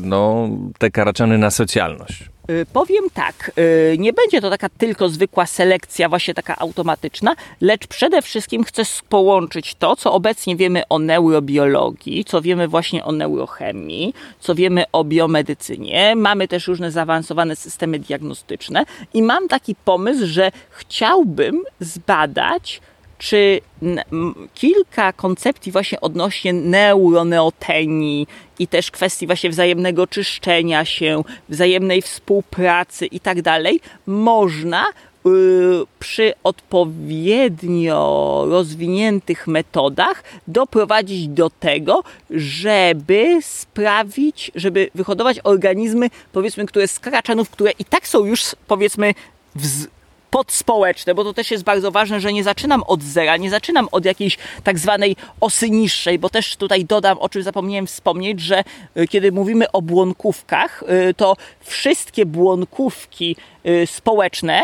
[0.00, 0.48] no,
[0.78, 2.33] te karaczany na socjalność?
[2.50, 7.86] Y, powiem tak, y, nie będzie to taka tylko zwykła selekcja, właśnie taka automatyczna, lecz
[7.86, 14.14] przede wszystkim chcę połączyć to, co obecnie wiemy o neurobiologii, co wiemy właśnie o neurochemii,
[14.40, 16.16] co wiemy o biomedycynie.
[16.16, 18.84] Mamy też różne zaawansowane systemy diagnostyczne
[19.14, 22.80] i mam taki pomysł, że chciałbym zbadać,
[23.18, 23.60] czy
[24.54, 28.26] kilka koncepcji właśnie odnośnie neuroneotenii
[28.58, 34.90] i też kwestii właśnie wzajemnego czyszczenia się, wzajemnej współpracy i tak dalej, można y,
[35.98, 47.00] przy odpowiednio rozwiniętych metodach doprowadzić do tego, żeby sprawić, żeby wyhodować organizmy, powiedzmy, które z
[47.00, 49.14] karaczanów, które i tak są już, powiedzmy,
[49.54, 49.86] w,
[50.34, 54.04] podspołeczne, bo to też jest bardzo ważne, że nie zaczynam od zera, nie zaczynam od
[54.04, 58.64] jakiejś tak zwanej osy niższej, bo też tutaj dodam, o czym zapomniałem wspomnieć, że
[58.96, 63.36] y, kiedy mówimy o błonkówkach, y, to wszystkie błonkówki
[63.66, 64.62] y, społeczne,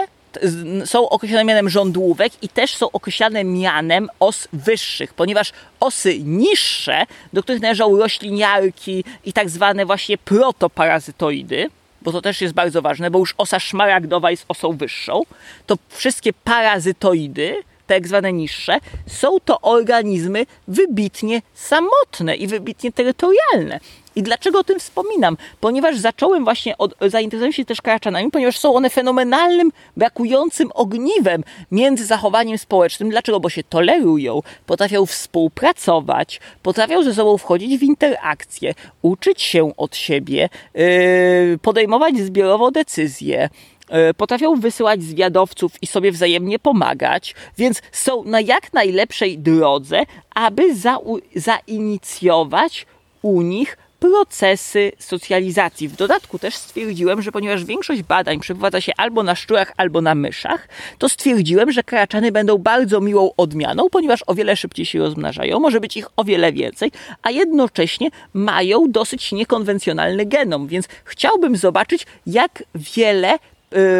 [0.85, 7.43] są określane mianem żądłówek i też są określane mianem os wyższych, ponieważ osy niższe, do
[7.43, 11.71] których należą rośliniarki i tak zwane właśnie protoparazytoidy,
[12.02, 15.22] bo to też jest bardzo ważne, bo już osa szmaragdowa jest osą wyższą,
[15.66, 23.81] to wszystkie parazytoidy, tak zwane niższe, są to organizmy wybitnie samotne i wybitnie terytorialne.
[24.16, 25.37] I dlaczego o tym wspominam?
[25.61, 32.07] Ponieważ zacząłem właśnie od, zainteresować się też karaczanami, ponieważ są one fenomenalnym, brakującym ogniwem między
[32.07, 33.11] zachowaniem społecznym.
[33.11, 33.41] Dlaczego?
[33.41, 40.49] Bo się tolerują, potrafią współpracować, potrafią ze sobą wchodzić w interakcje, uczyć się od siebie,
[40.74, 43.49] yy, podejmować zbiorowo decyzje
[43.89, 50.03] e, potrafią wysyłać zwiadowców i sobie wzajemnie pomagać, więc są na jak najlepszej drodze,
[50.35, 50.99] aby za,
[51.35, 52.87] zainicjować
[53.23, 55.89] u nich procesy socjalizacji.
[55.89, 60.14] W dodatku też stwierdziłem, że ponieważ większość badań przeprowadza się albo na szczurach, albo na
[60.14, 60.68] myszach,
[60.98, 65.81] to stwierdziłem, że karaczany będą bardzo miłą odmianą, ponieważ o wiele szybciej się rozmnażają, może
[65.81, 72.62] być ich o wiele więcej, a jednocześnie mają dosyć niekonwencjonalny genom, więc chciałbym zobaczyć, jak
[72.74, 73.39] wiele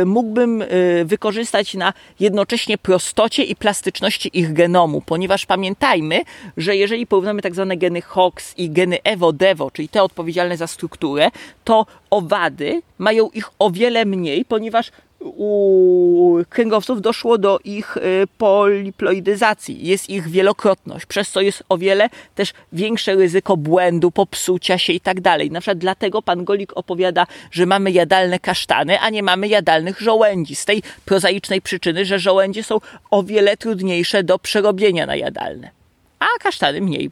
[0.07, 6.23] mógłbym y, wykorzystać na jednocześnie prostocie i plastyczności ich genomu, ponieważ pamiętajmy,
[6.57, 11.31] że jeżeli porównamy tak zwane geny HOX i geny EVO-DEVO, czyli te odpowiedzialne za strukturę,
[11.65, 14.91] to owady mają ich o wiele mniej, ponieważ
[15.21, 18.01] u kręgowców doszło do ich y,
[18.39, 19.87] poliploidyzacji.
[19.87, 25.01] Jest ich wielokrotność, przez co jest o wiele też większe ryzyko błędu, popsucia się i
[25.01, 25.51] tak dalej.
[25.51, 30.55] Na przykład dlatego pan Golik opowiada, że mamy jadalne kasztany, a nie mamy jadalnych żołędzi.
[30.55, 32.81] Z tej prozaicznej przyczyny, że żołędzie są
[33.11, 35.71] o wiele trudniejsze do przerobienia na jadalne,
[36.19, 37.11] a kasztany mniej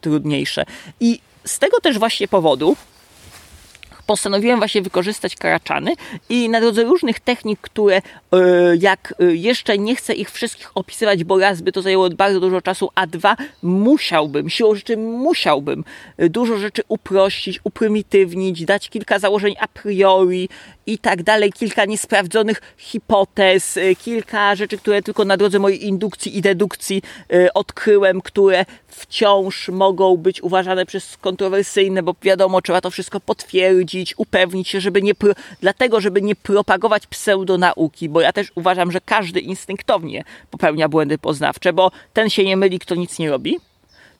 [0.00, 0.64] trudniejsze.
[1.00, 2.76] I z tego też właśnie powodu
[4.06, 5.92] postanowiłem właśnie wykorzystać karaczany
[6.28, 8.02] i na drodze różnych technik, które e,
[8.78, 12.60] jak e, jeszcze nie chcę ich wszystkich opisywać, bo raz by to zajęło bardzo dużo
[12.60, 15.84] czasu, a dwa musiałbym, siłą rzeczy musiałbym
[16.16, 20.48] e, dużo rzeczy uprościć, uprymitywnić, dać kilka założeń a priori
[20.86, 26.42] i tak dalej, kilka niesprawdzonych hipotez, kilka rzeczy, które tylko na drodze mojej indukcji i
[26.42, 27.02] dedukcji
[27.54, 34.68] odkryłem, które wciąż mogą być uważane przez kontrowersyjne, bo wiadomo, trzeba to wszystko potwierdzić, upewnić
[34.68, 35.12] się, żeby nie,
[35.60, 41.72] dlatego, żeby nie propagować pseudonauki, bo ja też uważam, że każdy instynktownie popełnia błędy poznawcze,
[41.72, 43.58] bo ten się nie myli, kto nic nie robi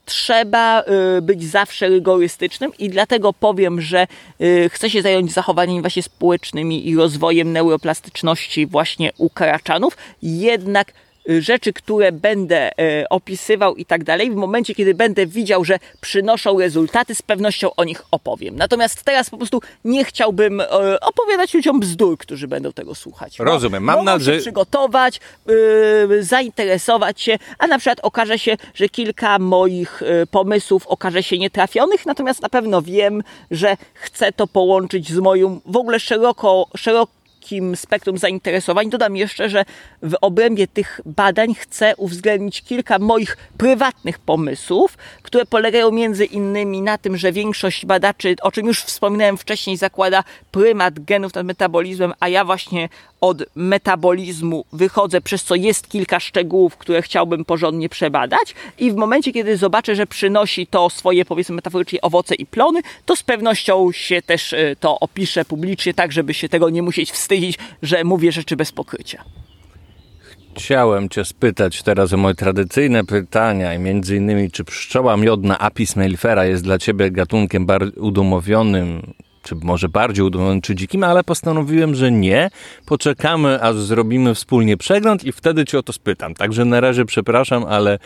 [0.06, 0.82] trzeba
[1.18, 4.06] y, być zawsze rygorystycznym i dlatego powiem, że
[4.40, 10.92] y, chcę się zająć zachowaniami właśnie społecznymi i rozwojem neuroplastyczności właśnie u karaczanów, jednak
[11.38, 16.58] rzeczy, które będę e, opisywał i tak dalej, w momencie, kiedy będę widział, że przynoszą
[16.58, 18.56] rezultaty, z pewnością o nich opowiem.
[18.56, 20.66] Natomiast teraz po prostu nie chciałbym e,
[21.00, 23.38] opowiadać ludziom bzdur, którzy będą tego słuchać.
[23.38, 23.82] Rozumiem.
[23.82, 24.40] Mam nadzieję.
[24.40, 31.38] przygotować, e, zainteresować się, a na przykład okaże się, że kilka moich pomysłów okaże się
[31.38, 37.16] nietrafionych, natomiast na pewno wiem, że chcę to połączyć z moją w ogóle szeroko, szeroko
[37.46, 38.90] szerokim spektrum zainteresowań.
[38.90, 39.64] Dodam jeszcze, że
[40.02, 46.98] w obrębie tych badań chcę uwzględnić kilka moich prywatnych pomysłów, które polegają między innymi na
[46.98, 52.28] tym, że większość badaczy, o czym już wspominałem wcześniej, zakłada prymat genów nad metabolizmem, a
[52.28, 52.88] ja właśnie
[53.20, 59.32] od metabolizmu wychodzę, przez co jest kilka szczegółów, które chciałbym porządnie przebadać i w momencie,
[59.32, 64.22] kiedy zobaczę, że przynosi to swoje, powiedzmy metaforycznie, owoce i plony, to z pewnością się
[64.22, 67.35] też y, to opiszę publicznie, tak żeby się tego nie musieć wstydzić,
[67.82, 69.24] że mówię rzeczy bez pokrycia.
[70.56, 75.96] Chciałem Cię spytać teraz o moje tradycyjne pytania i między innymi, czy pszczoła miodna Apis
[75.96, 79.02] mellifera jest dla Ciebie gatunkiem udomowionym,
[79.46, 82.50] czy może bardziej udowodnionym, czy dzikim, ale postanowiłem, że nie.
[82.86, 86.34] Poczekamy, aż zrobimy wspólnie przegląd i wtedy cię o to spytam.
[86.34, 87.98] Także na razie przepraszam, ale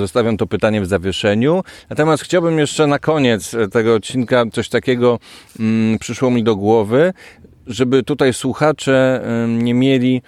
[0.00, 1.62] zostawiam to pytanie w zawieszeniu.
[1.90, 5.18] Natomiast chciałbym jeszcze na koniec tego odcinka coś takiego
[5.60, 7.12] mm, przyszło mi do głowy,
[7.68, 10.22] żeby tutaj słuchacze nie mieli...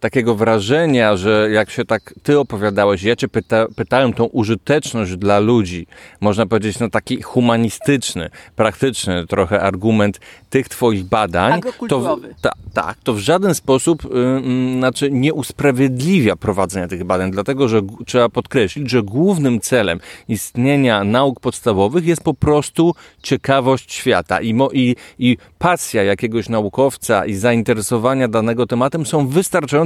[0.00, 5.38] Takiego wrażenia, że jak się tak ty opowiadałeś, ja cię pyta, pytałem tą użyteczność dla
[5.38, 5.86] ludzi,
[6.20, 10.20] można powiedzieć, no taki humanistyczny, praktyczny trochę argument
[10.50, 16.88] tych twoich badań, to ta, tak, to w żaden sposób yy, znaczy nie usprawiedliwia prowadzenia
[16.88, 22.94] tych badań, dlatego że trzeba podkreślić, że głównym celem istnienia nauk podstawowych jest po prostu
[23.22, 24.40] ciekawość świata.
[24.40, 29.26] I, mo, i, i pasja jakiegoś naukowca i zainteresowania danego tematem są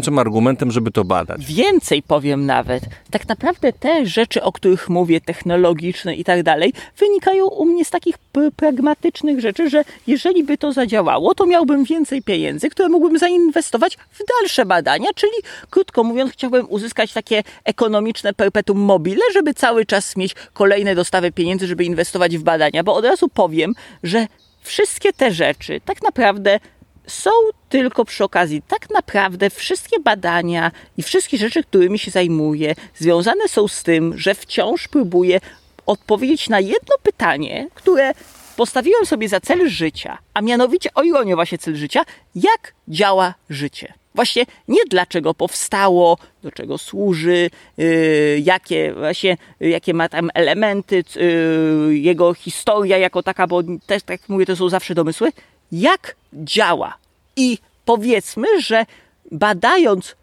[0.05, 1.47] wystarczającym argumentem, żeby to badać.
[1.47, 2.85] Więcej powiem nawet.
[3.10, 7.90] Tak naprawdę te rzeczy, o których mówię, technologiczne i tak dalej, wynikają u mnie z
[7.90, 8.18] takich
[8.56, 14.20] pragmatycznych rzeczy, że jeżeli by to zadziałało, to miałbym więcej pieniędzy, które mógłbym zainwestować w
[14.40, 15.32] dalsze badania, czyli
[15.70, 21.66] krótko mówiąc, chciałbym uzyskać takie ekonomiczne perpetuum mobile, żeby cały czas mieć kolejne dostawy pieniędzy,
[21.66, 24.26] żeby inwestować w badania, bo od razu powiem, że
[24.64, 26.60] wszystkie te rzeczy tak naprawdę
[27.06, 27.31] są
[27.68, 28.62] tylko przy okazji.
[28.68, 34.35] Tak naprawdę wszystkie badania i wszystkie rzeczy, którymi się zajmuję, związane są z tym, że
[34.35, 35.40] wciąż próbuję
[35.86, 38.12] odpowiedzieć na jedno pytanie, które
[38.56, 42.05] postawiłem sobie za cel życia, a mianowicie, o ironię właśnie cel życia,
[42.35, 43.93] jak działa życie.
[44.14, 51.98] Właśnie nie dlaczego powstało, do czego służy, yy, jakie, właśnie, jakie ma tam elementy, yy,
[51.98, 55.32] jego historia jako taka, bo też tak mówię, to są zawsze domysły,
[55.73, 56.97] jak działa.
[57.36, 58.86] I powiedzmy, że
[59.31, 60.16] badając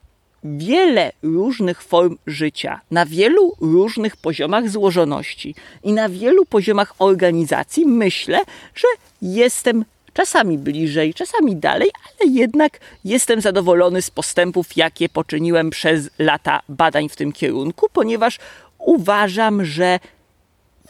[0.43, 8.39] wiele różnych form życia, na wielu różnych poziomach złożoności i na wielu poziomach organizacji, myślę,
[8.75, 8.87] że
[9.21, 16.61] jestem czasami bliżej, czasami dalej, ale jednak jestem zadowolony z postępów, jakie poczyniłem przez lata
[16.69, 18.39] badań w tym kierunku, ponieważ
[18.77, 19.99] uważam, że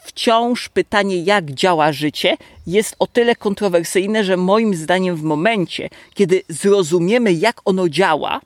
[0.02, 2.38] wciąż pytanie, jak działa życie,
[2.68, 8.42] jest o tyle kontrowersyjne, że moim zdaniem w momencie, kiedy zrozumiemy, jak ono działa,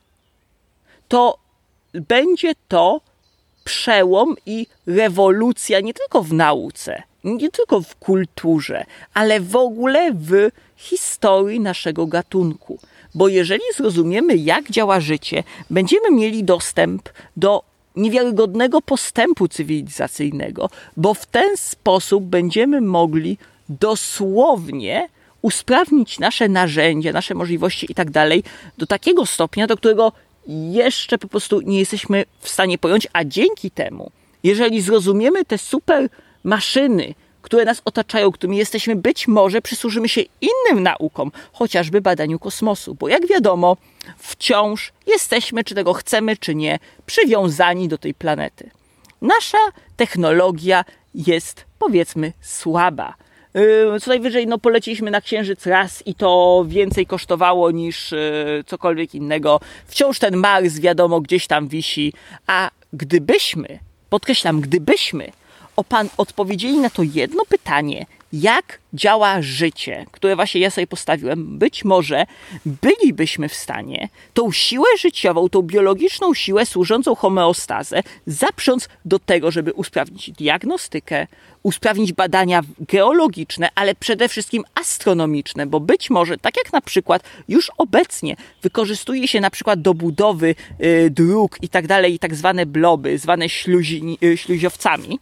[1.08, 1.38] to
[1.92, 3.00] będzie to
[3.64, 8.84] przełom i rewolucja nie tylko w nauce, nie tylko w kulturze,
[9.14, 12.78] ale w ogóle w historii naszego gatunku.
[13.14, 17.62] Bo jeżeli zrozumiemy, jak działa życie, będziemy mieli dostęp do
[17.96, 25.08] niewiarygodnego postępu cywilizacyjnego, bo w ten sposób będziemy mogli dosłownie
[25.42, 28.44] usprawnić nasze narzędzia, nasze możliwości i tak dalej
[28.78, 30.12] do takiego stopnia, do którego
[30.70, 34.10] jeszcze po prostu nie jesteśmy w stanie pojąć, a dzięki temu,
[34.42, 36.08] jeżeli zrozumiemy te super
[36.44, 37.14] maszyny,
[37.46, 43.08] które nas otaczają, którymi jesteśmy, być może przysłużymy się innym naukom, chociażby badaniu kosmosu, bo
[43.08, 43.76] jak wiadomo,
[44.18, 48.70] wciąż jesteśmy, czy tego chcemy, czy nie, przywiązani do tej planety.
[49.22, 49.58] Nasza
[49.96, 53.14] technologia jest, powiedzmy, słaba.
[53.54, 58.18] Yy, co najwyżej no, poleciliśmy na Księżyc raz i to więcej kosztowało niż yy,
[58.66, 59.60] cokolwiek innego.
[59.86, 62.12] Wciąż ten Mars, wiadomo, gdzieś tam wisi.
[62.46, 63.78] A gdybyśmy,
[64.10, 65.32] podkreślam, gdybyśmy
[66.16, 72.26] odpowiedzieli na to jedno pytanie, jak działa życie, które właśnie ja sobie postawiłem, być może
[72.66, 79.72] bylibyśmy w stanie tą siłę życiową, tą biologiczną siłę służącą homeostazę zaprząc do tego, żeby
[79.72, 81.26] usprawnić diagnostykę,
[81.62, 87.70] usprawnić badania geologiczne, ale przede wszystkim astronomiczne, bo być może, tak jak na przykład już
[87.78, 90.54] obecnie wykorzystuje się na przykład do budowy
[90.84, 95.18] y, dróg i tak dalej, i tak zwane bloby, zwane śluzi, y, śluziowcami,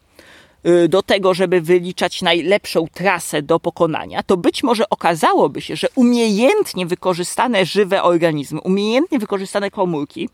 [0.89, 6.86] do tego, żeby wyliczać najlepszą trasę do pokonania, to być może okazałoby się, że umiejętnie
[6.86, 10.28] wykorzystane żywe organizmy, umiejętnie wykorzystane komórki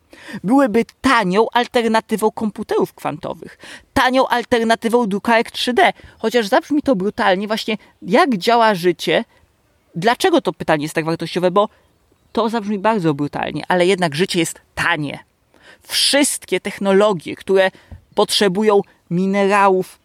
[0.45, 3.59] byłyby tanią alternatywą komputerów kwantowych,
[3.95, 5.93] tanią alternatywą drukarek 3D.
[6.19, 9.25] Chociaż zabrzmi to brutalnie, właśnie jak działa życie,
[9.95, 11.69] dlaczego to pytanie jest tak wartościowe, bo
[12.33, 15.19] to zabrzmi bardzo brutalnie, ale jednak życie jest tanie.
[15.83, 17.71] Wszystkie technologie, które
[18.15, 18.81] potrzebują
[19.11, 19.99] minerałów,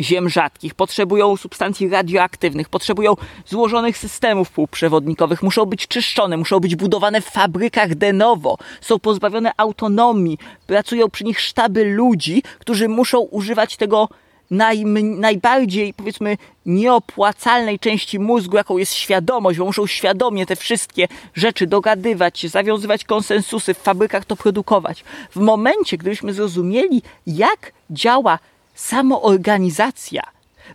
[0.00, 3.14] ziem rzadkich, potrzebują substancji radioaktywnych, potrzebują
[3.46, 9.52] złożonych systemów półprzewodnikowych, muszą być czyszczone, muszą być budowane w fabrykach de novo, są pozbawione
[9.56, 14.08] autonomii, pracują przy nich sztaby ludzi, którzy muszą używać tego
[14.50, 16.36] naj, najbardziej, powiedzmy,
[16.66, 23.74] nieopłacalnej części mózgu, jaką jest świadomość, bo muszą świadomie te wszystkie rzeczy dogadywać zawiązywać konsensusy,
[23.74, 25.04] w fabrykach to produkować.
[25.30, 28.38] W momencie, gdybyśmy zrozumieli, jak działa
[28.80, 30.22] samoorganizacja.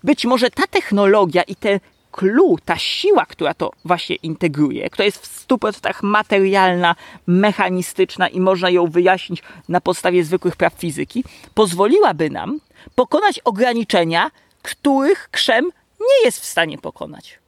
[0.03, 1.79] Być może ta technologia i ten
[2.11, 6.95] clue, ta siła, która to właśnie integruje, która jest w 100% materialna,
[7.27, 11.23] mechanistyczna i można ją wyjaśnić na podstawie zwykłych praw fizyki,
[11.53, 12.59] pozwoliłaby nam
[12.95, 15.65] pokonać ograniczenia, których krzem
[15.99, 17.39] nie jest w stanie pokonać.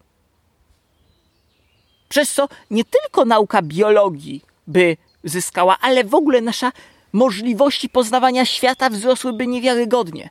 [2.09, 6.71] Przez co nie tylko nauka biologii by zyskała, ale w ogóle nasza
[7.13, 10.29] możliwości poznawania świata wzrosłyby niewiarygodnie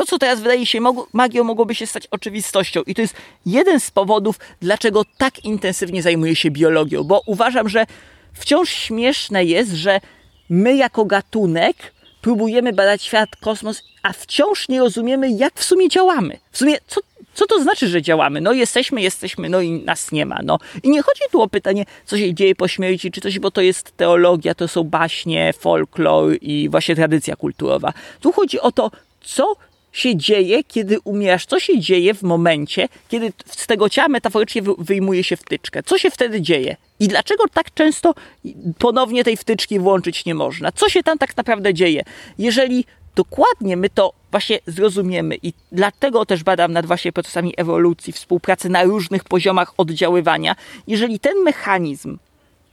[0.00, 0.78] to, co teraz wydaje się
[1.12, 2.82] magią, mogłoby się stać oczywistością.
[2.86, 3.14] I to jest
[3.46, 7.86] jeden z powodów, dlaczego tak intensywnie zajmuję się biologią, bo uważam, że
[8.32, 10.00] wciąż śmieszne jest, że
[10.48, 11.76] my jako gatunek
[12.20, 16.38] próbujemy badać świat, kosmos, a wciąż nie rozumiemy, jak w sumie działamy.
[16.50, 17.00] W sumie, co,
[17.34, 18.40] co to znaczy, że działamy?
[18.40, 20.38] No jesteśmy, jesteśmy, no i nas nie ma.
[20.44, 20.58] No.
[20.82, 23.60] I nie chodzi tu o pytanie, co się dzieje po śmierci, czy coś, bo to
[23.60, 27.92] jest teologia, to są baśnie, folklor i właśnie tradycja kulturowa.
[28.20, 28.90] Tu chodzi o to,
[29.20, 29.56] co
[29.92, 31.46] się dzieje, kiedy umierasz?
[31.46, 35.82] Co się dzieje w momencie, kiedy z tego ciała metaforycznie wyjmuje się wtyczkę?
[35.82, 36.76] Co się wtedy dzieje?
[37.00, 38.14] I dlaczego tak często
[38.78, 40.72] ponownie tej wtyczki włączyć nie można?
[40.72, 42.02] Co się tam tak naprawdę dzieje?
[42.38, 42.84] Jeżeli
[43.14, 48.82] dokładnie my to właśnie zrozumiemy i dlatego też badam nad właśnie procesami ewolucji, współpracy na
[48.82, 50.56] różnych poziomach oddziaływania,
[50.86, 52.18] jeżeli ten mechanizm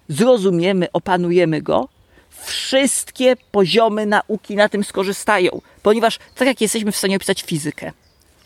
[0.09, 1.89] zrozumiemy, opanujemy go,
[2.45, 7.91] wszystkie poziomy nauki na tym skorzystają, ponieważ tak jak jesteśmy w stanie opisać fizykę,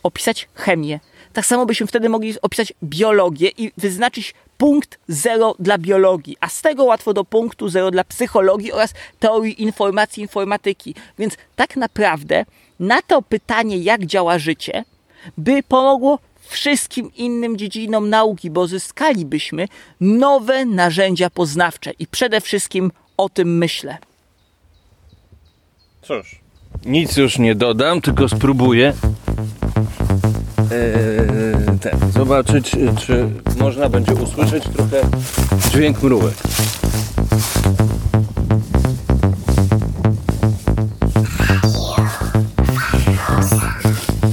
[0.03, 0.99] opisać chemię,
[1.33, 6.61] tak samo byśmy wtedy mogli opisać biologię i wyznaczyć punkt zero dla biologii, a z
[6.61, 10.95] tego łatwo do punktu zero dla psychologii oraz teorii informacji, informatyki.
[11.19, 12.45] Więc tak naprawdę
[12.79, 14.83] na to pytanie, jak działa życie,
[15.37, 19.67] by pomogło wszystkim innym dziedzinom nauki, bo zyskalibyśmy
[20.01, 22.91] nowe narzędzia poznawcze i przede wszystkim
[23.21, 23.97] o tym myślę.
[26.01, 26.39] Cóż,
[26.85, 28.93] nic już nie dodam, tylko spróbuję
[30.71, 35.01] eee, ten, zobaczyć, czy można będzie usłyszeć trochę
[35.71, 36.33] dźwięk mrówek.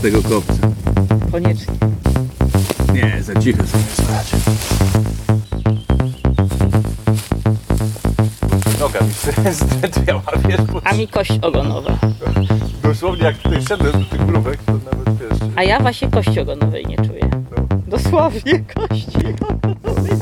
[0.02, 0.54] Tego kopca.
[1.32, 1.74] Koniecznie.
[2.92, 3.84] Nie, za cicho sobie.
[8.80, 9.12] Noga mi
[9.52, 11.90] zdrętwiała, wiesz, bo A mi kość ogonowa.
[12.82, 15.38] dosłownie jak tutaj szedłem do tych mrówek, to nawet wiesz...
[15.56, 17.30] A ja właśnie kości ogonowej nie czuję.
[17.86, 19.18] Dosłownie kości
[19.48, 20.12] ogonowej.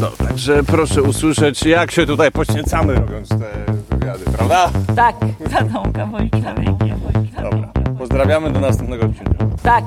[0.00, 3.50] No, także proszę usłyszeć, jak się tutaj poświęcamy robiąc te
[3.90, 4.70] wywiady, prawda?
[4.96, 5.16] Tak,
[5.50, 7.00] zadąłka bądź człowiekiem.
[7.42, 9.44] Dobra, pozdrawiamy do następnego odcinka.
[9.62, 9.84] Tak,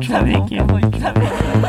[0.00, 0.66] człowiekiem.
[0.66, 1.62] Bądź człowiekiem.